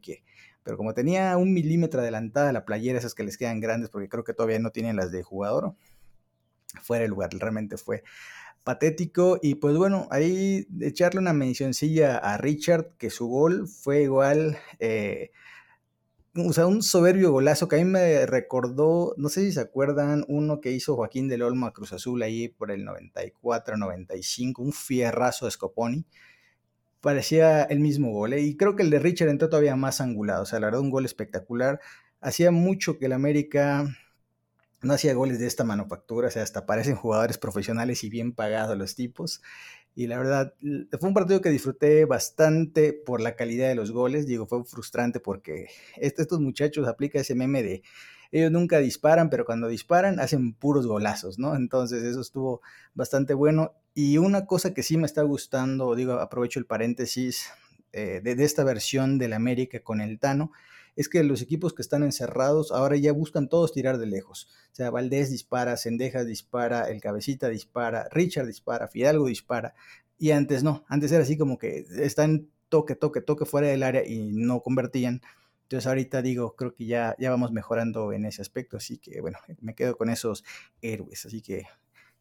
Pero 0.62 0.76
como 0.76 0.94
tenía 0.94 1.36
un 1.36 1.52
milímetro 1.52 2.00
adelantada 2.00 2.52
la 2.52 2.64
playera, 2.64 2.98
esas 2.98 3.14
que 3.14 3.24
les 3.24 3.38
quedan 3.38 3.60
grandes, 3.60 3.90
porque 3.90 4.08
creo 4.08 4.24
que 4.24 4.34
todavía 4.34 4.58
no 4.58 4.70
tienen 4.70 4.96
las 4.96 5.10
de 5.10 5.22
jugador, 5.22 5.74
fuera 6.82 7.04
el 7.04 7.10
lugar, 7.10 7.30
realmente 7.32 7.76
fue 7.76 8.02
patético. 8.64 9.38
Y 9.42 9.56
pues 9.56 9.76
bueno, 9.76 10.06
ahí 10.10 10.66
echarle 10.80 11.20
una 11.20 11.32
mencioncilla 11.32 12.18
a 12.18 12.36
Richard, 12.36 12.92
que 12.98 13.10
su 13.10 13.28
gol 13.28 13.68
fue 13.68 14.02
igual. 14.02 14.58
Eh, 14.78 15.30
o 16.36 16.52
sea, 16.52 16.66
un 16.66 16.82
soberbio 16.82 17.32
golazo 17.32 17.66
que 17.68 17.76
a 17.76 17.78
mí 17.80 17.84
me 17.84 18.24
recordó, 18.26 19.14
no 19.16 19.28
sé 19.28 19.40
si 19.42 19.52
se 19.52 19.60
acuerdan, 19.60 20.24
uno 20.28 20.60
que 20.60 20.70
hizo 20.70 20.94
Joaquín 20.94 21.28
del 21.28 21.42
Olmo 21.42 21.66
a 21.66 21.72
Cruz 21.72 21.92
Azul 21.92 22.22
ahí 22.22 22.48
por 22.48 22.70
el 22.70 22.84
94, 22.84 23.76
95, 23.76 24.62
un 24.62 24.72
fierrazo 24.72 25.46
de 25.46 25.50
Scoponi. 25.50 26.06
Parecía 27.00 27.62
el 27.64 27.80
mismo 27.80 28.12
gol, 28.12 28.34
¿eh? 28.34 28.42
y 28.42 28.56
creo 28.56 28.76
que 28.76 28.82
el 28.82 28.90
de 28.90 28.98
Richard 28.98 29.28
entró 29.30 29.48
todavía 29.48 29.74
más 29.74 30.00
angulado, 30.00 30.42
o 30.42 30.46
sea, 30.46 30.60
la 30.60 30.66
verdad, 30.66 30.82
un 30.82 30.90
gol 30.90 31.04
espectacular. 31.04 31.80
Hacía 32.20 32.50
mucho 32.50 32.98
que 32.98 33.06
el 33.06 33.12
América 33.12 33.86
no 34.82 34.94
hacía 34.94 35.14
goles 35.14 35.38
de 35.38 35.46
esta 35.46 35.64
manufactura, 35.64 36.28
o 36.28 36.30
sea, 36.30 36.42
hasta 36.42 36.66
parecen 36.66 36.96
jugadores 36.96 37.38
profesionales 37.38 38.04
y 38.04 38.10
bien 38.10 38.32
pagados 38.32 38.76
los 38.76 38.94
tipos. 38.94 39.42
Y 39.94 40.06
la 40.06 40.18
verdad, 40.18 40.54
fue 40.98 41.08
un 41.08 41.14
partido 41.14 41.40
que 41.40 41.50
disfruté 41.50 42.04
bastante 42.04 42.92
por 42.92 43.20
la 43.20 43.36
calidad 43.36 43.68
de 43.68 43.74
los 43.74 43.90
goles. 43.90 44.26
Digo, 44.26 44.46
fue 44.46 44.64
frustrante 44.64 45.20
porque 45.20 45.68
estos 45.96 46.40
muchachos 46.40 46.88
aplican 46.88 47.22
ese 47.22 47.34
meme 47.34 47.62
de 47.62 47.82
ellos 48.32 48.52
nunca 48.52 48.78
disparan, 48.78 49.28
pero 49.28 49.44
cuando 49.44 49.68
disparan 49.68 50.20
hacen 50.20 50.52
puros 50.52 50.86
golazos, 50.86 51.38
¿no? 51.38 51.56
Entonces 51.56 52.04
eso 52.04 52.20
estuvo 52.20 52.62
bastante 52.94 53.34
bueno. 53.34 53.74
Y 53.92 54.18
una 54.18 54.46
cosa 54.46 54.72
que 54.72 54.82
sí 54.82 54.96
me 54.96 55.06
está 55.06 55.22
gustando, 55.22 55.94
digo, 55.96 56.14
aprovecho 56.14 56.60
el 56.60 56.66
paréntesis 56.66 57.50
eh, 57.92 58.20
de, 58.22 58.36
de, 58.36 58.44
esta 58.44 58.62
versión 58.62 59.18
del 59.18 59.32
América 59.32 59.80
con 59.80 60.00
el 60.00 60.20
Tano, 60.20 60.52
es 60.96 61.08
que 61.08 61.22
los 61.24 61.42
equipos 61.42 61.74
que 61.74 61.82
están 61.82 62.02
encerrados 62.02 62.72
ahora 62.72 62.96
ya 62.96 63.12
buscan 63.12 63.48
todos 63.48 63.72
tirar 63.72 63.98
de 63.98 64.06
lejos. 64.06 64.48
O 64.72 64.74
sea, 64.74 64.90
Valdés 64.90 65.30
dispara, 65.30 65.76
Sendejas 65.76 66.26
dispara, 66.26 66.88
el 66.88 67.00
Cabecita 67.00 67.48
dispara, 67.48 68.08
Richard 68.10 68.46
dispara, 68.46 68.88
Fidalgo 68.88 69.26
dispara. 69.26 69.74
Y 70.18 70.32
antes 70.32 70.62
no, 70.62 70.84
antes 70.88 71.12
era 71.12 71.22
así 71.22 71.38
como 71.38 71.58
que 71.58 71.86
están 71.98 72.48
toque, 72.68 72.94
toque, 72.94 73.20
toque 73.20 73.44
fuera 73.44 73.68
del 73.68 73.82
área 73.82 74.06
y 74.06 74.32
no 74.32 74.60
convertían. 74.60 75.22
Entonces 75.62 75.86
ahorita 75.86 76.22
digo, 76.22 76.56
creo 76.56 76.74
que 76.74 76.86
ya, 76.86 77.14
ya 77.18 77.30
vamos 77.30 77.52
mejorando 77.52 78.12
en 78.12 78.24
ese 78.24 78.42
aspecto, 78.42 78.76
así 78.76 78.98
que 78.98 79.20
bueno, 79.20 79.38
me 79.60 79.74
quedo 79.74 79.96
con 79.96 80.10
esos 80.10 80.44
héroes. 80.82 81.24
Así 81.26 81.42
que, 81.42 81.64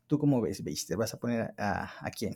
¿tú 0.08 0.20
cómo 0.20 0.40
ves, 0.42 0.64
¿Te 0.88 0.96
¿Vas 0.96 1.14
a 1.14 1.20
poner 1.20 1.54
a 1.58 2.12
quién? 2.18 2.36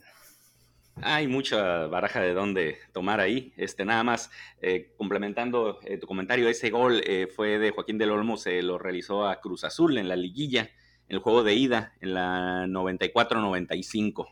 Hay 1.02 1.26
mucha 1.26 1.86
baraja 1.86 2.20
de 2.20 2.34
dónde 2.34 2.78
tomar 2.92 3.20
ahí. 3.20 3.52
Este, 3.56 3.84
nada 3.84 4.04
más, 4.04 4.30
eh, 4.62 4.92
complementando 4.96 5.80
eh, 5.82 5.98
tu 5.98 6.06
comentario, 6.06 6.48
ese 6.48 6.70
gol 6.70 7.02
eh, 7.04 7.26
fue 7.26 7.58
de 7.58 7.70
Joaquín 7.72 7.98
del 7.98 8.10
Olmo, 8.10 8.36
se 8.36 8.62
lo 8.62 8.78
realizó 8.78 9.26
a 9.26 9.40
Cruz 9.40 9.64
Azul 9.64 9.98
en 9.98 10.08
la 10.08 10.16
liguilla, 10.16 10.70
en 11.08 11.16
el 11.16 11.18
juego 11.18 11.42
de 11.42 11.54
ida, 11.54 11.94
en 12.00 12.14
la 12.14 12.66
94-95, 12.66 14.26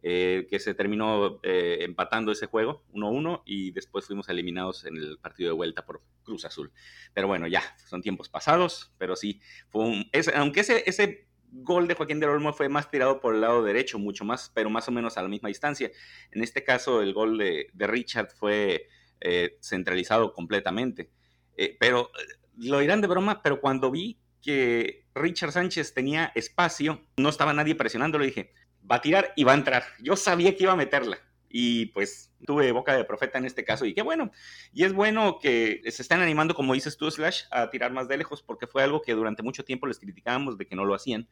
que 0.00 0.58
se 0.60 0.74
terminó 0.74 1.40
empatando 1.42 2.32
ese 2.32 2.46
juego 2.46 2.84
1-1 2.94 3.42
y 3.44 3.72
después 3.72 4.06
fuimos 4.06 4.28
eliminados 4.30 4.86
en 4.86 4.96
el 4.96 5.18
partido 5.18 5.50
de 5.50 5.56
vuelta 5.56 5.84
por 5.84 6.00
Cruz 6.22 6.46
Azul. 6.46 6.72
Pero 7.12 7.26
bueno, 7.26 7.46
ya, 7.46 7.62
son 7.84 8.00
tiempos 8.00 8.30
pasados, 8.30 8.94
pero 8.96 9.16
sí, 9.16 9.40
fue 9.68 9.84
un, 9.84 10.10
aunque 10.34 10.60
ese, 10.60 10.84
ese 10.86 11.27
gol 11.50 11.88
de 11.88 11.94
Joaquín 11.94 12.20
del 12.20 12.30
Olmo 12.30 12.52
fue 12.52 12.68
más 12.68 12.90
tirado 12.90 13.20
por 13.20 13.34
el 13.34 13.40
lado 13.40 13.62
derecho, 13.62 13.98
mucho 13.98 14.24
más, 14.24 14.50
pero 14.54 14.70
más 14.70 14.88
o 14.88 14.92
menos 14.92 15.16
a 15.16 15.22
la 15.22 15.28
misma 15.28 15.48
distancia. 15.48 15.90
En 16.30 16.42
este 16.42 16.64
caso, 16.64 17.02
el 17.02 17.12
gol 17.12 17.38
de, 17.38 17.68
Richard 17.74 18.30
fue 18.30 18.88
eh, 19.20 19.58
centralizado 19.60 20.32
completamente. 20.32 21.10
Eh, 21.56 21.76
pero 21.78 22.10
eh, 22.18 22.34
lo 22.58 22.78
dirán 22.78 23.00
de 23.00 23.08
broma, 23.08 23.42
pero 23.42 23.60
cuando 23.60 23.90
vi 23.90 24.20
que 24.42 25.06
Richard 25.14 25.52
Sánchez 25.52 25.94
tenía 25.94 26.32
espacio, 26.34 27.02
no 27.16 27.28
estaba 27.28 27.52
nadie 27.52 27.74
presionándolo, 27.74 28.24
dije, 28.24 28.52
va 28.90 28.96
a 28.96 29.00
tirar 29.00 29.32
y 29.36 29.44
va 29.44 29.52
a 29.52 29.56
entrar. 29.56 29.84
Yo 30.00 30.16
sabía 30.16 30.56
que 30.56 30.64
iba 30.64 30.72
a 30.72 30.76
meterla 30.76 31.18
y 31.50 31.86
pues 31.86 32.32
tuve 32.46 32.72
boca 32.72 32.96
de 32.96 33.04
profeta 33.04 33.38
en 33.38 33.44
este 33.44 33.64
caso 33.64 33.86
y 33.86 33.94
qué 33.94 34.02
bueno. 34.02 34.30
Y 34.72 34.84
es 34.84 34.92
bueno 34.92 35.38
que 35.40 35.80
se 35.90 36.02
están 36.02 36.20
animando, 36.20 36.54
como 36.54 36.74
dices 36.74 36.96
tú, 36.96 37.10
Slash, 37.10 37.42
a 37.50 37.70
tirar 37.70 37.92
más 37.92 38.08
de 38.08 38.18
lejos 38.18 38.42
porque 38.42 38.66
fue 38.66 38.82
algo 38.82 39.02
que 39.02 39.14
durante 39.14 39.42
mucho 39.42 39.64
tiempo 39.64 39.86
les 39.86 39.98
criticábamos 39.98 40.58
de 40.58 40.66
que 40.66 40.76
no 40.76 40.84
lo 40.84 40.94
hacían. 40.94 41.28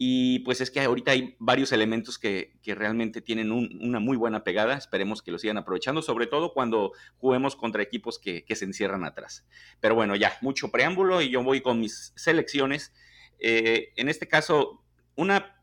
Y 0.00 0.38
pues 0.40 0.60
es 0.60 0.70
que 0.70 0.80
ahorita 0.80 1.10
hay 1.10 1.34
varios 1.40 1.72
elementos 1.72 2.20
que, 2.20 2.56
realmente 2.64 3.20
tienen 3.20 3.50
una 3.50 3.98
muy 3.98 4.16
buena 4.16 4.44
pegada. 4.44 4.76
Esperemos 4.76 5.22
que 5.22 5.32
lo 5.32 5.40
sigan 5.40 5.58
aprovechando, 5.58 6.02
sobre 6.02 6.28
todo 6.28 6.52
cuando 6.52 6.92
juguemos 7.16 7.56
contra 7.56 7.82
equipos 7.82 8.20
que, 8.20 8.44
se 8.48 8.64
encierran 8.64 9.04
atrás. 9.04 9.44
Pero 9.80 9.96
bueno, 9.96 10.14
ya, 10.14 10.38
mucho 10.40 10.70
preámbulo 10.70 11.20
y 11.20 11.30
yo 11.30 11.42
voy 11.42 11.62
con 11.62 11.80
mis 11.80 12.12
selecciones. 12.14 12.94
Eh, 13.40 13.92
en 13.96 14.08
este 14.08 14.28
caso, 14.28 14.84
una 15.16 15.57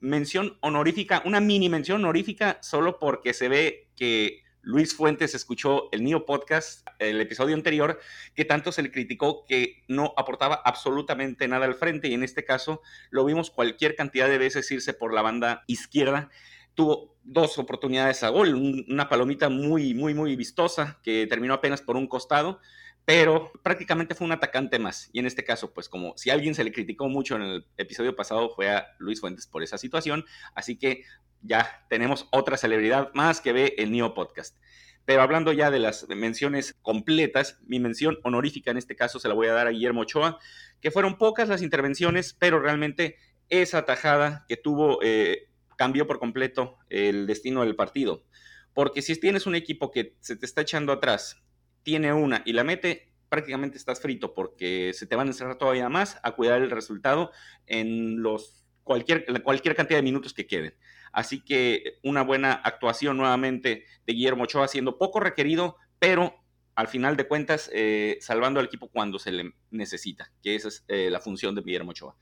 mención 0.00 0.56
honorífica, 0.60 1.22
una 1.24 1.40
mini 1.40 1.68
mención 1.68 2.02
honorífica, 2.02 2.58
solo 2.62 2.98
porque 2.98 3.34
se 3.34 3.48
ve 3.48 3.88
que 3.96 4.44
Luis 4.64 4.94
Fuentes 4.94 5.34
escuchó 5.34 5.88
el 5.92 6.02
Neo 6.04 6.24
Podcast, 6.24 6.86
el 6.98 7.20
episodio 7.20 7.54
anterior, 7.54 8.00
que 8.34 8.46
tanto 8.46 8.72
se 8.72 8.82
le 8.82 8.90
criticó 8.90 9.44
que 9.46 9.84
no 9.88 10.14
aportaba 10.16 10.54
absolutamente 10.64 11.46
nada 11.48 11.66
al 11.66 11.74
frente, 11.74 12.08
y 12.08 12.14
en 12.14 12.22
este 12.22 12.44
caso 12.44 12.80
lo 13.10 13.24
vimos 13.24 13.50
cualquier 13.50 13.94
cantidad 13.94 14.28
de 14.28 14.38
veces 14.38 14.70
irse 14.70 14.94
por 14.94 15.12
la 15.12 15.22
banda 15.22 15.64
izquierda. 15.66 16.30
Tuvo 16.74 17.14
dos 17.22 17.58
oportunidades 17.58 18.22
a 18.22 18.30
gol, 18.30 18.54
una 18.88 19.08
palomita 19.08 19.48
muy, 19.48 19.94
muy, 19.94 20.14
muy 20.14 20.34
vistosa 20.34 20.98
que 21.02 21.26
terminó 21.26 21.54
apenas 21.54 21.82
por 21.82 21.96
un 21.96 22.06
costado, 22.06 22.60
pero 23.04 23.52
prácticamente 23.62 24.14
fue 24.14 24.26
un 24.26 24.32
atacante 24.32 24.78
más. 24.78 25.10
Y 25.12 25.18
en 25.18 25.26
este 25.26 25.44
caso, 25.44 25.72
pues 25.74 25.88
como 25.88 26.16
si 26.16 26.30
alguien 26.30 26.54
se 26.54 26.64
le 26.64 26.72
criticó 26.72 27.08
mucho 27.08 27.36
en 27.36 27.42
el 27.42 27.66
episodio 27.76 28.16
pasado 28.16 28.50
fue 28.50 28.70
a 28.70 28.86
Luis 28.98 29.20
Fuentes 29.20 29.46
por 29.46 29.62
esa 29.62 29.78
situación, 29.78 30.24
así 30.54 30.76
que 30.76 31.04
ya 31.42 31.84
tenemos 31.90 32.28
otra 32.32 32.56
celebridad 32.56 33.10
más 33.14 33.40
que 33.40 33.52
ve 33.52 33.74
el 33.76 33.92
Neo 33.92 34.14
Podcast. 34.14 34.56
Pero 35.04 35.20
hablando 35.20 35.52
ya 35.52 35.70
de 35.70 35.80
las 35.80 36.08
menciones 36.08 36.76
completas, 36.80 37.58
mi 37.66 37.78
mención 37.78 38.18
honorífica 38.24 38.70
en 38.70 38.78
este 38.78 38.96
caso 38.96 39.18
se 39.18 39.28
la 39.28 39.34
voy 39.34 39.48
a 39.48 39.52
dar 39.52 39.66
a 39.66 39.70
Guillermo 39.70 40.00
Ochoa, 40.00 40.38
que 40.80 40.90
fueron 40.90 41.18
pocas 41.18 41.48
las 41.50 41.60
intervenciones, 41.60 42.34
pero 42.38 42.58
realmente 42.58 43.18
esa 43.50 43.84
tajada 43.84 44.46
que 44.48 44.56
tuvo 44.56 45.00
eh, 45.02 45.50
cambió 45.76 46.06
por 46.06 46.18
completo 46.18 46.78
el 46.88 47.26
destino 47.26 47.62
del 47.64 47.76
partido. 47.76 48.24
Porque 48.72 49.02
si 49.02 49.14
tienes 49.20 49.46
un 49.46 49.54
equipo 49.54 49.90
que 49.90 50.16
se 50.20 50.36
te 50.36 50.46
está 50.46 50.62
echando 50.62 50.92
atrás 50.92 51.43
tiene 51.84 52.12
una 52.12 52.42
y 52.44 52.52
la 52.52 52.64
mete, 52.64 53.12
prácticamente 53.28 53.78
estás 53.78 54.00
frito 54.00 54.34
porque 54.34 54.92
se 54.94 55.06
te 55.06 55.14
van 55.14 55.28
a 55.28 55.30
encerrar 55.30 55.56
todavía 55.56 55.88
más 55.88 56.18
a 56.22 56.32
cuidar 56.32 56.60
el 56.62 56.70
resultado 56.70 57.30
en 57.66 58.22
los 58.22 58.64
cualquier, 58.82 59.42
cualquier 59.42 59.76
cantidad 59.76 59.98
de 59.98 60.02
minutos 60.02 60.34
que 60.34 60.46
queden. 60.46 60.74
Así 61.12 61.44
que 61.44 61.98
una 62.02 62.22
buena 62.22 62.52
actuación 62.52 63.16
nuevamente 63.16 63.84
de 64.06 64.12
Guillermo 64.12 64.44
Ochoa, 64.44 64.66
siendo 64.66 64.98
poco 64.98 65.20
requerido, 65.20 65.76
pero 65.98 66.34
al 66.74 66.88
final 66.88 67.16
de 67.16 67.28
cuentas 67.28 67.70
eh, 67.72 68.18
salvando 68.20 68.58
al 68.58 68.66
equipo 68.66 68.88
cuando 68.88 69.18
se 69.18 69.30
le 69.30 69.52
necesita, 69.70 70.32
que 70.42 70.56
esa 70.56 70.68
es 70.68 70.84
eh, 70.88 71.08
la 71.10 71.20
función 71.20 71.54
de 71.54 71.62
Guillermo 71.62 71.92
Ochoa. 71.92 72.16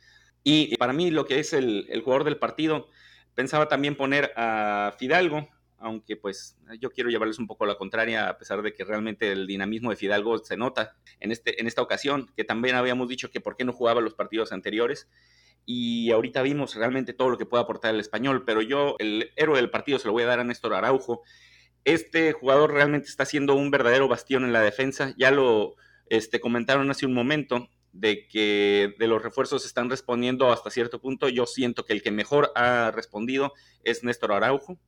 Y 0.45 0.77
para 0.77 0.93
mí 0.93 1.11
lo 1.11 1.25
que 1.25 1.39
es 1.39 1.53
el, 1.53 1.87
el 1.89 2.03
jugador 2.03 2.25
del 2.25 2.39
partido, 2.39 2.89
pensaba 3.35 3.69
también 3.69 3.97
poner 3.97 4.33
a 4.37 4.95
Fidalgo, 4.99 5.49
aunque 5.83 6.17
pues 6.17 6.57
yo 6.81 6.91
quiero 6.91 7.11
llevarles 7.11 7.39
un 7.39 7.47
poco 7.47 7.67
la 7.67 7.75
contraria, 7.75 8.29
a 8.29 8.39
pesar 8.39 8.63
de 8.63 8.73
que 8.73 8.85
realmente 8.85 9.33
el 9.33 9.47
dinamismo 9.47 9.91
de 9.91 9.97
Fidalgo 9.97 10.39
se 10.39 10.57
nota 10.57 10.97
en, 11.21 11.33
este, 11.33 11.61
en 11.61 11.67
esta 11.67 11.83
ocasión, 11.83 12.31
que 12.37 12.45
también 12.45 12.77
habíamos 12.77 13.09
dicho 13.09 13.31
que 13.31 13.41
por 13.41 13.57
qué 13.57 13.65
no 13.65 13.73
jugaba 13.73 14.01
los 14.01 14.15
partidos 14.15 14.53
anteriores. 14.53 15.09
Y 15.65 16.11
ahorita 16.11 16.43
vimos 16.43 16.75
realmente 16.75 17.13
todo 17.13 17.31
lo 17.31 17.39
que 17.39 17.47
puede 17.47 17.63
aportar 17.63 17.95
el 17.95 18.01
español, 18.01 18.45
pero 18.45 18.63
yo 18.63 18.97
el 18.99 19.31
héroe 19.37 19.57
del 19.57 19.71
partido 19.71 19.99
se 19.99 20.09
lo 20.09 20.13
voy 20.13 20.25
a 20.25 20.27
dar 20.27 20.41
a 20.41 20.45
Néstor 20.45 20.75
Araujo. 20.75 21.23
Este 21.85 22.33
jugador 22.33 22.73
realmente 22.73 23.09
está 23.09 23.25
siendo 23.25 23.55
un 23.55 23.71
verdadero 23.71 24.09
bastión 24.09 24.45
en 24.45 24.53
la 24.53 24.61
defensa. 24.61 25.15
Ya 25.19 25.31
lo 25.31 25.77
este, 26.09 26.41
comentaron 26.41 26.91
hace 26.91 27.07
un 27.07 27.15
momento 27.15 27.69
de 27.93 28.27
que 28.27 28.95
de 28.99 29.07
los 29.07 29.23
refuerzos 29.23 29.67
están 29.67 29.91
respondiendo 29.91 30.51
hasta 30.51 30.71
cierto 30.71 31.01
punto. 31.01 31.29
Yo 31.29 31.47
siento 31.47 31.85
que 31.85 31.93
el 31.93 32.03
que 32.03 32.11
mejor 32.11 32.51
ha 32.55 32.91
respondido 32.91 33.53
es 33.85 34.03
Néstor 34.03 34.33
Araujo, 34.33 34.79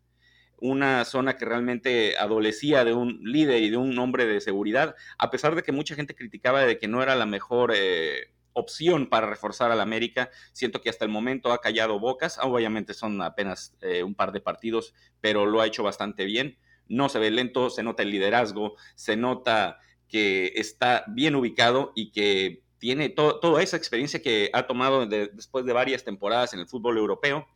una 0.61 1.05
zona 1.05 1.37
que 1.37 1.45
realmente 1.45 2.17
adolecía 2.19 2.85
de 2.85 2.95
un 2.95 3.21
líder 3.23 3.63
y 3.63 3.71
de 3.71 3.77
un 3.77 3.99
hombre 3.99 4.27
de 4.27 4.41
seguridad, 4.41 4.95
a 5.19 5.31
pesar 5.31 5.55
de 5.55 5.63
que 5.63 5.73
mucha 5.73 5.95
gente 5.95 6.15
criticaba 6.15 6.65
de 6.65 6.79
que 6.79 6.89
no 6.89 7.03
era 7.03 7.15
la 7.17 7.27
mejor 7.27 7.73
eh, 7.75 8.33
opción 8.55 9.09
para 9.09 9.27
reforzar 9.29 9.71
al 9.71 9.81
América. 9.81 10.31
Siento 10.53 10.81
que 10.81 10.89
hasta 10.89 11.05
el 11.05 11.11
momento 11.11 11.53
ha 11.53 11.61
callado 11.61 12.01
bocas, 12.01 12.39
obviamente 12.43 12.95
son 12.95 13.21
apenas 13.21 13.77
eh, 13.83 14.03
un 14.03 14.15
par 14.15 14.33
de 14.33 14.41
partidos, 14.41 14.95
pero 15.21 15.45
lo 15.47 15.61
ha 15.61 15.67
hecho 15.67 15.83
bastante 15.83 16.25
bien. 16.25 16.57
No 16.89 17.09
se 17.09 17.19
ve 17.19 17.31
lento, 17.31 17.71
se 17.71 17.83
nota 17.83 18.03
el 18.03 18.11
liderazgo, 18.11 18.77
se 18.95 19.17
nota 19.17 19.81
que 20.09 20.53
está 20.57 21.05
bien 21.09 21.35
ubicado 21.35 21.93
y 21.95 22.13
que 22.13 22.63
tiene 22.79 23.09
toda 23.09 23.63
esa 23.63 23.77
experiencia 23.77 24.21
que 24.21 24.51
ha 24.53 24.67
tomado 24.67 25.07
después 25.07 25.65
de 25.65 25.73
varias 25.73 26.05
temporadas 26.05 26.53
en 26.53 26.61
el 26.61 26.67
fútbol 26.67 26.99
europeo 26.99 27.47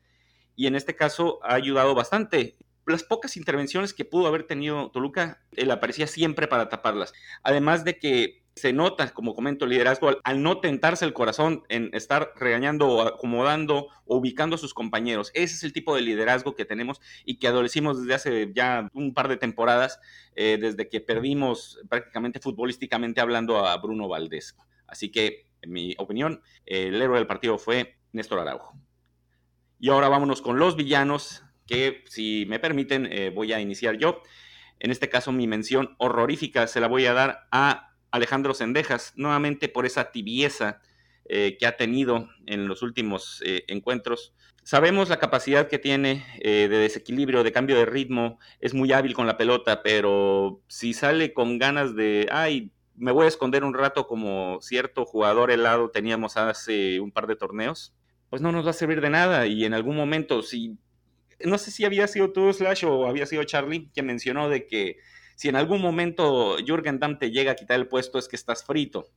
y 0.56 0.66
en 0.66 0.74
este 0.74 0.96
caso 0.96 1.38
ha 1.42 1.54
ayudado 1.54 1.94
bastante. 1.94 2.56
Las 2.88 3.04
pocas 3.04 3.36
intervenciones 3.36 3.94
que 3.94 4.04
pudo 4.04 4.26
haber 4.26 4.44
tenido 4.44 4.90
Toluca, 4.90 5.42
él 5.52 5.70
aparecía 5.70 6.06
siempre 6.06 6.48
para 6.48 6.68
taparlas. 6.68 7.12
Además 7.42 7.84
de 7.84 7.98
que 7.98 8.42
se 8.58 8.72
nota, 8.72 9.14
como 9.14 9.34
comento, 9.34 9.64
el 9.64 9.70
liderazgo 9.70 10.10
al, 10.22 10.42
no 10.42 10.60
tentarse 10.60 11.04
el 11.04 11.12
corazón 11.12 11.62
en 11.68 11.90
estar 11.92 12.32
regañando 12.36 12.88
o 12.88 13.02
acomodando 13.02 13.88
o 14.04 14.16
ubicando 14.16 14.56
a 14.56 14.58
sus 14.58 14.74
compañeros. 14.74 15.30
Ese 15.34 15.54
es 15.54 15.64
el 15.64 15.72
tipo 15.72 15.94
de 15.94 16.02
liderazgo 16.02 16.54
que 16.54 16.64
tenemos 16.64 17.00
y 17.24 17.38
que 17.38 17.48
adolecimos 17.48 18.00
desde 18.00 18.14
hace 18.14 18.52
ya 18.54 18.90
un 18.92 19.14
par 19.14 19.28
de 19.28 19.36
temporadas, 19.36 20.00
eh, 20.34 20.58
desde 20.60 20.88
que 20.88 21.00
perdimos 21.00 21.78
prácticamente 21.88 22.40
futbolísticamente 22.40 23.20
hablando 23.20 23.64
a 23.64 23.76
Bruno 23.78 24.08
Valdés. 24.08 24.56
Así 24.86 25.10
que, 25.10 25.46
en 25.62 25.70
mi 25.72 25.94
opinión, 25.98 26.42
el 26.66 27.00
héroe 27.00 27.18
del 27.18 27.26
partido 27.26 27.58
fue 27.58 27.96
Néstor 28.12 28.40
Araujo. 28.40 28.74
Y 29.78 29.90
ahora 29.90 30.08
vámonos 30.08 30.42
con 30.42 30.58
los 30.58 30.74
villanos, 30.74 31.44
que 31.68 32.02
si 32.08 32.46
me 32.48 32.58
permiten, 32.58 33.06
eh, 33.12 33.30
voy 33.32 33.52
a 33.52 33.60
iniciar 33.60 33.96
yo. 33.98 34.22
En 34.80 34.90
este 34.90 35.08
caso, 35.08 35.30
mi 35.30 35.46
mención 35.46 35.94
horrorífica 35.98 36.66
se 36.66 36.80
la 36.80 36.88
voy 36.88 37.06
a 37.06 37.12
dar 37.12 37.46
a 37.52 37.94
Alejandro 38.10 38.54
Sendejas, 38.54 39.12
nuevamente 39.14 39.68
por 39.68 39.86
esa 39.86 40.10
tibieza 40.10 40.80
eh, 41.26 41.56
que 41.58 41.66
ha 41.66 41.76
tenido 41.76 42.28
en 42.46 42.66
los 42.66 42.82
últimos 42.82 43.42
eh, 43.44 43.64
encuentros. 43.68 44.34
Sabemos 44.64 45.08
la 45.08 45.18
capacidad 45.18 45.68
que 45.68 45.78
tiene 45.78 46.26
de 46.42 46.68
desequilibrio, 46.68 47.42
de 47.42 47.52
cambio 47.52 47.74
de 47.76 47.86
ritmo, 47.86 48.38
es 48.60 48.74
muy 48.74 48.92
hábil 48.92 49.14
con 49.14 49.26
la 49.26 49.38
pelota, 49.38 49.82
pero 49.82 50.60
si 50.68 50.92
sale 50.92 51.32
con 51.32 51.58
ganas 51.58 51.96
de, 51.96 52.28
ay, 52.30 52.70
me 52.94 53.12
voy 53.12 53.24
a 53.24 53.28
esconder 53.28 53.64
un 53.64 53.72
rato 53.72 54.06
como 54.06 54.58
cierto 54.60 55.06
jugador 55.06 55.50
helado 55.50 55.90
teníamos 55.90 56.36
hace 56.36 57.00
un 57.00 57.12
par 57.12 57.26
de 57.26 57.36
torneos, 57.36 57.94
pues 58.28 58.42
no 58.42 58.52
nos 58.52 58.66
va 58.66 58.70
a 58.70 58.74
servir 58.74 59.00
de 59.00 59.10
nada. 59.10 59.46
Y 59.46 59.64
en 59.64 59.74
algún 59.74 59.96
momento, 59.96 60.42
si, 60.42 60.76
no 61.40 61.58
sé 61.58 61.70
si 61.70 61.84
había 61.84 62.06
sido 62.06 62.32
tú, 62.32 62.52
Slash, 62.52 62.84
o 62.84 63.06
había 63.06 63.26
sido 63.26 63.44
Charlie, 63.44 63.90
que 63.92 64.02
mencionó 64.02 64.48
de 64.48 64.66
que 64.66 64.98
si 65.36 65.48
en 65.48 65.56
algún 65.56 65.80
momento 65.80 66.56
Jürgen 66.58 66.98
Damm 66.98 67.18
te 67.18 67.30
llega 67.30 67.52
a 67.52 67.54
quitar 67.54 67.78
el 67.78 67.88
puesto 67.88 68.18
es 68.18 68.28
que 68.28 68.36
estás 68.36 68.64
frito. 68.64 69.08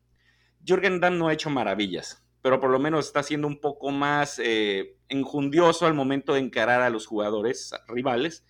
Jürgen 0.63 0.99
Damm 0.99 1.17
no 1.17 1.28
ha 1.28 1.34
hecho 1.34 1.49
maravillas, 1.49 2.24
pero 2.41 2.59
por 2.59 2.69
lo 2.69 2.80
menos 2.80 3.07
está 3.07 3.24
siendo 3.24 3.47
un 3.47 3.59
poco 3.59 3.89
más 3.89 4.39
eh, 4.43 4.97
enjundioso 5.09 5.88
al 5.88 5.95
momento 5.95 6.34
de 6.34 6.41
encarar 6.41 6.82
a 6.82 6.89
los 6.91 7.07
jugadores 7.07 7.72
rivales. 7.88 8.45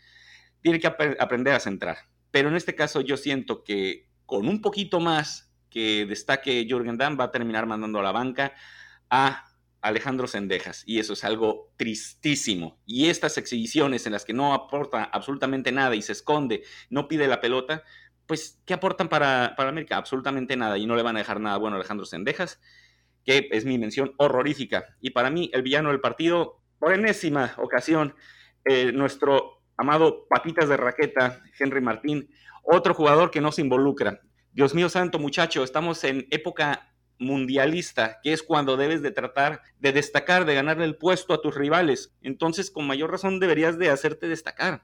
Tiene 0.62 0.80
que 0.80 0.88
aprender 0.88 1.54
a 1.54 1.60
centrar. 1.60 1.98
Pero 2.30 2.50
en 2.50 2.56
este 2.56 2.76
caso 2.76 3.02
yo 3.02 3.18
siento 3.18 3.64
que 3.64 4.10
con 4.26 4.48
un 4.48 4.62
poquito 4.62 5.00
más 5.00 5.52
que 5.70 6.06
destaque 6.06 6.66
Jürgen 6.68 6.98
Damm, 6.98 7.18
va 7.20 7.26
a 7.26 7.32
terminar 7.32 7.66
mandando 7.66 8.00
a 8.00 8.04
la 8.04 8.12
banca 8.12 8.54
a 9.10 9.51
Alejandro 9.82 10.28
Sendejas. 10.28 10.84
Y 10.86 11.00
eso 11.00 11.14
es 11.14 11.24
algo 11.24 11.72
tristísimo. 11.76 12.80
Y 12.86 13.10
estas 13.10 13.38
exhibiciones 13.38 14.06
en 14.06 14.14
las 14.14 14.26
que 14.26 14.34
no 14.34 14.54
aporta 14.54 15.04
absolutamente 15.04 15.72
nada 15.72 15.96
y 15.96 16.02
se 16.02 16.12
esconde, 16.12 16.64
no 16.90 17.08
pide 17.08 17.28
la 17.28 17.42
pelota, 17.42 17.84
pues, 18.28 18.62
¿qué 18.66 18.74
aportan 18.74 19.10
para, 19.10 19.56
para 19.58 19.70
América? 19.70 19.98
Absolutamente 19.98 20.56
nada. 20.56 20.78
Y 20.78 20.86
no 20.86 20.96
le 20.96 21.04
van 21.04 21.16
a 21.16 21.20
dejar 21.20 21.40
nada 21.40 21.58
bueno 21.58 21.76
a 21.76 21.80
Alejandro 21.80 22.06
Sendejas, 22.06 22.62
que 23.26 23.50
es 23.52 23.66
mi 23.66 23.78
mención 23.78 24.14
horrorífica. 24.18 24.86
Y 25.02 25.10
para 25.10 25.30
mí, 25.30 25.50
el 25.54 25.64
villano 25.64 25.90
del 25.90 26.00
partido, 26.00 26.62
por 26.80 26.94
enésima 26.94 27.54
ocasión, 27.58 28.16
eh, 28.66 28.92
nuestro 28.92 29.64
amado 29.78 30.28
patitas 30.30 30.70
de 30.70 30.78
raqueta, 30.78 31.42
Henry 31.60 31.82
Martín, 31.82 32.30
otro 32.64 32.94
jugador 32.94 33.32
que 33.32 33.42
no 33.42 33.52
se 33.52 33.62
involucra. 33.62 34.22
Dios 34.54 34.76
mío 34.76 34.90
santo, 34.90 35.18
muchacho, 35.18 35.64
estamos 35.64 36.04
en 36.04 36.28
época 36.30 36.91
mundialista, 37.22 38.20
que 38.22 38.34
es 38.34 38.44
cuando 38.44 38.76
debes 38.76 39.02
de 39.02 39.12
tratar 39.12 39.62
de 39.80 39.94
destacar, 39.94 40.46
de 40.46 40.56
ganarle 40.56 40.86
el 40.86 40.98
puesto 40.98 41.34
a 41.34 41.42
tus 41.42 41.56
rivales. 41.56 42.14
Entonces, 42.22 42.72
con 42.72 42.88
mayor 42.88 43.12
razón 43.12 43.40
deberías 43.40 43.78
de 43.78 43.90
hacerte 43.90 44.28
destacar. 44.28 44.84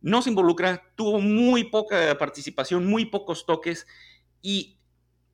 No 0.00 0.22
se 0.22 0.30
involucra, 0.30 0.92
tuvo 0.94 1.18
muy 1.20 1.64
poca 1.64 2.16
participación, 2.18 2.86
muy 2.86 3.06
pocos 3.06 3.46
toques 3.46 3.86
y 4.42 4.78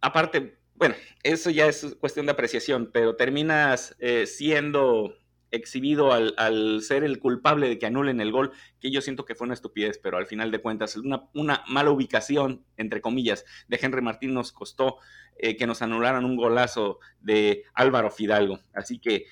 aparte, 0.00 0.58
bueno, 0.74 0.94
eso 1.24 1.50
ya 1.50 1.66
es 1.66 1.96
cuestión 1.98 2.26
de 2.26 2.32
apreciación, 2.32 2.90
pero 2.92 3.16
terminas 3.16 3.96
eh, 3.98 4.26
siendo 4.26 5.19
exhibido 5.50 6.12
al, 6.12 6.82
ser 6.82 7.04
el 7.04 7.18
culpable 7.18 7.68
de 7.68 7.78
que 7.78 7.86
anulen 7.86 8.20
el 8.20 8.32
gol, 8.32 8.52
que 8.80 8.90
yo 8.90 9.00
siento 9.00 9.24
que 9.24 9.34
fue 9.34 9.46
una 9.46 9.54
estupidez, 9.54 9.98
pero 9.98 10.16
al 10.16 10.26
final 10.26 10.50
de 10.50 10.60
cuentas 10.60 10.96
una, 10.96 11.28
una 11.34 11.64
mala 11.66 11.90
ubicación, 11.90 12.64
entre 12.76 13.00
comillas, 13.00 13.44
de 13.68 13.78
Henry 13.80 14.02
Martín 14.02 14.34
nos 14.34 14.52
costó 14.52 14.98
eh, 15.36 15.56
que 15.56 15.66
nos 15.66 15.82
anularan 15.82 16.24
un 16.24 16.36
golazo 16.36 17.00
de 17.20 17.64
Álvaro 17.74 18.10
Fidalgo. 18.10 18.60
Así 18.74 18.98
que 18.98 19.26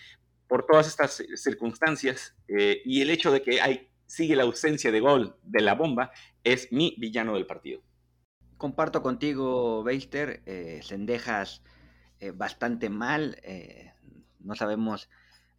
por 0.47 0.67
todas 0.67 0.89
estas 0.89 1.23
circunstancias 1.35 2.35
eh, 2.49 2.81
y 2.85 3.03
el 3.03 3.11
hecho 3.11 3.31
de 3.31 3.43
que 3.43 3.61
hay, 3.61 3.91
sigue 4.07 4.37
la 4.37 4.45
ausencia 4.45 4.91
de 4.91 5.01
gol 5.01 5.37
de 5.43 5.61
la 5.61 5.75
bomba, 5.75 6.11
es 6.43 6.73
mi 6.73 6.95
villano 6.99 7.35
del 7.35 7.47
partido. 7.47 7.83
Comparto 8.57 9.03
contigo, 9.03 9.85
Beister, 9.85 10.43
eh, 10.47 10.81
Sendejas 10.83 11.63
bastante 12.35 12.91
mal, 12.91 13.41
no 14.41 14.57
sabemos 14.57 15.09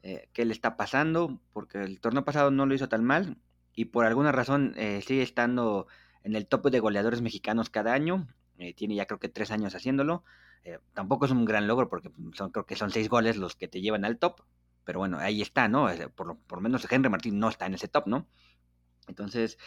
eh, 0.01 0.29
qué 0.31 0.45
le 0.45 0.53
está 0.53 0.77
pasando, 0.77 1.41
porque 1.51 1.83
el 1.83 1.99
torneo 1.99 2.23
pasado 2.23 2.51
no 2.51 2.65
lo 2.65 2.73
hizo 2.73 2.87
tan 2.87 3.03
mal 3.03 3.37
y 3.75 3.85
por 3.85 4.05
alguna 4.05 4.31
razón 4.31 4.73
eh, 4.77 5.01
sigue 5.05 5.23
estando 5.23 5.87
en 6.23 6.35
el 6.35 6.47
top 6.47 6.69
de 6.69 6.79
goleadores 6.79 7.21
mexicanos 7.21 7.69
cada 7.69 7.93
año. 7.93 8.27
Eh, 8.57 8.73
tiene 8.73 8.95
ya 8.95 9.05
creo 9.05 9.19
que 9.19 9.29
tres 9.29 9.51
años 9.51 9.75
haciéndolo. 9.75 10.23
tampoco 10.93 11.25
es 11.25 11.31
un 11.31 11.45
gran 11.45 11.67
logro 11.67 11.89
porque 11.89 12.11
son, 12.33 12.51
creo 12.51 12.65
que 12.65 12.75
son 12.75 12.91
seis 12.91 13.09
goles 13.09 13.37
los 13.37 13.55
que 13.55 13.67
te 13.67 13.81
llevan 13.81 14.05
al 14.05 14.17
top. 14.19 14.41
Pero 14.85 14.99
bueno, 14.99 15.17
ahí 15.19 15.41
está, 15.41 15.67
¿no? 15.67 15.87
Por 16.15 16.27
lo, 16.27 16.35
por 16.39 16.61
menos 16.61 16.87
Henry 16.89 17.09
Martín 17.09 17.39
no 17.39 17.49
está 17.49 17.65
en 17.65 17.73
ese 17.73 17.87
top, 17.87 18.07
¿no? 18.07 18.27
Entonces, 19.07 19.57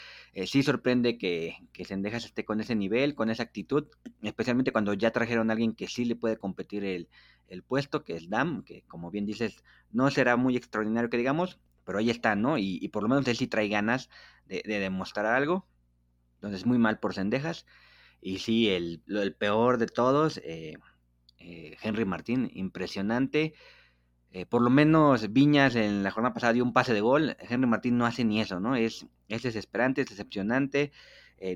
sí 0.46 0.62
sorprende 0.62 1.18
que, 1.18 1.56
que 1.72 1.84
Sendejas 1.84 2.24
esté 2.24 2.44
con 2.44 2.60
ese 2.60 2.76
nivel, 2.76 3.14
con 3.14 3.28
esa 3.28 3.42
actitud, 3.42 3.88
especialmente 4.22 4.72
cuando 4.72 4.94
ya 4.94 5.10
trajeron 5.10 5.50
a 5.50 5.54
alguien 5.54 5.74
que 5.74 5.88
sí 5.88 6.04
le 6.04 6.16
puede 6.16 6.36
competir 6.36 6.84
el, 6.84 7.08
el 7.48 7.62
puesto, 7.62 8.04
que 8.04 8.16
es 8.16 8.28
Dam, 8.28 8.62
que 8.64 8.82
como 8.88 9.10
bien 9.10 9.26
dices, 9.26 9.62
no 9.90 10.10
será 10.10 10.36
muy 10.36 10.56
extraordinario 10.56 11.10
que 11.10 11.18
digamos, 11.18 11.58
pero 11.84 11.98
ahí 11.98 12.10
está, 12.10 12.34
¿no? 12.36 12.58
Y, 12.58 12.88
por 12.88 13.02
lo 13.02 13.08
menos 13.08 13.26
él 13.28 13.36
sí 13.36 13.46
trae 13.46 13.68
ganas 13.68 14.08
de, 14.46 14.62
demostrar 14.64 15.26
algo. 15.26 15.66
Entonces, 16.36 16.66
muy 16.66 16.78
mal 16.78 16.98
por 16.98 17.14
Cendejas. 17.14 17.66
Y 18.20 18.38
sí, 18.38 18.68
el, 18.70 19.02
el 19.08 19.34
peor 19.34 19.78
de 19.78 19.86
todos, 19.86 20.38
eh, 20.38 20.74
eh, 21.38 21.76
Henry 21.82 22.04
Martín, 22.04 22.50
impresionante. 22.54 23.54
Eh, 24.30 24.46
por 24.46 24.62
lo 24.62 24.70
menos 24.70 25.32
Viñas 25.32 25.74
en 25.76 26.02
la 26.02 26.10
jornada 26.10 26.34
pasada 26.34 26.52
dio 26.54 26.64
un 26.64 26.72
pase 26.72 26.94
de 26.94 27.00
gol. 27.00 27.36
Henry 27.40 27.66
Martín 27.66 27.98
no 27.98 28.06
hace 28.06 28.24
ni 28.24 28.40
eso, 28.40 28.60
¿no? 28.60 28.76
Es, 28.76 29.06
es 29.28 29.42
desesperante, 29.42 30.02
es 30.02 30.08
decepcionante. 30.10 30.92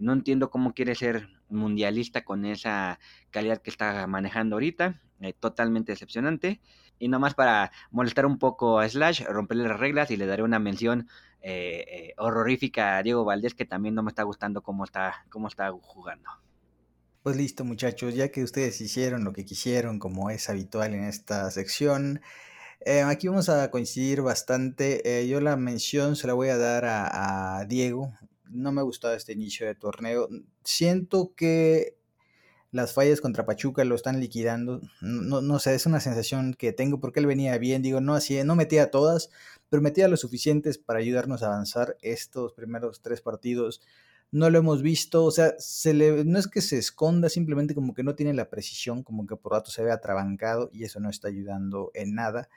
no 0.00 0.12
entiendo 0.12 0.50
cómo 0.50 0.74
quiere 0.74 0.94
ser 0.94 1.28
mundialista 1.48 2.24
con 2.24 2.44
esa 2.44 2.98
calidad 3.30 3.62
que 3.62 3.70
está 3.70 4.06
manejando 4.06 4.56
ahorita. 4.56 5.00
Eh, 5.20 5.32
totalmente 5.32 5.92
decepcionante. 5.92 6.60
Y 6.98 7.08
nada 7.08 7.18
más 7.18 7.34
para 7.34 7.72
molestar 7.90 8.26
un 8.26 8.38
poco 8.38 8.78
a 8.78 8.88
Slash, 8.88 9.24
romperle 9.24 9.66
las 9.66 9.80
reglas 9.80 10.10
y 10.10 10.16
le 10.16 10.26
daré 10.26 10.42
una 10.42 10.58
mención 10.58 11.08
eh, 11.40 11.84
eh, 11.88 12.14
horrorífica 12.18 12.98
a 12.98 13.02
Diego 13.02 13.24
Valdés, 13.24 13.54
que 13.54 13.64
también 13.64 13.94
no 13.94 14.02
me 14.02 14.10
está 14.10 14.24
gustando 14.24 14.62
cómo 14.62 14.84
está, 14.84 15.24
cómo 15.30 15.48
está 15.48 15.70
jugando. 15.72 16.28
Pues 17.22 17.36
listo 17.36 17.64
muchachos, 17.64 18.14
ya 18.14 18.30
que 18.30 18.42
ustedes 18.42 18.80
hicieron 18.80 19.24
lo 19.24 19.32
que 19.32 19.44
quisieron, 19.44 19.98
como 19.98 20.30
es 20.30 20.48
habitual 20.48 20.94
en 20.94 21.04
esta 21.04 21.50
sección, 21.50 22.20
aquí 23.04 23.26
vamos 23.26 23.48
a 23.48 23.68
coincidir 23.72 24.22
bastante. 24.22 25.26
yo 25.26 25.40
la 25.40 25.56
mención 25.56 26.14
se 26.14 26.28
la 26.28 26.34
voy 26.34 26.50
a 26.50 26.56
dar 26.56 26.84
a, 26.86 27.64
Diego, 27.66 28.12
no 28.44 28.70
me 28.70 28.80
ha 28.80 28.84
gustado 28.84 29.14
este 29.14 29.32
inicio 29.32 29.66
de 29.66 29.74
torneo. 29.74 30.28
Siento 30.62 31.34
que 31.34 31.96
las 32.72 32.92
fallas 32.92 33.20
contra 33.20 33.46
Pachuca 33.46 33.84
lo 33.84 33.94
están 33.94 34.20
liquidando. 34.20 34.80
No, 35.00 35.40
no 35.40 35.58
sé, 35.58 35.74
es 35.74 35.86
una 35.86 36.00
sensación 36.00 36.54
que 36.54 36.72
tengo 36.72 37.00
porque 37.00 37.20
él 37.20 37.26
venía 37.26 37.56
bien. 37.58 37.82
Digo, 37.82 38.00
no 38.00 38.14
hacía, 38.14 38.44
no 38.44 38.56
metía 38.56 38.90
todas, 38.90 39.30
pero 39.68 39.82
metía 39.82 40.08
lo 40.08 40.16
suficientes 40.16 40.78
para 40.78 40.98
ayudarnos 40.98 41.42
a 41.42 41.46
avanzar 41.46 41.96
estos 42.02 42.52
primeros 42.52 43.02
tres 43.02 43.20
partidos. 43.20 43.80
No 44.32 44.50
lo 44.50 44.58
hemos 44.58 44.82
visto, 44.82 45.24
o 45.24 45.30
sea, 45.30 45.54
se 45.58 45.94
le, 45.94 46.24
no 46.24 46.38
es 46.38 46.48
que 46.48 46.60
se 46.60 46.78
esconda, 46.78 47.28
simplemente 47.28 47.74
como 47.74 47.94
que 47.94 48.02
no 48.02 48.16
tiene 48.16 48.34
la 48.34 48.50
precisión, 48.50 49.02
como 49.02 49.26
que 49.26 49.36
por 49.36 49.52
rato 49.52 49.70
se 49.70 49.84
ve 49.84 49.92
atrabancado 49.92 50.68
y 50.72 50.84
eso 50.84 50.98
no 50.98 51.08
está 51.10 51.28
ayudando 51.28 51.92
en 51.94 52.14
nada. 52.14 52.48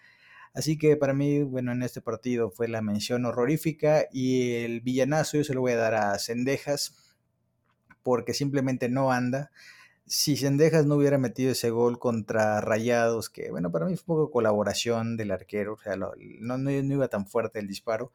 Así 0.54 0.78
que 0.78 0.98
para 0.98 1.14
mí, 1.14 1.44
bueno, 1.44 1.72
en 1.72 1.84
este 1.84 2.02
partido 2.02 2.50
fue 2.50 2.68
la 2.68 2.82
mención 2.82 3.26
horrorífica 3.26 4.08
y 4.12 4.54
el 4.56 4.82
villanazo 4.82 5.38
yo 5.38 5.44
se 5.44 5.54
lo 5.54 5.62
voy 5.62 5.74
a 5.74 5.78
dar 5.78 5.94
a 5.94 6.18
Cendejas 6.18 6.96
porque 8.02 8.34
simplemente 8.34 8.90
no 8.90 9.12
anda. 9.12 9.52
Si 10.10 10.36
Cendejas 10.36 10.86
no 10.86 10.96
hubiera 10.96 11.18
metido 11.18 11.52
ese 11.52 11.70
gol 11.70 12.00
contra 12.00 12.60
Rayados, 12.62 13.30
que 13.30 13.52
bueno, 13.52 13.72
para 13.72 13.86
mí 13.86 13.96
fue 13.96 14.16
un 14.16 14.22
poco 14.22 14.32
colaboración 14.32 15.18
del 15.18 15.32
arquero, 15.32 15.74
o 15.74 15.78
sea, 15.78 15.96
no, 15.96 16.58
no, 16.58 16.72
iba 16.72 17.08
tan 17.08 17.28
fuerte 17.28 17.60
el 17.60 17.68
disparo, 17.68 18.12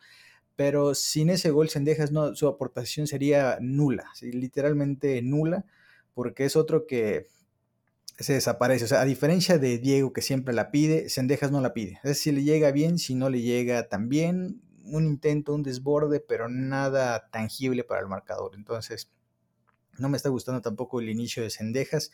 pero 0.56 0.94
sin 0.94 1.30
ese 1.30 1.50
gol 1.50 1.70
Cendejas 1.70 2.12
no, 2.12 2.34
su 2.34 2.48
aportación 2.48 3.06
sería 3.06 3.58
nula, 3.60 4.10
literalmente 4.20 5.22
nula, 5.22 5.64
porque 6.14 6.44
es 6.44 6.56
otro 6.56 6.86
que 6.86 7.28
se 8.18 8.34
desaparece. 8.34 8.84
O 8.84 8.88
sea, 8.88 9.00
a 9.00 9.04
diferencia 9.04 9.58
de 9.58 9.78
Diego 9.78 10.12
que 10.12 10.22
siempre 10.22 10.54
la 10.54 10.70
pide, 10.70 11.08
Sendejas 11.08 11.50
no 11.50 11.60
la 11.60 11.74
pide. 11.74 12.00
Es 12.04 12.20
si 12.20 12.32
le 12.32 12.42
llega 12.42 12.70
bien, 12.72 12.98
si 12.98 13.14
no 13.14 13.30
le 13.30 13.40
llega 13.40 13.88
tan 13.88 14.08
bien, 14.08 14.60
un 14.84 15.06
intento, 15.06 15.54
un 15.54 15.62
desborde, 15.62 16.20
pero 16.20 16.48
nada 16.48 17.28
tangible 17.30 17.84
para 17.84 18.00
el 18.00 18.08
marcador. 18.08 18.52
Entonces, 18.54 19.10
no 19.98 20.08
me 20.08 20.16
está 20.16 20.28
gustando 20.28 20.60
tampoco 20.60 21.00
el 21.00 21.08
inicio 21.08 21.42
de 21.42 21.50
Sendejas. 21.50 22.10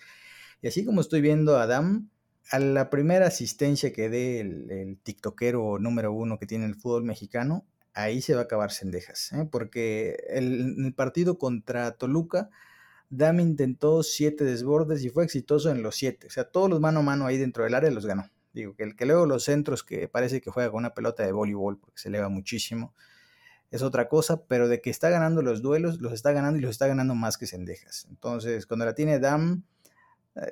Y 0.63 0.69
así 0.69 0.85
como 0.85 1.01
estoy 1.01 1.21
viendo 1.21 1.57
a 1.57 1.63
Adam, 1.65 2.11
a 2.51 2.59
la 2.59 2.91
primera 2.91 3.27
asistencia 3.27 3.93
que 3.93 4.09
dé 4.09 4.41
el, 4.41 4.99
tiktokero 5.03 5.79
número 5.79 6.13
uno 6.13 6.39
que 6.39 6.47
tiene 6.47 6.67
el 6.67 6.75
fútbol 6.75 7.05
mexicano, 7.05 7.67
ahí 7.95 8.21
se 8.21 8.35
va 8.35 8.43
a 8.43 8.45
acabar 8.45 8.73
Sendejas. 8.73 9.33
¿eh? 9.33 9.49
Porque 9.51 10.17
el, 10.29 10.77
el 10.85 10.95
partido 10.95 11.39
contra 11.39 11.93
Toluca 11.93 12.51
Dam 13.11 13.41
intentó 13.41 14.05
siete 14.05 14.45
desbordes 14.45 15.05
y 15.05 15.11
fue 15.11 15.25
exitoso 15.25 15.71
en 15.71 15.83
los 15.83 15.97
siete. 15.97 16.29
O 16.29 16.31
sea, 16.31 16.45
todos 16.45 16.71
los 16.71 16.81
mano 16.81 17.01
a 17.01 17.03
mano 17.03 17.27
ahí 17.27 17.37
dentro 17.37 17.65
del 17.65 17.75
área 17.75 17.91
los 17.91 18.07
ganó. 18.07 18.31
Digo, 18.53 18.75
que 18.77 18.85
el 18.85 18.97
que 18.97 19.05
luego 19.05 19.27
los 19.27 19.45
centros 19.45 19.83
que 19.83 20.07
parece 20.07 20.41
que 20.41 20.51
juega 20.51 20.71
con 20.71 20.79
una 20.79 20.95
pelota 20.95 21.25
de 21.25 21.33
voleibol 21.33 21.79
porque 21.79 22.01
se 22.01 22.09
eleva 22.09 22.29
muchísimo, 22.29 22.95
es 23.71 23.83
otra 23.83 24.09
cosa, 24.09 24.45
pero 24.47 24.69
de 24.69 24.81
que 24.81 24.91
está 24.91 25.11
ganando 25.11 25.43
los 25.43 25.63
duelos, 25.63 26.01
los 26.01 26.13
está 26.13 26.33
ganando 26.33 26.59
y 26.59 26.63
los 26.63 26.73
está 26.73 26.87
ganando 26.87 27.15
más 27.15 27.39
que 27.39 27.47
Sendejas. 27.47 28.07
Entonces, 28.11 28.67
cuando 28.67 28.85
la 28.85 28.95
tiene 28.95 29.21
Dam, 29.21 29.65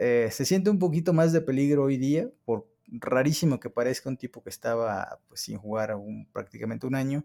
eh, 0.01 0.29
se 0.31 0.45
siente 0.45 0.71
un 0.71 0.79
poquito 0.79 1.13
más 1.13 1.33
de 1.33 1.41
peligro 1.41 1.85
hoy 1.85 1.97
día, 1.97 2.29
por 2.45 2.69
rarísimo 2.87 3.61
que 3.61 3.71
parezca 3.71 4.09
un 4.09 4.17
tipo 4.17 4.43
que 4.43 4.51
estaba 4.51 5.21
pues, 5.29 5.41
sin 5.43 5.59
jugar 5.59 5.97
prácticamente 6.33 6.87
un 6.87 6.95
año. 6.95 7.25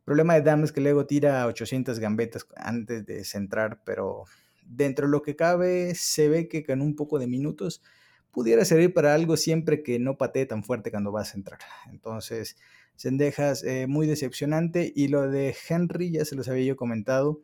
El 0.00 0.04
problema 0.04 0.34
de 0.34 0.42
Dam 0.42 0.64
es 0.64 0.72
que 0.72 0.80
luego 0.80 1.06
tira 1.06 1.46
800 1.46 1.98
gambetas 1.98 2.46
antes 2.56 3.06
de 3.06 3.24
centrar, 3.24 3.82
pero 3.84 4.24
dentro 4.64 5.06
de 5.06 5.12
lo 5.12 5.22
que 5.22 5.36
cabe, 5.36 5.94
se 5.94 6.28
ve 6.28 6.48
que 6.48 6.64
con 6.64 6.80
un 6.80 6.96
poco 6.96 7.18
de 7.18 7.26
minutos 7.26 7.82
pudiera 8.30 8.64
servir 8.64 8.94
para 8.94 9.14
algo 9.14 9.36
siempre 9.36 9.82
que 9.82 9.98
no 9.98 10.16
patee 10.16 10.46
tan 10.46 10.62
fuerte 10.62 10.90
cuando 10.90 11.12
vas 11.12 11.34
a 11.34 11.38
entrar. 11.38 11.60
Entonces, 11.90 12.56
Sendejas 13.00 13.64
eh, 13.64 13.86
muy 13.86 14.06
decepcionante. 14.06 14.92
Y 14.94 15.08
lo 15.08 15.22
de 15.22 15.56
Henry, 15.66 16.10
ya 16.10 16.26
se 16.26 16.36
los 16.36 16.50
había 16.50 16.66
yo 16.66 16.76
comentado. 16.76 17.40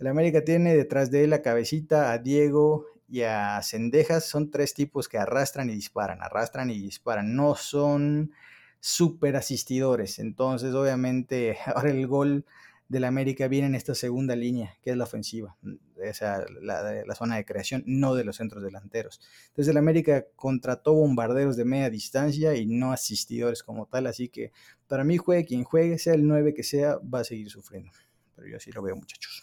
El 0.00 0.08
América 0.08 0.42
tiene 0.42 0.74
detrás 0.74 1.12
de 1.12 1.22
él 1.22 1.30
la 1.30 1.40
cabecita 1.40 2.10
a 2.10 2.18
Diego 2.18 2.86
y 3.08 3.20
a 3.20 3.62
Sendejas. 3.62 4.28
Son 4.28 4.50
tres 4.50 4.74
tipos 4.74 5.08
que 5.08 5.16
arrastran 5.16 5.70
y 5.70 5.74
disparan, 5.74 6.20
arrastran 6.20 6.70
y 6.70 6.80
disparan. 6.80 7.36
No 7.36 7.54
son 7.54 8.32
súper 8.80 9.36
asistidores. 9.36 10.18
Entonces, 10.18 10.74
obviamente, 10.74 11.58
ahora 11.66 11.90
el 11.90 12.04
gol 12.08 12.44
del 12.88 13.04
América 13.04 13.48
viene 13.48 13.66
en 13.66 13.74
esta 13.74 13.94
segunda 13.94 14.34
línea, 14.34 14.76
que 14.82 14.90
es 14.90 14.96
la 14.96 15.04
ofensiva, 15.04 15.56
mm, 15.62 15.74
esa, 16.02 16.44
la, 16.60 17.04
la, 17.06 17.14
zona 17.14 17.36
de 17.36 17.44
creación, 17.44 17.82
no 17.86 18.14
de 18.14 18.24
los 18.24 18.36
centros 18.36 18.62
delanteros. 18.62 19.20
Entonces 19.48 19.70
el 19.70 19.76
América 19.76 20.26
contrató 20.36 20.94
bombarderos 20.94 21.56
de 21.56 21.64
media 21.64 21.90
distancia 21.90 22.54
y 22.54 22.66
no 22.66 22.92
asistidores 22.92 23.62
como 23.62 23.86
tal, 23.86 24.06
así 24.06 24.28
que 24.28 24.52
para 24.86 25.04
mí 25.04 25.18
juegue 25.18 25.44
quien 25.44 25.64
juegue, 25.64 25.98
sea 25.98 26.14
el 26.14 26.26
9 26.26 26.54
que 26.54 26.62
sea, 26.62 26.96
va 26.98 27.20
a 27.20 27.24
seguir 27.24 27.50
sufriendo. 27.50 27.92
Pero 28.34 28.48
yo 28.48 28.56
así 28.56 28.72
lo 28.72 28.82
veo 28.82 28.96
muchachos. 28.96 29.42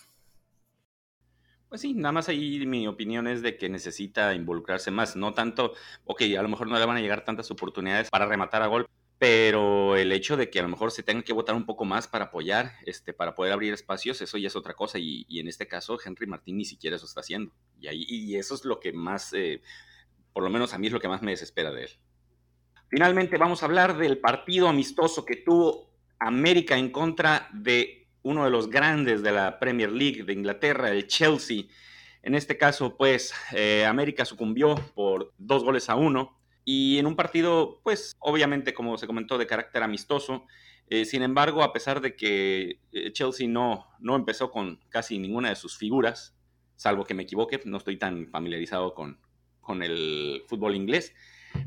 Pues 1.70 1.82
sí, 1.82 1.94
nada 1.94 2.14
más 2.14 2.30
ahí 2.30 2.66
mi 2.66 2.88
opinión 2.88 3.28
es 3.28 3.42
de 3.42 3.58
que 3.58 3.70
necesita 3.70 4.34
involucrarse 4.34 4.92
más, 4.92 5.16
no 5.16 5.34
tanto, 5.34 5.74
ok, 6.06 6.22
a 6.38 6.42
lo 6.42 6.48
mejor 6.48 6.68
no 6.68 6.80
le 6.80 6.86
van 6.86 6.98
a 6.98 7.02
llegar 7.02 7.26
tantas 7.26 7.52
oportunidades 7.52 8.10
para 8.10 8.26
rematar 8.26 8.62
a 8.62 8.68
gol, 8.68 8.88
pero 9.18 9.96
el 9.96 10.12
hecho 10.12 10.36
de 10.36 10.50
que 10.50 10.60
a 10.60 10.64
lo 10.64 10.70
mejor 10.70 10.92
se 10.92 11.04
tenga 11.04 11.24
que 11.24 11.34
votar 11.34 11.56
un 11.56 11.66
poco 11.66 11.86
más 11.86 12.08
para 12.08 12.26
apoyar, 12.26 12.74
este, 12.86 13.14
para 13.14 13.34
poder 13.34 13.54
abrir 13.54 13.74
espacios, 13.74 14.22
eso 14.22 14.38
ya 14.38 14.48
es 14.48 14.56
otra 14.56 14.74
cosa. 14.74 15.00
Y, 15.00 15.26
en 15.40 15.48
este 15.48 15.68
caso, 15.68 15.98
Henry 16.04 16.28
Martín 16.28 16.58
ni 16.58 16.66
siquiera 16.66 16.98
eso 16.98 17.06
está 17.06 17.22
haciendo. 17.22 17.54
Y, 17.80 17.88
ahí, 17.88 18.06
y 18.08 18.36
eso 18.36 18.56
es 18.56 18.66
lo 18.66 18.80
que 18.80 18.92
más, 18.92 19.32
eh, 19.34 19.62
por 20.34 20.44
lo 20.44 20.50
menos 20.50 20.74
a 20.74 20.78
mí 20.78 20.88
es 20.88 20.94
lo 20.94 21.00
que 21.00 21.08
más 21.08 21.22
me 21.22 21.32
desespera 21.32 21.72
de 21.72 21.84
él. 21.84 21.90
Finalmente, 22.90 23.38
vamos 23.38 23.64
a 23.64 23.68
hablar 23.68 23.98
del 23.98 24.18
partido 24.18 24.68
amistoso 24.68 25.26
que 25.26 25.38
tuvo 25.38 25.90
América 26.20 26.78
en 26.78 26.92
contra 26.92 27.50
de 27.54 28.08
uno 28.22 28.44
de 28.44 28.50
los 28.50 28.70
grandes 28.70 29.24
de 29.24 29.32
la 29.32 29.60
Premier 29.60 29.92
League 29.92 30.24
de 30.24 30.34
Inglaterra, 30.34 30.90
el 30.90 31.08
Chelsea. 31.08 31.64
En 32.22 32.36
este 32.36 32.58
caso, 32.58 32.98
pues, 32.98 33.34
eh, 33.54 33.86
América 33.86 34.26
sucumbió 34.26 34.76
por 34.94 35.34
dos 35.38 35.64
goles 35.64 35.90
a 35.90 35.96
uno 35.96 36.38
y 36.66 36.98
en 36.98 37.06
un 37.06 37.16
partido, 37.16 37.80
pues 37.84 38.16
obviamente, 38.20 38.74
como 38.74 38.98
se 38.98 39.06
comentó, 39.06 39.38
de 39.38 39.46
carácter 39.46 39.84
amistoso. 39.84 40.46
Eh, 40.88 41.06
sin 41.06 41.22
embargo, 41.22 41.64
a 41.64 41.72
pesar 41.72 42.02
de 42.02 42.16
que 42.16 42.80
eh, 42.92 43.12
Chelsea 43.14 43.48
no, 43.48 43.88
no 44.00 44.16
empezó 44.16 44.52
con 44.52 44.80
casi 44.90 45.20
ninguna 45.20 45.50
de 45.50 45.56
sus 45.56 45.78
figuras, 45.78 46.36
salvo 46.76 47.06
que 47.06 47.14
me 47.14 47.24
equivoque, 47.24 47.62
no 47.66 47.78
estoy 47.78 47.98
tan 47.98 48.28
familiarizado 48.28 48.96
con, 48.96 49.20
con 49.62 49.84
el 49.84 50.44
fútbol 50.48 50.76
inglés, 50.76 51.14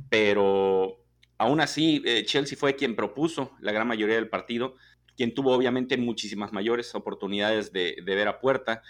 pero 0.09 1.05
aún 1.38 1.61
así 1.61 2.03
eh, 2.05 2.24
Chelsea 2.24 2.59
fue 2.59 2.74
quien 2.74 2.96
propuso 2.96 3.53
la 3.61 3.72
gran 3.72 3.86
mayoría 3.86 4.16
del 4.16 4.28
partido, 4.28 4.74
quien 5.16 5.34
tuvo 5.34 5.53
obviamente 5.53 5.96
muchísimas 5.96 6.53
mayores 6.53 6.94
oportunidades 6.94 7.72
de, 7.72 7.96
de 8.05 8.14
ver 8.14 8.28
a 8.28 8.40
puerta. 8.40 8.82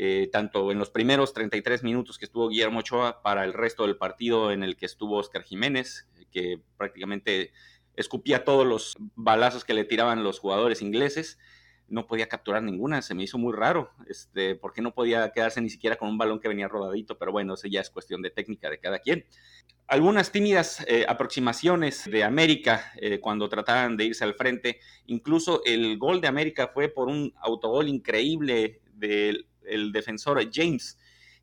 Eh, 0.00 0.28
tanto 0.30 0.70
en 0.70 0.78
los 0.78 0.90
primeros 0.90 1.32
33 1.32 1.82
minutos 1.82 2.18
que 2.18 2.24
estuvo 2.24 2.48
Guillermo 2.48 2.78
Ochoa 2.78 3.20
para 3.20 3.44
el 3.44 3.52
resto 3.52 3.84
del 3.84 3.96
partido 3.96 4.52
en 4.52 4.62
el 4.62 4.76
que 4.76 4.86
estuvo 4.86 5.16
Oscar 5.16 5.42
Jiménez, 5.42 6.06
que 6.30 6.60
prácticamente 6.76 7.50
escupía 7.96 8.44
todos 8.44 8.64
los 8.64 8.96
balazos 9.16 9.64
que 9.64 9.74
le 9.74 9.84
tiraban 9.84 10.22
los 10.22 10.38
jugadores 10.38 10.82
ingleses. 10.82 11.40
No 11.88 12.06
podía 12.06 12.28
capturar 12.28 12.62
ninguna, 12.62 13.02
se 13.02 13.16
me 13.16 13.24
hizo 13.24 13.38
muy 13.38 13.52
raro, 13.52 13.90
este, 14.08 14.54
porque 14.54 14.82
no 14.82 14.94
podía 14.94 15.32
quedarse 15.32 15.60
ni 15.60 15.68
siquiera 15.68 15.96
con 15.96 16.10
un 16.10 16.16
balón 16.16 16.38
que 16.38 16.46
venía 16.46 16.68
rodadito, 16.68 17.18
pero 17.18 17.32
bueno, 17.32 17.54
eso 17.54 17.66
ya 17.66 17.80
es 17.80 17.90
cuestión 17.90 18.22
de 18.22 18.30
técnica 18.30 18.70
de 18.70 18.78
cada 18.78 19.00
quien. 19.00 19.24
Algunas 19.88 20.30
tímidas 20.30 20.84
eh, 20.86 21.06
aproximaciones 21.08 22.08
de 22.08 22.22
América 22.22 22.92
eh, 23.00 23.18
cuando 23.18 23.48
trataban 23.48 23.96
de 23.96 24.04
irse 24.04 24.22
al 24.22 24.34
frente, 24.34 24.78
incluso 25.06 25.60
el 25.64 25.98
gol 25.98 26.20
de 26.20 26.28
América 26.28 26.68
fue 26.68 26.88
por 26.88 27.08
un 27.08 27.34
autogol 27.40 27.88
increíble 27.88 28.80
del 28.92 29.47
el 29.68 29.92
defensor 29.92 30.40
James, 30.52 30.98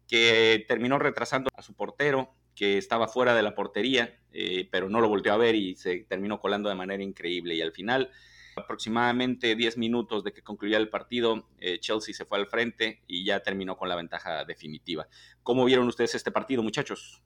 que 0.07 0.65
terminó 0.67 0.99
retrasando 0.99 1.49
a 1.55 1.61
su 1.61 1.73
portero, 1.73 2.35
que 2.55 2.77
estaba 2.77 3.07
fuera 3.07 3.35
de 3.35 3.43
la 3.43 3.53
portería, 3.53 4.17
eh, 4.31 4.67
pero 4.71 4.89
no 4.89 5.01
lo 5.01 5.09
volteó 5.09 5.33
a 5.33 5.37
ver 5.37 5.55
y 5.55 5.75
se 5.75 6.05
terminó 6.07 6.39
colando 6.39 6.69
de 6.69 6.75
manera 6.75 7.03
increíble. 7.03 7.53
Y 7.53 7.61
al 7.61 7.73
final, 7.73 8.09
aproximadamente 8.55 9.55
10 9.55 9.77
minutos 9.77 10.23
de 10.23 10.31
que 10.31 10.41
concluía 10.41 10.77
el 10.77 10.89
partido, 10.89 11.49
eh, 11.59 11.79
Chelsea 11.79 12.13
se 12.13 12.25
fue 12.25 12.39
al 12.39 12.47
frente 12.47 13.03
y 13.07 13.25
ya 13.25 13.41
terminó 13.41 13.77
con 13.77 13.89
la 13.89 13.95
ventaja 13.95 14.45
definitiva. 14.45 15.07
¿Cómo 15.43 15.65
vieron 15.65 15.87
ustedes 15.87 16.15
este 16.15 16.31
partido, 16.31 16.63
muchachos? 16.63 17.21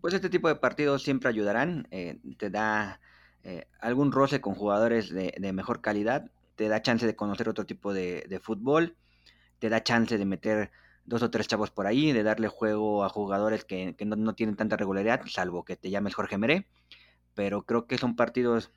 Pues 0.00 0.14
este 0.14 0.30
tipo 0.30 0.48
de 0.48 0.56
partidos 0.56 1.02
siempre 1.02 1.28
ayudarán, 1.28 1.88
eh, 1.90 2.18
te 2.38 2.48
da 2.48 3.00
algún 3.80 4.12
roce 4.12 4.40
con 4.40 4.54
jugadores 4.54 5.10
de, 5.10 5.52
mejor 5.52 5.80
calidad, 5.80 6.30
te 6.54 6.68
da 6.68 6.80
chance 6.80 7.04
de 7.04 7.16
conocer 7.16 7.48
otro 7.48 7.66
tipo 7.66 7.92
de 7.92 8.40
fútbol 8.40 8.96
te 9.62 9.68
da 9.68 9.84
chance 9.84 10.18
de 10.18 10.24
meter 10.24 10.72
dos 11.04 11.22
o 11.22 11.30
tres 11.30 11.46
chavos 11.46 11.70
por 11.70 11.86
ahí, 11.86 12.10
de 12.10 12.24
darle 12.24 12.48
juego 12.48 13.04
a 13.04 13.08
jugadores 13.08 13.64
que, 13.64 13.94
no, 14.04 14.34
tienen 14.34 14.56
tanta 14.56 14.76
regularidad, 14.76 15.22
salvo 15.26 15.64
que 15.64 15.76
te 15.76 15.88
llames 15.88 16.16
Jorge 16.16 16.36
Meré. 16.36 16.66
Pero 17.34 17.62
creo 17.62 17.86
que 17.86 17.96
son 17.96 18.16
partidos 18.16 18.72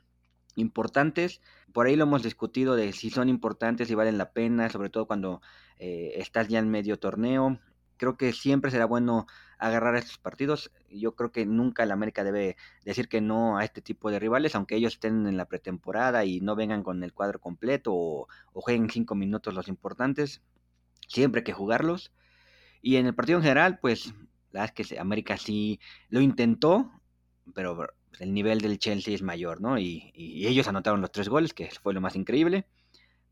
importantes. 0.53 1.41
Por 1.73 1.87
ahí 1.87 1.95
lo 1.95 2.03
hemos 2.03 2.21
discutido 2.21 2.75
de 2.75 2.93
si 2.93 3.09
son 3.09 3.29
importantes, 3.29 3.87
si 3.87 3.95
valen 3.95 4.19
la 4.19 4.31
pena, 4.31 4.69
sobre 4.69 4.91
todo 4.91 5.07
cuando 5.07 5.41
eh, 5.79 6.13
estás 6.17 6.49
ya 6.49 6.59
en 6.59 6.69
medio 6.69 6.99
torneo. 6.99 7.59
creo 7.97 8.15
que 8.15 8.31
siempre 8.31 8.69
será 8.69 8.85
bueno 8.85 9.25
agarrar 9.57 9.95
estos 9.95 10.19
partidos. 10.19 10.71
Yo 10.91 11.15
creo 11.15 11.31
que 11.31 11.47
nunca 11.47 11.81
el 11.81 11.91
América 11.91 12.23
debe 12.23 12.57
decir 12.83 13.07
que 13.09 13.21
no 13.21 13.57
a 13.57 13.63
este 13.65 13.81
tipo 13.81 14.11
de 14.11 14.19
rivales, 14.19 14.53
aunque 14.53 14.75
ellos 14.75 14.93
estén 14.93 15.25
en 15.25 15.37
la 15.37 15.45
pretemporada 15.45 16.25
y 16.25 16.41
no 16.41 16.55
vengan 16.55 16.83
con 16.83 17.03
el 17.03 17.11
cuadro 17.11 17.39
completo 17.39 17.91
o, 17.91 18.27
jueguen 18.53 18.91
cinco 18.91 19.15
minutos 19.15 19.55
los 19.55 19.67
importantes. 19.67 20.43
Siempre 21.07 21.39
hay 21.39 21.43
que 21.43 21.53
jugarlos. 21.53 22.11
Y 22.81 22.97
en 22.97 23.05
el 23.07 23.15
partido 23.15 23.39
en 23.39 23.43
general, 23.43 23.79
pues 23.79 24.07
la 24.51 24.61
verdad 24.61 24.73
es 24.77 24.87
que 24.87 24.99
América 24.99 25.37
sí 25.37 25.79
lo 26.09 26.21
intentó, 26.21 26.91
pero 27.53 27.87
el 28.19 28.33
nivel 28.33 28.61
del 28.61 28.79
Chelsea 28.79 29.13
es 29.13 29.21
mayor, 29.21 29.61
¿no? 29.61 29.77
Y, 29.77 30.11
ellos 30.15 30.67
anotaron 30.67 31.01
los 31.01 31.11
tres 31.11 31.29
goles, 31.29 31.53
que 31.53 31.69
fue 31.81 31.93
lo 31.93 32.01
más 32.01 32.15
increíble. 32.15 32.65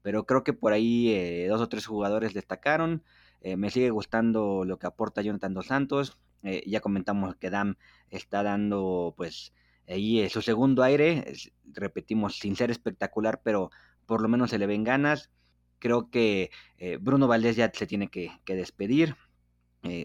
Pero 0.01 0.25
creo 0.25 0.43
que 0.43 0.53
por 0.53 0.73
ahí 0.73 1.11
eh, 1.11 1.47
dos 1.47 1.61
o 1.61 1.69
tres 1.69 1.85
jugadores 1.85 2.33
destacaron. 2.33 3.03
Eh, 3.41 3.57
me 3.57 3.69
sigue 3.69 3.89
gustando 3.89 4.63
lo 4.65 4.79
que 4.79 4.87
aporta 4.87 5.21
Jonathan 5.21 5.53
Dos 5.53 5.67
Santos. 5.67 6.17
Eh, 6.43 6.63
ya 6.65 6.81
comentamos 6.81 7.35
que 7.35 7.49
Dam 7.49 7.75
está 8.09 8.43
dando, 8.43 9.13
pues, 9.17 9.53
ahí 9.87 10.21
eh, 10.21 10.29
su 10.29 10.41
segundo 10.41 10.83
aire. 10.83 11.33
repetimos, 11.71 12.37
sin 12.37 12.55
ser 12.55 12.71
espectacular, 12.71 13.41
pero 13.43 13.71
por 14.05 14.21
lo 14.21 14.27
menos 14.29 14.49
se 14.49 14.57
le 14.57 14.67
ven 14.67 14.83
ganas. 14.83 15.29
Creo 15.83 16.09
que 16.09 16.49
Bruno 17.01 17.27
Valdés 17.27 17.57
ya 17.57 17.69
se 17.73 17.85
tiene 17.85 18.07
que, 18.09 18.31
despedir. 18.47 19.17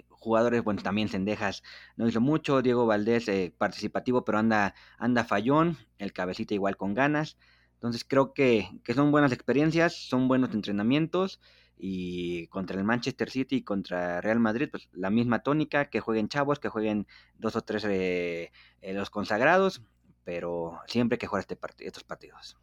jugadores, 0.09 0.65
bueno, 0.65 0.83
también 0.83 1.09
Sendejas 1.09 1.63
no 1.97 2.09
hizo 2.09 2.21
mucho. 2.21 2.63
Diego 2.63 2.85
Valdés 2.85 3.31
participativo, 3.57 4.25
pero 4.25 4.39
anda, 4.39 4.75
anda 4.99 5.25
fallón. 5.25 5.77
El 5.99 6.13
cabecita 6.13 6.55
igual 6.55 6.77
con 6.77 6.95
ganas. 6.95 7.39
Entonces 7.75 8.05
creo 8.05 8.35
que, 8.35 8.69
que 8.83 8.95
son 8.95 9.13
buenas 9.13 9.31
experiencias, 9.31 9.95
son 9.95 10.27
buenos 10.27 10.53
entrenamientos 10.53 11.41
y 11.79 12.49
contra 12.49 12.77
el 12.77 12.85
Manchester 12.85 13.31
City 13.31 13.57
y 13.57 13.63
contra 13.63 14.21
Real 14.21 14.41
Madrid, 14.41 14.69
pues 14.71 14.89
la 14.93 15.11
misma 15.11 15.43
tónica, 15.43 15.87
que 15.87 16.01
jueguen 16.01 16.29
chavos, 16.29 16.59
que 16.59 16.69
jueguen 16.69 17.07
dos 17.39 17.57
o 17.57 17.63
tres 17.63 17.85
eh, 17.85 18.51
eh, 18.83 18.95
los 18.95 19.11
consagrados, 19.11 19.83
pero 20.25 20.81
siempre 20.87 21.15
hay 21.15 21.19
que 21.19 21.27
jugar 21.29 21.41
este 21.49 21.59
estos 21.87 22.05
partidos. 22.05 22.57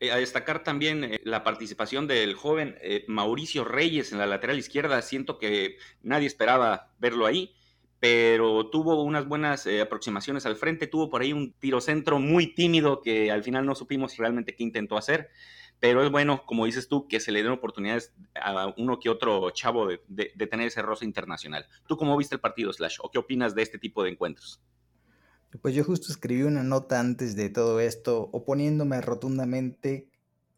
Eh, 0.00 0.10
a 0.10 0.16
destacar 0.16 0.62
también 0.62 1.18
la 1.24 1.44
participación 1.44 2.06
del 2.06 2.34
joven 2.34 2.78
Mauricio 3.06 3.64
Reyes 3.64 4.12
en 4.12 4.18
la 4.18 4.26
lateral 4.26 4.58
izquierda. 4.58 5.00
Siento 5.02 5.38
que 5.38 5.78
nadie 6.02 6.26
esperaba 6.26 6.92
verlo 6.98 7.26
ahí, 7.26 7.54
pero 8.00 8.68
tuvo 8.70 9.02
unas 9.02 9.26
buenas 9.26 9.66
aproximaciones 9.66 10.46
al 10.46 10.56
frente. 10.56 10.86
Tuvo 10.86 11.10
por 11.10 11.22
ahí 11.22 11.32
un 11.32 11.52
tiro 11.52 11.80
centro 11.80 12.18
muy 12.18 12.54
tímido 12.54 13.02
que 13.02 13.30
al 13.30 13.42
final 13.42 13.66
no 13.66 13.74
supimos 13.74 14.16
realmente 14.16 14.54
qué 14.54 14.62
intentó 14.62 14.96
hacer 14.96 15.30
pero 15.80 16.02
es 16.02 16.10
bueno, 16.10 16.44
como 16.44 16.66
dices 16.66 16.88
tú, 16.88 17.06
que 17.06 17.20
se 17.20 17.32
le 17.32 17.42
den 17.42 17.52
oportunidades 17.52 18.12
a 18.34 18.72
uno 18.76 18.98
que 18.98 19.10
otro 19.10 19.50
chavo 19.50 19.86
de, 19.86 20.28
tener 20.50 20.66
ese 20.66 20.82
rosa 20.82 21.04
internacional. 21.04 21.66
¿Tú 21.86 21.96
cómo 21.96 22.16
viste 22.16 22.34
el 22.34 22.40
partido, 22.40 22.72
Slash? 22.72 22.98
¿O 23.02 23.10
qué 23.10 23.18
opinas 23.18 23.54
de 23.54 23.62
este 23.62 23.78
tipo 23.78 24.02
de 24.02 24.10
encuentros? 24.10 24.60
Pues 25.62 25.74
yo 25.74 25.82
justo 25.82 26.12
escribí 26.12 26.42
una 26.42 26.62
nota 26.62 27.00
antes 27.00 27.34
de 27.34 27.48
todo 27.48 27.80
esto, 27.80 28.28
oponiéndome 28.32 29.00
rotundamente 29.00 30.08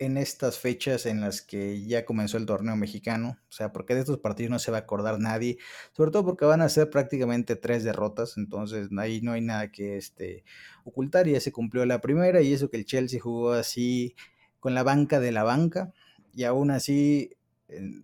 en 0.01 0.17
estas 0.17 0.59
fechas 0.59 1.07
en 1.07 1.21
las 1.21 1.43
que 1.43 1.85
ya 1.85 2.05
comenzó 2.05 2.39
el 2.39 2.47
torneo 2.47 2.75
mexicano, 2.75 3.39
o 3.49 3.53
sea, 3.53 3.71
porque 3.73 3.95
de 3.95 4.01
estos 4.01 4.19
partidos 4.19 4.51
no 4.51 4.59
se 4.59 4.71
va 4.71 4.79
a 4.79 4.81
acordar 4.81 5.21
nadie, 5.21 5.59
sobre 5.93 6.11
todo 6.11 6.25
porque 6.25 6.45
van 6.45 6.63
a 6.63 6.69
ser 6.69 6.91
prácticamente 6.91 7.55
tres 7.55 7.85
derrotas, 7.85 8.37
entonces 8.37 8.89
ahí 8.99 9.21
no 9.21 9.33
hay 9.33 9.43
nada 9.43 9.71
que 9.71 9.97
este, 9.97 10.45
ocultar, 10.85 11.29
ya 11.29 11.39
se 11.39 11.53
cumplió 11.53 11.85
la 11.87 12.01
primera, 12.01 12.41
y 12.41 12.53
eso 12.53 12.71
que 12.71 12.79
el 12.79 12.87
Chelsea 12.87 13.21
jugó 13.21 13.53
así 13.53 14.17
con 14.59 14.75
la 14.75 14.83
banca 14.83 15.21
de 15.21 15.33
la 15.33 15.45
banca 15.45 15.93
y 16.35 16.45
aún 16.45 16.71
así 16.71 17.31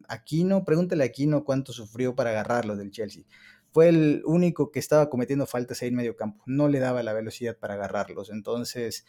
Aquino, 0.09 0.65
pregúntale 0.65 1.03
a 1.03 1.07
Aquino 1.07 1.45
cuánto 1.45 1.73
sufrió 1.73 2.15
para 2.15 2.31
agarrarlo 2.31 2.77
del 2.77 2.91
Chelsea. 2.91 3.25
Fue 3.77 3.91
el 3.91 4.23
único 4.25 4.71
que 4.71 4.79
estaba 4.79 5.11
cometiendo 5.11 5.45
faltas 5.45 5.83
ahí 5.83 5.89
en 5.89 5.97
medio 5.97 6.17
campo, 6.17 6.43
no 6.47 6.67
le 6.67 6.79
daba 6.79 7.03
la 7.03 7.13
velocidad 7.13 7.59
para 7.59 7.75
agarrarlos. 7.75 8.31
Entonces, 8.31 9.05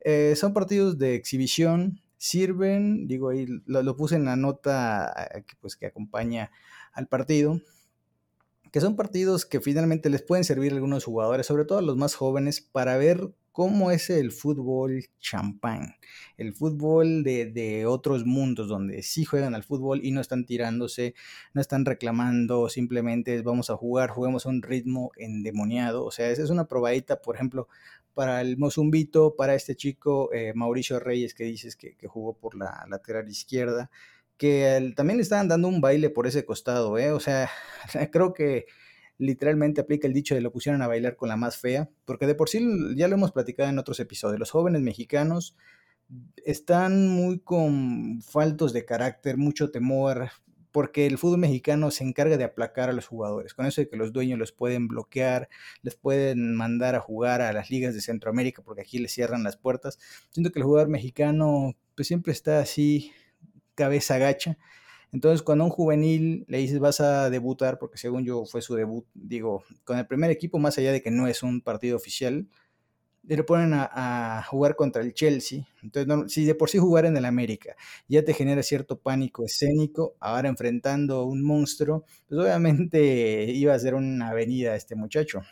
eh, 0.00 0.34
son 0.36 0.52
partidos 0.52 0.98
de 0.98 1.14
exhibición, 1.14 2.02
sirven, 2.18 3.08
digo 3.08 3.30
ahí, 3.30 3.46
lo, 3.64 3.96
puse 3.96 4.16
en 4.16 4.26
la 4.26 4.36
nota 4.36 5.30
pues, 5.62 5.76
que 5.76 5.86
acompaña 5.86 6.50
al 6.92 7.08
partido, 7.08 7.62
que 8.70 8.82
son 8.82 8.96
partidos 8.96 9.46
que 9.46 9.62
finalmente 9.62 10.10
les 10.10 10.20
pueden 10.20 10.44
servir 10.44 10.72
a 10.72 10.74
algunos 10.74 11.06
jugadores, 11.06 11.46
sobre 11.46 11.64
todo 11.64 11.78
a 11.78 11.82
los 11.82 11.96
más 11.96 12.14
jóvenes, 12.14 12.60
para 12.60 12.98
ver 12.98 13.32
cómo 13.52 13.90
es 13.90 14.10
el 14.10 14.32
fútbol 14.32 15.04
champán, 15.20 15.96
el 16.38 16.54
fútbol 16.54 17.22
de, 17.22 17.84
otros 17.86 18.24
mundos 18.24 18.68
donde 18.68 19.02
sí 19.02 19.24
juegan 19.24 19.54
al 19.54 19.62
fútbol 19.62 20.00
y 20.02 20.10
no 20.10 20.20
están 20.20 20.46
tirándose, 20.46 21.14
no 21.54 21.60
están 21.60 21.84
reclamando, 21.84 22.68
simplemente 22.68 23.40
vamos 23.42 23.70
a 23.70 23.76
jugar, 23.76 24.10
juguemos 24.10 24.46
a 24.46 24.48
un 24.48 24.62
ritmo 24.62 25.12
endemoniado. 25.16 26.04
O 26.04 26.10
sea, 26.10 26.30
esa 26.30 26.42
es 26.42 26.50
una 26.50 26.66
probadita, 26.66 27.20
por 27.20 27.36
ejemplo, 27.36 27.68
para 28.14 28.40
el 28.40 28.56
Mozumbito, 28.56 29.36
para 29.36 29.54
este 29.54 29.76
chico 29.76 30.32
eh, 30.32 30.52
Mauricio 30.54 30.98
Reyes 30.98 31.34
que 31.34 31.44
dices 31.44 31.76
que, 31.76 31.96
jugó 32.08 32.34
por 32.34 32.54
la 32.56 32.86
lateral 32.88 33.28
izquierda, 33.28 33.90
que 34.36 34.92
también 34.96 35.18
le 35.18 35.22
estaban 35.22 35.48
dando 35.48 35.68
un 35.68 35.80
baile 35.80 36.10
por 36.10 36.26
ese 36.26 36.44
costado, 36.44 36.98
¿eh? 36.98 37.12
O 37.12 37.20
sea, 37.20 37.50
creo 38.12 38.32
que 38.34 38.66
literalmente 39.18 39.80
aplica 39.80 40.06
el 40.06 40.14
dicho 40.14 40.34
de 40.34 40.40
lo 40.40 40.52
pusieron 40.52 40.82
a 40.82 40.88
bailar 40.88 41.16
con 41.16 41.28
la 41.28 41.36
más 41.36 41.56
fea, 41.56 41.90
porque 42.04 42.26
de 42.26 42.34
por 42.34 42.48
sí 42.48 42.66
ya 42.96 43.08
lo 43.08 43.14
hemos 43.14 43.32
platicado 43.32 43.68
en 43.68 43.78
otros 43.78 44.00
episodios, 44.00 44.38
los 44.38 44.50
jóvenes 44.50 44.82
mexicanos 44.82 45.56
están 46.44 47.08
muy 47.08 47.38
con 47.40 48.20
faltos 48.22 48.72
de 48.72 48.84
carácter, 48.84 49.36
mucho 49.36 49.70
temor, 49.70 50.30
porque 50.72 51.06
el 51.06 51.18
fútbol 51.18 51.38
mexicano 51.38 51.90
se 51.90 52.02
encarga 52.02 52.38
de 52.38 52.44
aplacar 52.44 52.88
a 52.88 52.92
los 52.94 53.06
jugadores, 53.06 53.54
con 53.54 53.66
eso 53.66 53.82
de 53.82 53.88
que 53.88 53.96
los 53.96 54.12
dueños 54.12 54.38
los 54.38 54.52
pueden 54.52 54.88
bloquear, 54.88 55.48
les 55.82 55.94
pueden 55.94 56.54
mandar 56.54 56.94
a 56.94 57.00
jugar 57.00 57.42
a 57.42 57.52
las 57.52 57.70
ligas 57.70 57.94
de 57.94 58.00
Centroamérica, 58.00 58.62
porque 58.62 58.80
aquí 58.80 58.98
les 58.98 59.12
cierran 59.12 59.42
las 59.42 59.56
puertas. 59.56 59.98
Siento 60.30 60.50
que 60.50 60.58
el 60.58 60.64
jugador 60.64 60.88
mexicano 60.88 61.76
pues 61.94 62.08
siempre 62.08 62.32
está 62.32 62.58
así, 62.60 63.12
cabeza 63.74 64.18
gacha, 64.18 64.58
entonces, 65.12 65.42
cuando 65.42 65.64
a 65.64 65.66
un 65.66 65.70
juvenil 65.70 66.46
le 66.48 66.58
dices 66.58 66.78
vas 66.78 67.00
a 67.00 67.28
debutar, 67.28 67.78
porque 67.78 67.98
según 67.98 68.24
yo 68.24 68.46
fue 68.46 68.62
su 68.62 68.74
debut, 68.74 69.06
digo, 69.12 69.62
con 69.84 69.98
el 69.98 70.06
primer 70.06 70.30
equipo, 70.30 70.58
más 70.58 70.78
allá 70.78 70.90
de 70.90 71.02
que 71.02 71.10
no 71.10 71.26
es 71.28 71.42
un 71.42 71.60
partido 71.60 71.96
oficial, 71.96 72.48
le 73.24 73.44
ponen 73.44 73.72
a, 73.74 74.44
jugar 74.48 74.74
contra 74.76 75.02
el 75.02 75.14
Chelsea. 75.14 75.66
Entonces, 75.82 76.32
si 76.32 76.44
de 76.44 76.54
por 76.54 76.70
sí 76.70 76.78
jugar 76.78 77.04
en 77.06 77.16
el 77.16 77.24
América 77.26 77.76
ya 78.08 78.24
te 78.24 78.34
genera 78.34 78.62
cierto 78.62 78.98
pánico 78.98 79.44
escénico, 79.44 80.16
ahora 80.20 80.48
enfrentando 80.48 81.16
a 81.16 81.26
un 81.26 81.42
monstruo, 81.42 82.04
pues 82.28 82.40
obviamente 82.40 83.44
iba 83.52 83.74
a 83.74 83.78
ser 83.78 83.94
una 83.94 84.30
avenida 84.30 84.76
este 84.76 84.96
muchacho. 84.96 85.42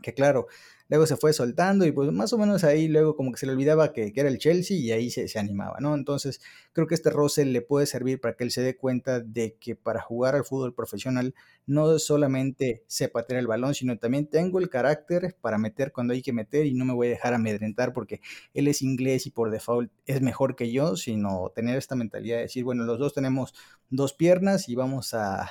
Que 0.00 0.14
claro, 0.14 0.46
luego 0.90 1.06
se 1.06 1.16
fue 1.16 1.32
soltando 1.32 1.86
y 1.86 1.92
pues 1.92 2.10
más 2.10 2.32
o 2.32 2.38
menos 2.38 2.64
ahí 2.64 2.88
luego 2.88 3.14
como 3.14 3.30
que 3.30 3.38
se 3.38 3.46
le 3.46 3.52
olvidaba 3.52 3.92
que, 3.92 4.12
era 4.14 4.28
el 4.28 4.38
Chelsea 4.38 4.76
y 4.76 4.90
ahí 4.90 5.08
se, 5.08 5.38
animaba, 5.38 5.76
¿no? 5.80 5.94
Entonces 5.94 6.40
creo 6.72 6.88
que 6.88 6.96
este 6.96 7.10
roce 7.10 7.44
le 7.44 7.62
puede 7.62 7.86
servir 7.86 8.20
para 8.20 8.34
que 8.34 8.42
él 8.44 8.50
se 8.50 8.60
dé 8.60 8.76
cuenta 8.76 9.20
de 9.20 9.54
que 9.60 9.76
para 9.76 10.00
jugar 10.00 10.34
al 10.34 10.44
fútbol 10.44 10.74
profesional 10.74 11.34
no 11.64 11.98
solamente 12.00 12.82
sé 12.88 13.08
patear 13.08 13.38
el 13.38 13.46
balón, 13.46 13.74
sino 13.74 13.96
también 13.98 14.26
tengo 14.26 14.58
el 14.58 14.68
carácter 14.68 15.36
para 15.40 15.58
meter 15.58 15.92
cuando 15.92 16.12
hay 16.12 16.22
que 16.22 16.32
meter 16.32 16.66
y 16.66 16.74
no 16.74 16.84
me 16.84 16.92
voy 16.92 17.06
a 17.06 17.10
dejar 17.10 17.34
amedrentar 17.34 17.92
porque 17.92 18.20
él 18.52 18.66
es 18.66 18.82
inglés 18.82 19.26
y 19.26 19.30
por 19.30 19.50
default 19.52 19.92
es 20.06 20.20
mejor 20.20 20.56
que 20.56 20.72
yo, 20.72 20.96
sino 20.96 21.52
tener 21.54 21.78
esta 21.78 21.94
mentalidad 21.94 22.38
de 22.38 22.42
decir, 22.42 22.64
bueno, 22.64 22.82
los 22.82 22.98
dos 22.98 23.14
tenemos 23.14 23.54
dos 23.90 24.12
piernas 24.12 24.68
y 24.68 24.74
vamos 24.74 25.14
a, 25.14 25.48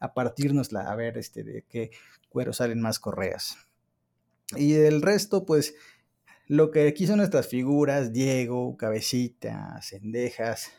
a 0.00 0.14
partirnosla 0.14 0.90
a 0.90 0.96
ver 0.96 1.18
este, 1.18 1.44
de 1.44 1.64
qué 1.68 1.90
cuero 2.30 2.54
salen 2.54 2.80
más 2.80 2.98
correas. 2.98 3.67
Y 4.56 4.72
del 4.72 5.02
resto, 5.02 5.44
pues 5.44 5.74
lo 6.46 6.70
que 6.70 6.88
aquí 6.88 7.06
son 7.06 7.18
nuestras 7.18 7.48
figuras, 7.48 8.12
Diego, 8.12 8.76
Cabecita, 8.76 9.78
Cendejas. 9.82 10.72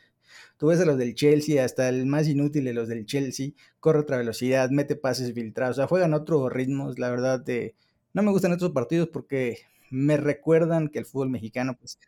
Tú 0.57 0.67
ves 0.67 0.79
a 0.79 0.85
los 0.85 0.97
del 0.97 1.15
Chelsea, 1.15 1.63
hasta 1.63 1.89
el 1.89 2.05
más 2.05 2.27
inútil 2.27 2.65
de 2.65 2.73
los 2.73 2.87
del 2.87 3.05
Chelsea, 3.05 3.51
corre 3.79 3.99
otra 3.99 4.17
velocidad, 4.17 4.69
mete 4.71 4.95
pases 4.95 5.33
filtrados, 5.33 5.77
o 5.77 5.81
sea, 5.81 5.87
juegan 5.87 6.13
otros 6.13 6.51
ritmos, 6.51 6.99
la 6.99 7.09
verdad, 7.09 7.39
de... 7.39 7.75
no 8.13 8.23
me 8.23 8.31
gustan 8.31 8.51
estos 8.51 8.71
partidos 8.71 9.09
porque 9.09 9.59
me 9.89 10.17
recuerdan 10.17 10.89
que 10.89 10.99
el 10.99 11.05
fútbol 11.05 11.29
mexicano 11.29 11.77
pues, 11.79 11.99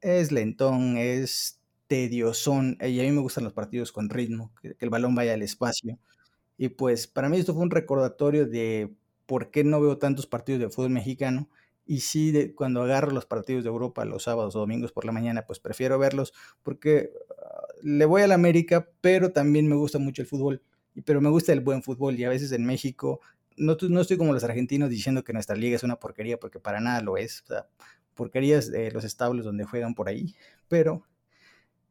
es 0.00 0.32
lentón, 0.32 0.96
es 0.96 1.60
tediosón, 1.88 2.78
y 2.80 3.00
a 3.00 3.02
mí 3.02 3.10
me 3.10 3.20
gustan 3.20 3.44
los 3.44 3.52
partidos 3.52 3.92
con 3.92 4.08
ritmo, 4.08 4.52
que 4.62 4.76
el 4.78 4.90
balón 4.90 5.14
vaya 5.14 5.34
al 5.34 5.42
espacio. 5.42 5.98
Y 6.56 6.68
pues 6.68 7.06
para 7.06 7.28
mí 7.28 7.38
esto 7.38 7.54
fue 7.54 7.62
un 7.62 7.70
recordatorio 7.70 8.46
de 8.46 8.94
por 9.30 9.52
qué 9.52 9.62
no 9.62 9.80
veo 9.80 9.96
tantos 9.96 10.26
partidos 10.26 10.60
de 10.60 10.70
fútbol 10.70 10.90
mexicano. 10.90 11.48
Y 11.86 12.00
sí, 12.00 12.52
cuando 12.56 12.82
agarro 12.82 13.12
los 13.12 13.26
partidos 13.26 13.62
de 13.64 13.70
Europa 13.70 14.04
los 14.04 14.24
sábados 14.24 14.56
o 14.56 14.60
domingos 14.60 14.90
por 14.92 15.04
la 15.04 15.12
mañana, 15.12 15.46
pues 15.46 15.60
prefiero 15.60 15.98
verlos 16.00 16.32
porque 16.64 17.12
ah, 17.38 17.66
le 17.82 18.04
voy 18.06 18.22
a 18.22 18.26
la 18.26 18.34
América, 18.34 18.88
pero 19.00 19.30
también 19.32 19.68
me 19.68 19.76
gusta 19.76 19.98
mucho 20.00 20.22
el 20.22 20.28
fútbol. 20.28 20.62
Pero 21.04 21.20
me 21.20 21.30
gusta 21.30 21.52
el 21.52 21.60
buen 21.60 21.82
fútbol 21.84 22.18
y 22.18 22.24
a 22.24 22.28
veces 22.28 22.50
en 22.52 22.64
México, 22.66 23.20
no, 23.56 23.76
no 23.88 24.00
estoy 24.00 24.16
como 24.18 24.32
los 24.32 24.44
argentinos 24.44 24.90
diciendo 24.90 25.22
que 25.24 25.32
nuestra 25.32 25.56
liga 25.56 25.76
es 25.76 25.84
una 25.84 25.96
porquería, 26.00 26.38
porque 26.40 26.58
para 26.60 26.80
nada 26.80 27.00
lo 27.00 27.16
es. 27.16 27.42
O 27.44 27.46
sea, 27.46 27.68
porquerías 28.14 28.70
de 28.70 28.90
los 28.90 29.04
establos 29.04 29.44
donde 29.44 29.64
juegan 29.64 29.94
por 29.94 30.08
ahí. 30.08 30.34
Pero 30.68 31.04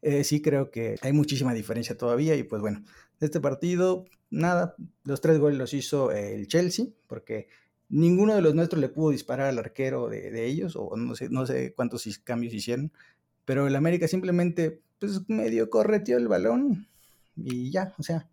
Eh, 0.01 0.23
sí 0.23 0.41
creo 0.41 0.71
que 0.71 0.95
hay 1.01 1.11
muchísima 1.13 1.53
diferencia 1.53 1.97
todavía 1.97 2.35
y 2.35 2.43
pues 2.43 2.61
bueno, 2.61 2.83
este 3.19 3.41
partido, 3.41 4.05
nada, 4.29 4.75
los 5.03 5.21
tres 5.21 5.39
goles 5.39 5.57
los 5.57 5.73
hizo 5.73 6.11
el 6.11 6.47
Chelsea, 6.47 6.87
porque 7.07 7.47
ninguno 7.89 8.35
de 8.35 8.41
los 8.41 8.55
nuestros 8.55 8.79
le 8.79 8.89
pudo 8.89 9.11
disparar 9.11 9.47
al 9.47 9.59
arquero 9.59 10.07
de, 10.07 10.45
ellos, 10.45 10.75
o 10.75 10.95
no 10.95 11.15
sé, 11.15 11.73
cuántos 11.73 12.07
cambios 12.23 12.53
hicieron, 12.53 12.91
pero 13.45 13.67
el 13.67 13.75
América 13.75 14.07
simplemente 14.07 14.81
pues 14.99 15.27
medio 15.29 15.69
correteó 15.69 16.17
el 16.17 16.27
balón 16.27 16.87
y 17.35 17.71
ya, 17.71 17.93
o 17.97 18.03
sea, 18.03 18.27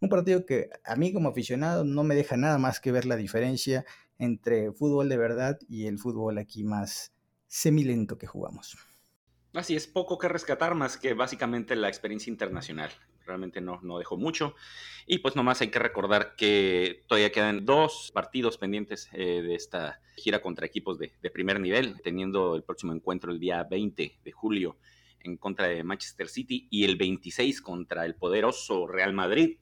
un 0.00 0.08
partido 0.08 0.44
que 0.44 0.70
a 0.84 0.96
mí 0.96 1.12
como 1.12 1.30
aficionado 1.30 1.84
no 1.84 2.04
me 2.04 2.14
deja 2.14 2.36
nada 2.36 2.58
más 2.58 2.78
que 2.78 2.92
ver 2.92 3.06
la 3.06 3.16
diferencia 3.16 3.84
entre 4.18 4.70
fútbol 4.72 5.08
de 5.08 5.16
verdad 5.16 5.58
y 5.68 5.86
el 5.86 5.98
fútbol 5.98 6.38
aquí 6.38 6.62
más 6.62 7.12
semilento 7.48 8.18
que 8.18 8.26
jugamos. 8.26 8.76
Así 9.54 9.76
es, 9.76 9.86
poco 9.86 10.18
que 10.18 10.28
rescatar 10.28 10.74
más 10.74 10.96
que 10.96 11.14
básicamente 11.14 11.74
la 11.76 11.88
experiencia 11.88 12.30
internacional. 12.30 12.90
Realmente 13.26 13.60
no, 13.60 13.80
no 13.82 13.98
dejó 13.98 14.16
mucho. 14.16 14.54
Y 15.06 15.18
pues 15.18 15.36
nomás 15.36 15.60
hay 15.60 15.68
que 15.68 15.78
recordar 15.78 16.34
que 16.36 17.04
todavía 17.06 17.32
quedan 17.32 17.64
dos 17.64 18.10
partidos 18.12 18.58
pendientes 18.58 19.08
eh, 19.12 19.42
de 19.42 19.54
esta 19.54 20.00
gira 20.16 20.40
contra 20.40 20.66
equipos 20.66 20.98
de, 20.98 21.12
de, 21.20 21.30
primer 21.30 21.60
nivel, 21.60 22.00
teniendo 22.02 22.54
el 22.54 22.62
próximo 22.62 22.92
encuentro 22.92 23.32
el 23.32 23.40
día 23.40 23.64
20 23.64 24.18
de 24.22 24.32
julio 24.32 24.76
en 25.20 25.36
contra 25.36 25.68
de 25.68 25.82
Manchester 25.82 26.28
City 26.28 26.68
y 26.70 26.84
el 26.84 26.96
26 26.96 27.60
contra 27.60 28.04
el 28.04 28.14
poderoso 28.14 28.86
Real 28.86 29.12
Madrid. 29.12 29.58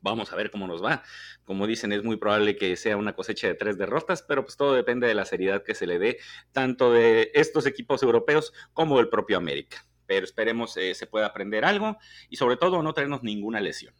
Vamos 0.00 0.32
a 0.32 0.36
ver 0.36 0.50
cómo 0.50 0.66
nos 0.66 0.82
va. 0.82 1.02
Como 1.44 1.66
dicen, 1.66 1.92
es 1.92 2.04
muy 2.04 2.16
probable 2.16 2.56
que 2.56 2.76
sea 2.76 2.96
una 2.96 3.14
cosecha 3.14 3.48
de 3.48 3.54
tres 3.54 3.78
derrotas, 3.78 4.22
pero 4.22 4.44
pues 4.44 4.56
todo 4.56 4.74
depende 4.74 5.06
de 5.06 5.14
la 5.14 5.24
seriedad 5.24 5.62
que 5.64 5.74
se 5.74 5.86
le 5.86 5.98
dé 5.98 6.18
tanto 6.52 6.92
de 6.92 7.30
estos 7.34 7.66
equipos 7.66 8.02
europeos 8.02 8.52
como 8.72 8.98
del 8.98 9.08
propio 9.08 9.36
América. 9.36 9.84
Pero 10.08 10.24
esperemos 10.24 10.76
eh, 10.76 10.96
se 10.96 11.06
pueda 11.06 11.26
aprender 11.26 11.64
algo 11.64 11.96
y 12.28 12.36
sobre 12.36 12.56
todo 12.56 12.82
no 12.82 12.92
tenernos 12.94 13.22
ninguna 13.22 13.60
lesión. 13.60 13.94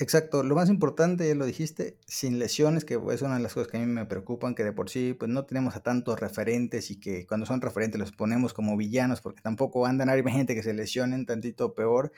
Exacto, 0.00 0.44
lo 0.44 0.54
más 0.54 0.70
importante, 0.70 1.26
ya 1.26 1.34
lo 1.34 1.44
dijiste, 1.44 1.98
sin 2.06 2.38
lesiones, 2.38 2.84
que 2.84 3.00
es 3.10 3.22
una 3.22 3.34
de 3.34 3.42
las 3.42 3.52
cosas 3.52 3.68
que 3.68 3.78
a 3.78 3.80
mí 3.80 3.86
me 3.86 4.06
preocupan, 4.06 4.54
que 4.54 4.62
de 4.62 4.72
por 4.72 4.88
sí 4.88 5.12
pues 5.18 5.28
no 5.28 5.44
tenemos 5.44 5.74
a 5.74 5.82
tantos 5.82 6.20
referentes 6.20 6.92
y 6.92 7.00
que 7.00 7.26
cuando 7.26 7.46
son 7.46 7.60
referentes 7.60 7.98
los 7.98 8.12
ponemos 8.12 8.54
como 8.54 8.76
villanos, 8.76 9.20
porque 9.20 9.42
tampoco 9.42 9.86
andan 9.86 10.08
a 10.08 10.30
gente 10.30 10.54
que 10.54 10.62
se 10.62 10.72
lesionen, 10.72 11.26
tantito 11.26 11.74
peor. 11.74 12.12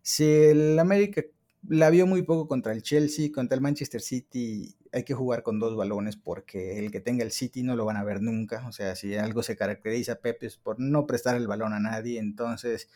Si 0.00 0.24
el 0.24 0.78
América 0.78 1.22
la 1.68 1.90
vio 1.90 2.06
muy 2.06 2.22
poco 2.22 2.48
contra 2.48 2.72
el 2.72 2.82
Chelsea, 2.82 3.30
contra 3.30 3.56
el 3.56 3.60
Manchester 3.60 4.00
City 4.00 4.74
hay 4.92 5.04
que 5.04 5.14
jugar 5.14 5.42
con 5.42 5.58
dos 5.58 5.74
balones 5.74 6.16
porque 6.16 6.78
el 6.78 6.90
que 6.90 7.00
tenga 7.00 7.24
el 7.24 7.32
City 7.32 7.62
no 7.62 7.76
lo 7.76 7.84
van 7.86 7.96
a 7.96 8.04
ver 8.04 8.20
nunca. 8.20 8.66
O 8.68 8.72
sea, 8.72 8.94
si 8.94 9.16
algo 9.16 9.42
se 9.42 9.56
caracteriza 9.56 10.12
a 10.12 10.20
Pepe 10.20 10.46
es 10.46 10.56
por 10.56 10.78
no 10.78 11.06
prestar 11.06 11.36
el 11.36 11.48
balón 11.48 11.72
a 11.72 11.80
nadie. 11.80 12.18
Entonces, 12.18 12.88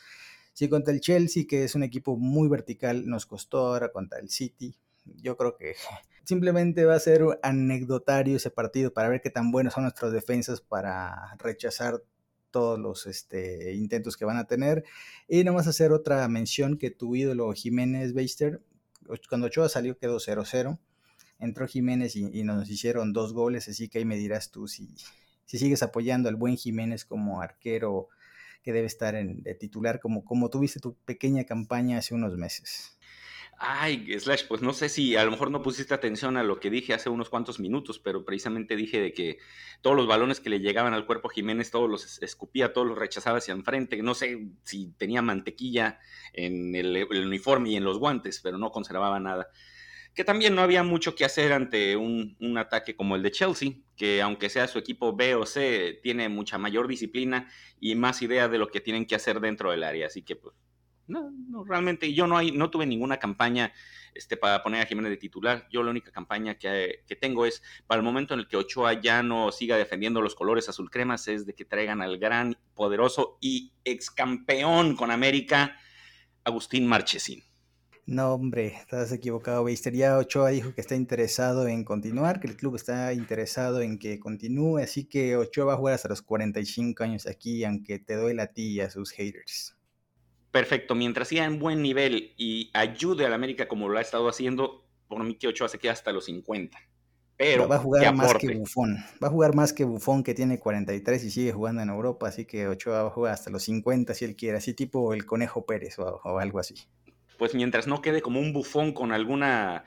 si 0.53 0.69
contra 0.69 0.93
el 0.93 1.01
Chelsea, 1.01 1.45
que 1.49 1.65
es 1.65 1.75
un 1.75 1.83
equipo 1.83 2.17
muy 2.17 2.49
vertical, 2.49 3.07
nos 3.07 3.25
costó 3.27 3.59
ahora 3.59 3.93
contra 3.93 4.19
el 4.19 4.29
City, 4.29 4.77
yo 5.05 5.37
creo 5.37 5.57
que 5.57 5.75
simplemente 6.25 6.85
va 6.85 6.95
a 6.97 7.01
ser 7.01 7.23
anecdotario 7.43 8.37
ese 8.37 8.51
partido 8.51 8.93
para 8.93 9.09
ver 9.09 9.23
qué 9.23 9.31
tan 9.31 9.51
buenos 9.51 9.75
son 9.75 9.85
nuestras 9.85 10.13
defensas 10.13 10.61
para 10.61 11.35
rechazar 11.39 12.03
todos 12.51 12.79
los 12.79 13.07
este, 13.07 13.75
intentos 13.75 14.17
que 14.17 14.25
van 14.25 14.37
a 14.37 14.47
tener. 14.47 14.85
Y 15.29 15.45
nomás 15.45 15.67
hacer 15.67 15.93
otra 15.93 16.27
mención 16.29 16.77
que 16.79 16.91
tu 16.91 17.17
ídolo 17.17 17.53
Jiménez 17.53 18.13
Beister, 18.13 18.61
cuando 19.29 19.47
Ochoa 19.47 19.69
salió 19.69 19.97
quedó 19.99 20.19
0-0. 20.19 20.79
Entró 21.39 21.66
Jiménez 21.66 22.16
y, 22.16 22.43
nos 22.45 22.70
hicieron 22.70 23.12
dos 23.12 23.32
goles, 23.32 23.68
así 23.68 23.89
que 23.89 23.99
ahí 23.99 24.05
me 24.05 24.16
dirás 24.16 24.51
tú 24.51 24.68
si, 24.68 24.95
si 25.45 25.59
sigues 25.59 25.82
apoyando 25.82 26.28
al 26.28 26.37
buen 26.37 26.57
Jiménez 26.57 27.05
como 27.05 27.41
arquero 27.41 28.09
que 28.62 28.72
debe 28.72 28.87
estar 28.87 29.14
en, 29.14 29.43
de 29.43 29.55
titular, 29.55 30.01
como, 30.01 30.24
como 30.24 30.51
tuviste 30.51 30.80
tu 30.80 30.95
pequeña 31.05 31.45
campaña 31.45 31.99
hace 31.99 32.14
unos 32.14 32.37
meses. 32.37 32.97
Ay, 33.59 34.12
Slash, 34.18 34.45
pues 34.49 34.61
no 34.61 34.74
sé 34.74 34.91
si 34.91 35.16
a 35.16 35.24
lo 35.24 35.30
mejor 35.30 35.51
no 35.51 35.62
pusiste 35.62 35.95
atención 35.95 36.37
a 36.37 36.43
lo 36.43 36.61
que 36.61 36.68
dije 36.68 36.93
hace 36.93 37.09
unos 37.09 37.30
cuantos 37.30 37.59
minutos, 37.59 37.99
pero 37.99 38.22
precisamente 38.22 38.76
dije 38.76 39.01
de 39.01 39.14
que 39.14 39.39
todos 39.80 39.97
los 39.97 40.07
balones 40.07 40.41
que 40.41 40.51
le 40.51 40.61
llegaban 40.61 40.93
al 40.93 41.07
cuerpo 41.07 41.30
Jiménez, 41.30 41.70
todos 41.70 41.89
los 41.89 42.22
escupía, 42.22 42.74
todos 42.74 42.87
los 42.87 42.99
rechazaba 42.99 43.39
hacia 43.39 43.55
enfrente. 43.55 44.03
No 44.03 44.14
sé 44.14 44.47
si 44.62 44.93
tenía 44.99 45.22
mantequilla 45.22 46.01
en 46.34 46.74
el, 46.74 47.07
uniforme 47.11 47.70
y 47.70 47.76
en 47.76 47.84
los 47.84 47.99
guantes, 47.99 48.41
pero 48.43 48.59
no 48.59 48.70
conservaba 48.70 49.20
nada. 49.20 49.49
Que 50.17 50.25
también 50.25 50.57
no 50.57 50.62
había 50.62 50.83
mucho 50.83 51.14
que 51.14 51.25
hacer 51.25 51.53
ante 51.53 51.97
un, 51.97 52.37
un 52.41 52.59
ataque 52.59 52.97
como 52.97 53.14
el 53.14 53.23
de 53.23 53.31
Chelsea, 53.31 53.75
que 53.97 54.21
aunque 54.21 54.49
sea 54.49 54.67
su 54.67 54.79
equipo 54.79 55.14
B 55.14 55.37
o 55.37 55.47
C, 55.47 56.01
tiene 56.03 56.29
mucha 56.29 56.59
mayor 56.59 56.89
disciplina 56.89 57.49
y 57.79 57.95
más 57.95 58.21
idea 58.23 58.49
de 58.49 58.59
lo 58.59 58.69
que 58.69 58.81
tienen 58.81 59.07
que 59.07 59.14
hacer 59.14 59.39
dentro 59.41 59.71
del 59.71 59.85
área. 59.85 60.09
Así 60.09 60.23
que 60.23 60.35
pues 60.35 60.57
no, 61.09 61.31
no, 61.49 61.64
realmente 61.64 62.12
yo 62.12 62.27
no, 62.27 62.37
hay, 62.37 62.51
no 62.51 62.71
tuve 62.71 62.87
ninguna 62.87 63.19
campaña 63.19 63.73
este, 64.14 64.37
para 64.37 64.62
poner 64.62 64.83
a 64.83 64.87
Jiménez 64.87 65.11
de 65.11 65.17
titular. 65.17 65.69
Yo 65.71 65.83
la 65.83 65.91
única 65.91 66.11
campaña 66.11 66.59
que, 66.59 67.05
tengo 67.21 67.47
es 67.47 67.62
para 67.87 68.01
el 68.01 68.05
momento 68.05 68.35
en 68.35 68.41
el 68.41 68.49
que 68.49 68.57
Ochoa 68.57 69.01
ya 69.01 69.23
no 69.23 69.53
siga 69.53 69.77
defendiendo 69.77 70.21
los 70.21 70.35
colores 70.35 70.69
azul 70.69 70.91
cremas, 70.91 71.29
es 71.29 71.47
de 71.47 71.55
que 71.55 71.64
traigan 71.64 72.03
al 72.03 72.19
gran, 72.19 72.57
poderoso 72.75 73.39
y 73.41 73.73
ex 73.85 74.11
campeón 74.11 74.97
con 74.97 75.11
América, 75.11 75.77
Agustín 76.45 76.87
Marchesín. 76.87 77.45
No, 78.07 78.35
hombre, 78.35 78.69
estás 78.69 79.11
equivocado, 79.13 79.65
Beister. 79.65 79.93
Ya 79.93 80.17
Ochoa 80.17 80.51
dijo 80.51 80.75
que 80.75 80.81
está 80.81 80.95
interesado 80.95 81.67
en 81.67 81.85
continuar, 81.85 82.41
que 82.41 82.47
el 82.47 82.57
club 82.57 82.77
está 82.77 83.13
interesado 83.13 83.81
en 83.81 83.99
que 83.99 84.21
continúe, 84.21 84.79
así 84.79 85.05
que 85.05 85.37
Ochoa 85.37 85.67
va 85.67 85.73
a 85.75 85.77
jugar 85.77 85.95
hasta 85.95 86.09
los 86.09 86.23
45 86.23 87.03
años 87.03 87.27
aquí, 87.27 87.65
aunque 87.65 87.99
te 87.99 88.15
doy 88.15 88.35
la 88.35 88.47
tía 88.53 88.87
a 88.87 88.91
sus 88.91 89.11
haters 89.11 89.77
perfecto, 90.57 90.95
mientras 90.95 91.29
siga 91.29 91.45
en 91.45 91.59
buen 91.59 91.83
nivel 91.83 92.33
y 92.39 92.71
ayude 92.73 93.27
al 93.27 93.35
América 93.35 93.69
como 93.69 93.91
lo 93.91 93.99
ha 93.99 94.01
estado 94.01 94.27
haciendo, 94.27 94.87
por 95.07 95.23
mí 95.23 95.35
que 95.35 95.49
Ochoa 95.49 95.69
se 95.69 95.79
queda 95.79 95.93
hasta 95.93 96.13
los 96.13 96.25
50. 96.25 96.79
Pero 97.37 97.69
va 97.69 97.77
a 97.77 97.79
jugar 97.79 98.15
más 98.15 98.33
que 98.37 98.55
Bufón. 98.55 98.97
Va 99.23 99.29
a 99.29 99.31
jugar 99.31 99.55
más 99.55 99.75
que 99.75 99.85
Bufón 99.85 100.23
que 100.23 100.33
tiene 100.33 100.59
43 100.59 101.25
y 101.25 101.31
sigue 101.31 101.53
jugando 101.53 101.83
en 101.83 101.91
Europa, 101.91 102.29
así 102.29 102.47
que 102.47 102.69
Ochoa 102.69 103.03
va 103.03 103.09
a 103.09 103.13
jugar 103.13 103.35
hasta 103.35 103.51
los 103.51 103.65
50 103.65 104.15
si 104.15 104.25
él 104.25 104.35
quiere, 104.35 104.57
así 104.57 104.73
tipo 104.73 105.13
el 105.13 105.27
Conejo 105.27 105.67
Pérez 105.67 105.99
o, 105.99 106.39
algo 106.39 106.59
así. 106.59 106.77
Pues 107.39 107.55
mientras 107.55 107.87
no 107.87 108.03
quede 108.03 108.22
como 108.22 108.41
un 108.41 108.53
bufón 108.53 108.93
con 108.93 109.12
alguna 109.12 109.84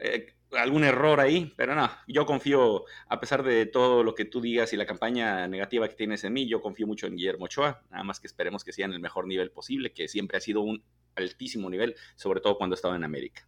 eh, 0.00 0.34
algún 0.52 0.84
error 0.84 1.20
ahí, 1.20 1.52
pero 1.56 1.74
no, 1.74 1.90
yo 2.06 2.24
confío, 2.24 2.84
a 3.08 3.20
pesar 3.20 3.42
de 3.42 3.66
todo 3.66 4.02
lo 4.02 4.14
que 4.14 4.24
tú 4.24 4.40
digas 4.40 4.72
y 4.72 4.76
la 4.76 4.86
campaña 4.86 5.46
negativa 5.46 5.88
que 5.88 5.94
tienes 5.94 6.24
en 6.24 6.32
mí, 6.32 6.48
yo 6.48 6.60
confío 6.62 6.86
mucho 6.86 7.06
en 7.06 7.16
Guillermo 7.16 7.46
Ochoa, 7.46 7.82
nada 7.90 8.04
más 8.04 8.20
que 8.20 8.26
esperemos 8.26 8.64
que 8.64 8.72
sea 8.72 8.86
en 8.86 8.92
el 8.92 9.00
mejor 9.00 9.26
nivel 9.26 9.50
posible, 9.50 9.92
que 9.92 10.08
siempre 10.08 10.38
ha 10.38 10.40
sido 10.40 10.62
un 10.62 10.82
altísimo 11.16 11.68
nivel, 11.68 11.96
sobre 12.16 12.40
todo 12.40 12.56
cuando 12.56 12.74
estaba 12.74 12.96
en 12.96 13.04
América. 13.04 13.46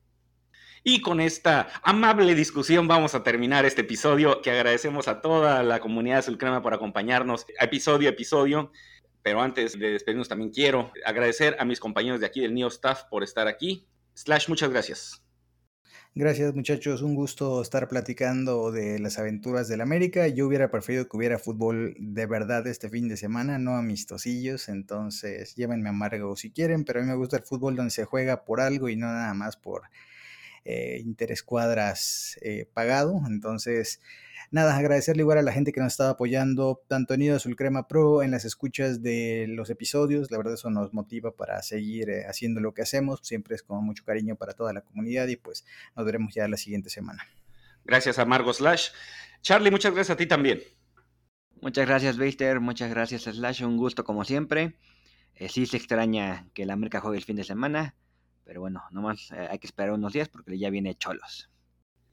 Y 0.82 1.02
con 1.02 1.20
esta 1.20 1.68
amable 1.82 2.34
discusión 2.34 2.88
vamos 2.88 3.14
a 3.14 3.22
terminar 3.22 3.66
este 3.66 3.82
episodio, 3.82 4.40
que 4.40 4.50
agradecemos 4.50 5.08
a 5.08 5.20
toda 5.20 5.62
la 5.62 5.78
comunidad 5.78 6.16
de 6.16 6.22
Sulcrema 6.22 6.62
por 6.62 6.72
acompañarnos 6.72 7.46
episodio 7.60 8.08
a 8.08 8.12
episodio. 8.12 8.72
Pero 9.22 9.40
antes 9.40 9.78
de 9.78 9.90
despedirnos 9.90 10.28
también 10.28 10.50
quiero 10.50 10.92
agradecer 11.04 11.56
a 11.58 11.64
mis 11.64 11.80
compañeros 11.80 12.20
de 12.20 12.26
aquí 12.26 12.40
del 12.40 12.54
Neo 12.54 12.68
Staff 12.68 13.04
por 13.10 13.22
estar 13.22 13.48
aquí. 13.48 13.86
Slash, 14.14 14.48
muchas 14.48 14.70
gracias. 14.70 15.22
Gracias 16.12 16.52
muchachos, 16.56 17.02
un 17.02 17.14
gusto 17.14 17.62
estar 17.62 17.86
platicando 17.86 18.72
de 18.72 18.98
las 18.98 19.20
aventuras 19.20 19.68
del 19.68 19.80
América. 19.80 20.26
Yo 20.26 20.48
hubiera 20.48 20.68
preferido 20.68 21.08
que 21.08 21.16
hubiera 21.16 21.38
fútbol 21.38 21.94
de 22.00 22.26
verdad 22.26 22.66
este 22.66 22.88
fin 22.88 23.08
de 23.08 23.16
semana, 23.16 23.58
no 23.58 23.76
amistosillos, 23.76 24.68
entonces 24.68 25.54
llévenme 25.54 25.88
amargo 25.88 26.34
si 26.34 26.50
quieren, 26.50 26.84
pero 26.84 26.98
a 26.98 27.02
mí 27.02 27.08
me 27.08 27.14
gusta 27.14 27.36
el 27.36 27.44
fútbol 27.44 27.76
donde 27.76 27.92
se 27.92 28.06
juega 28.06 28.44
por 28.44 28.60
algo 28.60 28.88
y 28.88 28.96
no 28.96 29.06
nada 29.06 29.34
más 29.34 29.56
por 29.56 29.82
eh, 30.64 31.00
interescuadras 31.04 32.38
eh, 32.42 32.68
pagado. 32.72 33.20
Entonces, 33.26 34.00
nada, 34.50 34.76
agradecerle 34.76 35.22
igual 35.22 35.38
a 35.38 35.42
la 35.42 35.52
gente 35.52 35.72
que 35.72 35.80
nos 35.80 35.92
estaba 35.92 36.10
apoyando, 36.10 36.82
tanto 36.88 37.14
en 37.14 37.20
Nido 37.20 37.36
Azul 37.36 37.56
Crema 37.56 37.88
Pro, 37.88 38.22
en 38.22 38.30
las 38.30 38.44
escuchas 38.44 39.02
de 39.02 39.46
los 39.48 39.70
episodios. 39.70 40.30
La 40.30 40.38
verdad, 40.38 40.54
eso 40.54 40.70
nos 40.70 40.92
motiva 40.92 41.32
para 41.32 41.62
seguir 41.62 42.10
eh, 42.10 42.26
haciendo 42.26 42.60
lo 42.60 42.74
que 42.74 42.82
hacemos. 42.82 43.20
Siempre 43.22 43.54
es 43.54 43.62
con 43.62 43.84
mucho 43.84 44.04
cariño 44.04 44.36
para 44.36 44.52
toda 44.52 44.72
la 44.72 44.82
comunidad 44.82 45.28
y 45.28 45.36
pues 45.36 45.64
nos 45.96 46.04
veremos 46.04 46.34
ya 46.34 46.48
la 46.48 46.56
siguiente 46.56 46.90
semana. 46.90 47.24
Gracias 47.84 48.18
a 48.18 48.24
Margo 48.24 48.52
Slash. 48.52 48.90
Charlie, 49.42 49.70
muchas 49.70 49.94
gracias 49.94 50.14
a 50.14 50.18
ti 50.18 50.26
también. 50.26 50.60
Muchas 51.62 51.86
gracias, 51.86 52.16
Beister. 52.16 52.60
Muchas 52.60 52.90
gracias, 52.90 53.22
Slash. 53.22 53.62
Un 53.62 53.76
gusto 53.76 54.04
como 54.04 54.24
siempre. 54.24 54.76
Eh, 55.34 55.48
sí 55.48 55.66
se 55.66 55.76
extraña 55.76 56.48
que 56.54 56.66
la 56.66 56.74
América 56.74 57.00
juegue 57.00 57.18
el 57.18 57.24
fin 57.24 57.36
de 57.36 57.44
semana, 57.44 57.94
pero 58.50 58.62
bueno, 58.62 58.82
nomás 58.90 59.30
eh, 59.30 59.46
hay 59.48 59.60
que 59.60 59.68
esperar 59.68 59.92
unos 59.92 60.12
días 60.12 60.28
porque 60.28 60.58
ya 60.58 60.70
viene 60.70 60.96
Cholos. 60.96 61.48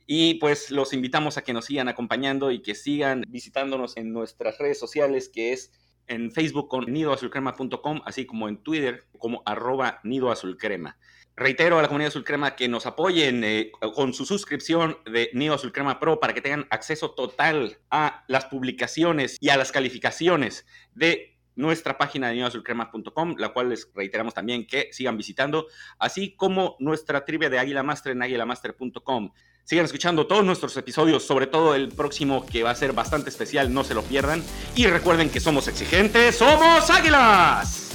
Y 0.06 0.36
pues 0.36 0.70
los 0.70 0.94
invitamos 0.94 1.36
a 1.36 1.42
que 1.42 1.52
nos 1.52 1.66
sigan 1.66 1.88
acompañando 1.88 2.52
y 2.52 2.62
que 2.62 2.76
sigan 2.76 3.24
visitándonos 3.28 3.98
en 3.98 4.14
nuestras 4.14 4.60
redes 4.60 4.78
sociales, 4.78 5.30
que 5.30 5.52
es 5.52 5.72
en 6.06 6.32
Facebook 6.32 6.68
con 6.68 6.86
nidoazulcrema.com, 6.94 8.02
así 8.06 8.28
como 8.28 8.48
en 8.50 8.58
Twitter 8.62 9.08
como 9.18 9.42
arroba 9.48 10.00
nidoazulcrema. 10.04 11.00
Reitero 11.36 11.80
a 11.80 11.82
la 11.82 11.88
comunidad 11.88 12.10
Azulcrema 12.10 12.56
que 12.56 12.68
nos 12.68 12.86
apoyen 12.86 13.44
eh, 13.44 13.72
con 13.96 14.14
su 14.14 14.24
suscripción 14.24 15.00
de 15.12 15.32
Nido 15.34 15.56
Azulcrema 15.56 16.00
Pro 16.00 16.20
para 16.20 16.36
que 16.36 16.42
tengan 16.42 16.68
acceso 16.70 17.16
total 17.16 17.80
a 17.90 18.26
las 18.28 18.46
publicaciones 18.46 19.38
y 19.40 19.50
a 19.50 19.58
las 19.58 19.72
calificaciones 19.72 20.68
de 20.94 21.37
nuestra 21.58 21.98
página 21.98 22.30
de 22.30 22.36
nidoazulcrema.com, 22.36 23.36
la 23.38 23.50
cual 23.50 23.70
les 23.70 23.90
reiteramos 23.94 24.34
también 24.34 24.66
que 24.66 24.90
sigan 24.94 25.18
visitando, 25.18 25.68
así 26.00 26.36
como 26.36 26.78
nuestra 26.80 27.26
trivia 27.26 27.50
de 27.50 27.60
Águila 27.60 27.84
Master 27.84 28.14
en 28.14 28.24
águilamaster.com. 28.24 29.32
Sigan 29.64 29.84
escuchando 29.84 30.28
todos 30.28 30.46
nuestros 30.46 30.78
episodios, 30.78 31.24
sobre 31.24 31.48
todo 31.48 31.76
el 31.76 31.90
próximo 31.90 32.46
que 32.46 32.64
va 32.64 32.70
a 32.70 32.76
ser 32.76 32.94
bastante 32.94 33.30
especial, 33.30 33.74
no 33.74 33.84
se 33.84 33.94
lo 33.94 34.02
pierdan. 34.02 34.42
Y 34.76 34.86
recuerden 34.88 35.30
que 35.30 35.42
somos 35.42 35.68
exigentes, 35.68 36.38
somos 36.38 36.90
águilas. 36.90 37.87